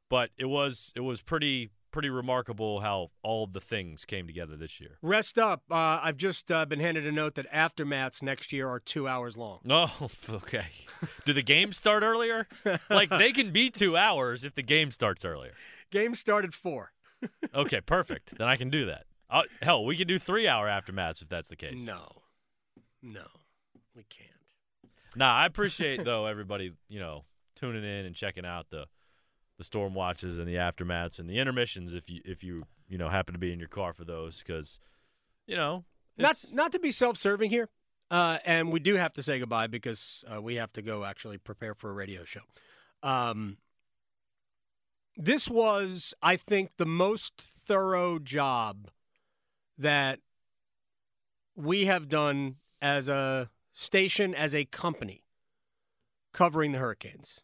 But 0.09 0.29
it 0.37 0.45
was 0.45 0.93
it 0.95 1.01
was 1.01 1.21
pretty 1.21 1.71
pretty 1.95 2.09
remarkable 2.09 2.81
how 2.81 3.09
all 3.23 3.47
the 3.47 3.61
things 3.61 4.03
came 4.03 4.27
together 4.27 4.57
this 4.57 4.81
year. 4.81 4.97
Rest 5.01 5.39
up. 5.39 5.63
Uh, 5.71 6.01
I've 6.03 6.17
just 6.17 6.51
uh, 6.51 6.65
been 6.65 6.81
handed 6.81 7.07
a 7.07 7.11
note 7.13 7.35
that 7.35 7.49
aftermaths 7.53 8.21
next 8.21 8.51
year 8.51 8.67
are 8.67 8.81
two 8.81 9.07
hours 9.07 9.37
long. 9.37 9.59
Oh, 9.69 10.09
okay. 10.29 10.65
Do 11.23 11.31
the 11.31 11.41
games 11.41 11.77
start 11.77 12.03
earlier? 12.03 12.49
Like 12.89 13.09
they 13.09 13.31
can 13.31 13.53
be 13.53 13.69
two 13.69 13.95
hours 13.95 14.43
if 14.43 14.55
the 14.55 14.61
game 14.61 14.91
starts 14.91 15.23
earlier. 15.23 15.53
Game 15.89 16.15
started 16.15 16.53
four. 16.53 16.91
Okay, 17.55 17.79
perfect. 17.79 18.37
Then 18.37 18.49
I 18.49 18.57
can 18.57 18.69
do 18.69 18.87
that. 18.87 19.05
Uh, 19.29 19.43
hell, 19.61 19.85
we 19.85 19.95
can 19.95 20.05
do 20.07 20.19
three 20.19 20.49
hour 20.49 20.67
aftermaths 20.67 21.21
if 21.21 21.29
that's 21.29 21.47
the 21.47 21.55
case. 21.55 21.81
No, 21.81 22.09
no, 23.01 23.25
we 23.95 24.03
can't. 24.03 24.29
Nah, 25.15 25.31
I 25.33 25.45
appreciate 25.45 26.03
though 26.03 26.25
everybody 26.25 26.73
you 26.89 26.99
know 26.99 27.23
tuning 27.55 27.85
in 27.85 28.05
and 28.05 28.13
checking 28.13 28.45
out 28.45 28.69
the 28.69 28.85
the 29.57 29.63
storm 29.63 29.93
watches 29.93 30.37
and 30.37 30.47
the 30.47 30.55
aftermaths 30.55 31.19
and 31.19 31.29
the 31.29 31.39
intermissions 31.39 31.93
if 31.93 32.09
you 32.09 32.21
if 32.25 32.43
you 32.43 32.63
you 32.87 32.97
know 32.97 33.09
happen 33.09 33.33
to 33.33 33.39
be 33.39 33.53
in 33.53 33.59
your 33.59 33.67
car 33.69 33.93
for 33.93 34.03
those 34.05 34.39
because 34.39 34.79
you 35.47 35.55
know 35.55 35.85
Not 36.17 36.35
not 36.53 36.71
to 36.71 36.79
be 36.79 36.91
self-serving 36.91 37.49
here, 37.49 37.69
uh, 38.09 38.37
and 38.45 38.71
we 38.71 38.79
do 38.79 38.95
have 38.95 39.13
to 39.13 39.23
say 39.23 39.39
goodbye 39.39 39.67
because 39.67 40.23
uh, 40.33 40.41
we 40.41 40.55
have 40.55 40.71
to 40.73 40.81
go 40.81 41.03
actually 41.03 41.37
prepare 41.37 41.73
for 41.73 41.89
a 41.89 41.93
radio 41.93 42.23
show. 42.23 42.41
Um, 43.03 43.57
this 45.17 45.49
was, 45.49 46.13
I 46.21 46.35
think, 46.35 46.77
the 46.77 46.85
most 46.85 47.33
thorough 47.41 48.19
job 48.19 48.89
that 49.77 50.19
we 51.55 51.85
have 51.85 52.07
done 52.07 52.55
as 52.81 53.07
a 53.07 53.49
station, 53.73 54.33
as 54.35 54.53
a 54.53 54.65
company, 54.65 55.23
covering 56.33 56.71
the 56.71 56.79
Hurricanes. 56.79 57.41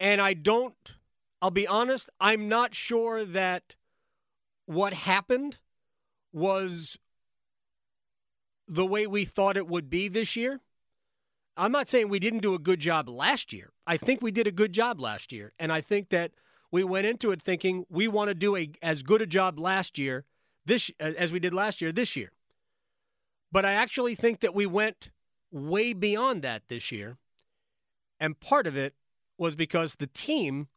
And 0.00 0.20
I 0.20 0.32
don't, 0.32 0.74
I'll 1.42 1.50
be 1.50 1.66
honest, 1.66 2.08
I'm 2.18 2.48
not 2.48 2.74
sure 2.74 3.24
that 3.24 3.76
what 4.64 4.94
happened 4.94 5.58
was 6.32 6.98
the 8.66 8.86
way 8.86 9.06
we 9.06 9.24
thought 9.26 9.58
it 9.58 9.68
would 9.68 9.90
be 9.90 10.08
this 10.08 10.34
year. 10.36 10.60
I'm 11.56 11.72
not 11.72 11.88
saying 11.88 12.08
we 12.08 12.18
didn't 12.18 12.40
do 12.40 12.54
a 12.54 12.58
good 12.58 12.80
job 12.80 13.08
last 13.08 13.52
year. 13.52 13.72
I 13.86 13.98
think 13.98 14.22
we 14.22 14.30
did 14.30 14.46
a 14.46 14.52
good 14.52 14.72
job 14.72 15.00
last 15.00 15.32
year. 15.32 15.52
And 15.58 15.70
I 15.70 15.82
think 15.82 16.08
that 16.08 16.32
we 16.70 16.82
went 16.82 17.06
into 17.06 17.30
it 17.32 17.42
thinking 17.42 17.84
we 17.90 18.08
want 18.08 18.28
to 18.28 18.34
do 18.34 18.56
a 18.56 18.70
as 18.80 19.02
good 19.02 19.20
a 19.20 19.26
job 19.26 19.58
last 19.58 19.98
year 19.98 20.24
this 20.64 20.90
as 21.00 21.32
we 21.32 21.40
did 21.40 21.52
last 21.52 21.80
year 21.80 21.92
this 21.92 22.16
year. 22.16 22.32
But 23.52 23.64
I 23.64 23.72
actually 23.72 24.14
think 24.14 24.40
that 24.40 24.54
we 24.54 24.66
went 24.66 25.10
way 25.50 25.92
beyond 25.92 26.42
that 26.42 26.68
this 26.68 26.92
year. 26.92 27.18
And 28.20 28.38
part 28.38 28.66
of 28.66 28.76
it 28.76 28.94
was 29.40 29.54
because 29.56 29.96
the 29.96 30.06
team 30.06 30.68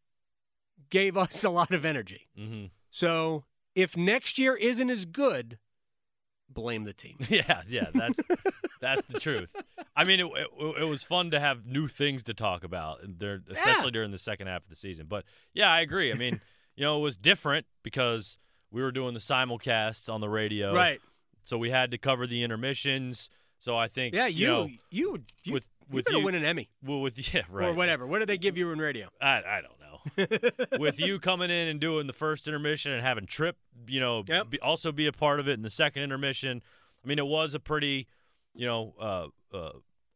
gave 0.90 1.18
us 1.26 1.44
a 1.44 1.50
lot 1.50 1.72
of 1.72 1.84
energy. 1.86 2.30
Mhm. 2.40 2.72
So 2.90 3.44
if 3.76 3.98
next 3.98 4.38
year 4.40 4.56
isn't 4.56 4.90
as 4.90 5.06
good, 5.06 5.58
blame 6.50 6.84
the 6.86 6.94
team. 6.94 7.18
Yeah, 7.30 7.62
yeah, 7.68 7.88
that's 7.94 8.20
that's 8.80 9.06
the 9.08 9.20
truth. 9.20 9.50
I 9.96 10.04
mean, 10.06 10.20
it, 10.22 10.26
it, 10.26 10.48
it 10.82 10.84
was 10.86 11.04
fun 11.04 11.32
to 11.32 11.40
have 11.40 11.66
new 11.66 11.88
things 11.88 12.24
to 12.24 12.34
talk 12.34 12.64
about, 12.64 13.00
there, 13.20 13.42
especially 13.50 13.92
during 13.92 14.12
the 14.12 14.18
second 14.18 14.48
half 14.48 14.64
of 14.64 14.70
the 14.70 14.76
season. 14.76 15.08
But 15.10 15.26
yeah, 15.54 15.72
I 15.72 15.82
agree. 15.82 16.12
I 16.12 16.16
mean, 16.16 16.40
you 16.76 16.84
know, 16.84 16.98
it 16.98 17.02
was 17.02 17.18
different 17.18 17.66
because 17.84 18.38
we 18.72 18.82
were 18.82 18.92
doing 18.92 19.14
the 19.14 19.20
simulcasts 19.20 20.12
on 20.12 20.22
the 20.22 20.30
radio, 20.30 20.74
Right. 20.74 21.00
So 21.46 21.58
we 21.58 21.70
had 21.72 21.92
to 21.92 21.98
cover 21.98 22.26
the 22.26 22.42
intermissions. 22.42 23.30
So 23.60 23.76
I 23.76 23.88
think, 23.88 24.14
Yeah, 24.16 24.28
you, 24.28 24.40
you 24.46 24.48
know, 24.48 24.66
you 24.92 25.24
you, 25.44 25.54
with 25.54 25.64
you 25.64 25.70
with 25.90 26.06
better 26.06 26.18
you, 26.18 26.24
win 26.26 26.36
an 26.36 26.44
Emmy 26.44 26.70
well, 26.84 27.02
with 27.02 27.18
yeah, 27.34 27.44
right, 27.50 27.68
or 27.70 27.74
whatever. 27.74 28.06
What 28.08 28.20
did 28.20 28.30
they 28.30 28.38
give 28.38 28.58
you 28.58 28.72
in 28.72 28.80
radio? 28.80 29.10
I 29.22 29.42
I 29.46 29.62
don't 29.62 29.80
know. 29.80 29.80
with 30.80 31.00
you 31.00 31.20
coming 31.20 31.50
in 31.50 31.68
and 31.70 31.80
doing 31.80 32.08
the 32.08 32.14
first 32.14 32.48
intermission 32.48 32.92
and 32.92 33.02
having 33.02 33.26
Tripp, 33.26 33.56
you 33.88 34.00
know, 34.00 34.24
Yep. 34.28 34.50
be, 34.50 34.60
also 34.60 34.92
be 34.92 35.08
a 35.08 35.14
part 35.14 35.40
of 35.40 35.48
it 35.48 35.54
in 35.54 35.62
the 35.62 35.70
second 35.70 36.04
intermission. 36.04 36.62
I 37.04 37.08
mean, 37.08 37.20
it 37.20 37.26
was 37.26 37.54
a 37.54 37.60
pretty, 37.60 38.08
you 38.54 38.66
know, 38.66 38.94
uh, 39.00 39.56
uh, 39.56 39.72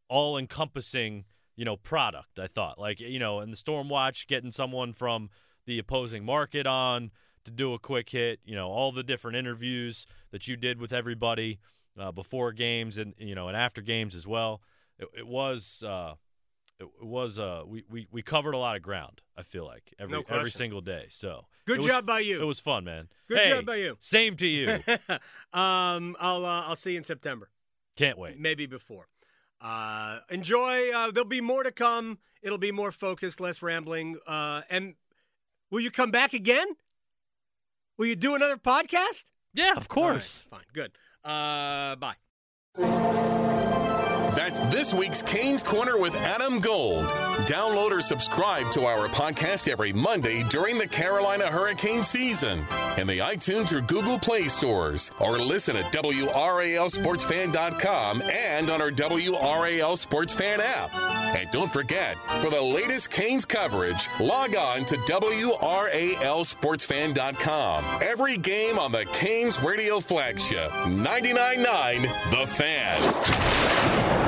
all 0.08 0.36
encompassing, 0.36 1.24
you 1.56 1.64
know, 1.64 1.76
product. 1.76 2.38
I 2.38 2.48
thought, 2.48 2.78
like, 2.78 3.00
you 3.00 3.18
know, 3.18 3.40
in 3.40 3.50
the 3.50 3.56
Storm 3.56 3.88
Watch, 3.88 4.26
getting 4.26 4.52
someone 4.52 4.92
from 4.92 5.30
the 5.64 5.78
opposing 5.78 6.24
market 6.24 6.66
on 6.66 7.10
to 7.44 7.50
do 7.50 7.72
a 7.72 7.78
quick 7.78 8.10
hit, 8.10 8.40
you 8.44 8.54
know, 8.54 8.68
all 8.68 8.92
the 8.92 9.02
different 9.02 9.36
interviews 9.38 10.06
that 10.32 10.48
you 10.48 10.56
did 10.56 10.80
with 10.80 10.92
everybody 10.92 11.60
uh, 11.98 12.12
before 12.12 12.52
games 12.52 12.96
and 12.98 13.14
you 13.18 13.34
know 13.34 13.48
and 13.48 13.56
after 13.56 13.80
games 13.80 14.14
as 14.14 14.26
well. 14.26 14.60
It, 14.98 15.08
it 15.18 15.26
was. 15.26 15.82
Uh, 15.86 16.14
it 16.80 16.84
it 17.00 17.06
was 17.06 17.38
uh 17.40 17.62
we, 17.66 17.84
we 17.90 18.06
we 18.12 18.22
covered 18.22 18.54
a 18.54 18.58
lot 18.58 18.76
of 18.76 18.82
ground. 18.82 19.20
I 19.36 19.42
feel 19.42 19.64
like 19.66 19.92
every 19.98 20.12
No 20.12 20.24
every 20.28 20.50
single 20.52 20.80
day. 20.80 21.06
So 21.10 21.46
Good 21.66 21.78
was- 21.78 21.86
job 21.88 22.06
by 22.06 22.20
you. 22.20 22.40
It 22.40 22.44
was 22.44 22.60
fun, 22.60 22.84
man. 22.84 23.08
Good 23.28 23.38
Hey, 23.38 23.48
job 23.50 23.66
by 23.66 23.76
you. 23.76 23.96
Same 23.98 24.36
to 24.36 24.46
you. 24.46 24.74
um, 25.52 26.16
I'll 26.20 26.44
uh, 26.44 26.62
I'll 26.68 26.76
see 26.76 26.92
you 26.92 26.98
in 26.98 27.04
September, 27.04 27.50
Can't 27.96 28.16
wait. 28.16 28.38
maybe 28.38 28.66
before. 28.66 29.08
Uh, 29.60 30.20
enjoy. 30.30 30.90
Uh, 30.92 31.10
there'll 31.10 31.28
be 31.28 31.40
more 31.40 31.64
to 31.64 31.72
come. 31.72 32.18
It'll 32.42 32.58
be 32.58 32.70
more 32.70 32.92
focused, 32.92 33.40
less 33.40 33.60
rambling. 33.60 34.18
Uh, 34.24 34.62
and 34.70 34.94
will 35.72 35.80
you 35.80 35.90
come 35.90 36.12
back 36.12 36.32
again? 36.32 36.68
Will 37.96 38.06
you 38.06 38.14
do 38.14 38.36
another 38.36 38.56
podcast? 38.56 39.24
Yeah, 39.52 39.72
of 39.76 39.88
course. 39.88 40.46
Right, 40.52 40.60
fine. 40.60 40.66
Good. 40.72 40.92
Uh, 41.24 41.96
bye. 41.96 43.24
That's 44.38 44.60
this 44.72 44.94
week's 44.94 45.20
Canes 45.20 45.62
Corner 45.64 45.98
with 45.98 46.14
Adam 46.14 46.60
Gold. 46.60 47.06
Download 47.48 47.90
or 47.90 48.00
subscribe 48.00 48.70
to 48.70 48.84
our 48.84 49.08
podcast 49.08 49.66
every 49.66 49.92
Monday 49.92 50.44
during 50.44 50.78
the 50.78 50.86
Carolina 50.86 51.48
hurricane 51.48 52.04
season 52.04 52.60
in 52.98 53.08
the 53.08 53.18
iTunes 53.18 53.76
or 53.76 53.80
Google 53.80 54.16
Play 54.16 54.46
stores, 54.46 55.10
or 55.18 55.40
listen 55.40 55.74
at 55.74 55.92
WRALSportsFan.com 55.92 58.22
and 58.22 58.70
on 58.70 58.80
our 58.80 58.92
WRAL 58.92 59.98
Sports 59.98 60.34
Fan 60.34 60.60
app. 60.60 60.94
And 61.34 61.50
don't 61.50 61.72
forget, 61.72 62.16
for 62.40 62.48
the 62.48 62.62
latest 62.62 63.10
Canes 63.10 63.44
coverage, 63.44 64.06
log 64.20 64.54
on 64.54 64.84
to 64.84 64.94
WRALSportsFan.com. 64.98 67.84
Every 68.02 68.36
game 68.36 68.78
on 68.78 68.92
the 68.92 69.04
Canes 69.06 69.60
radio 69.60 69.98
flagship, 69.98 70.70
99.9 70.70 72.02
The 72.30 72.46
Fan. 72.46 74.27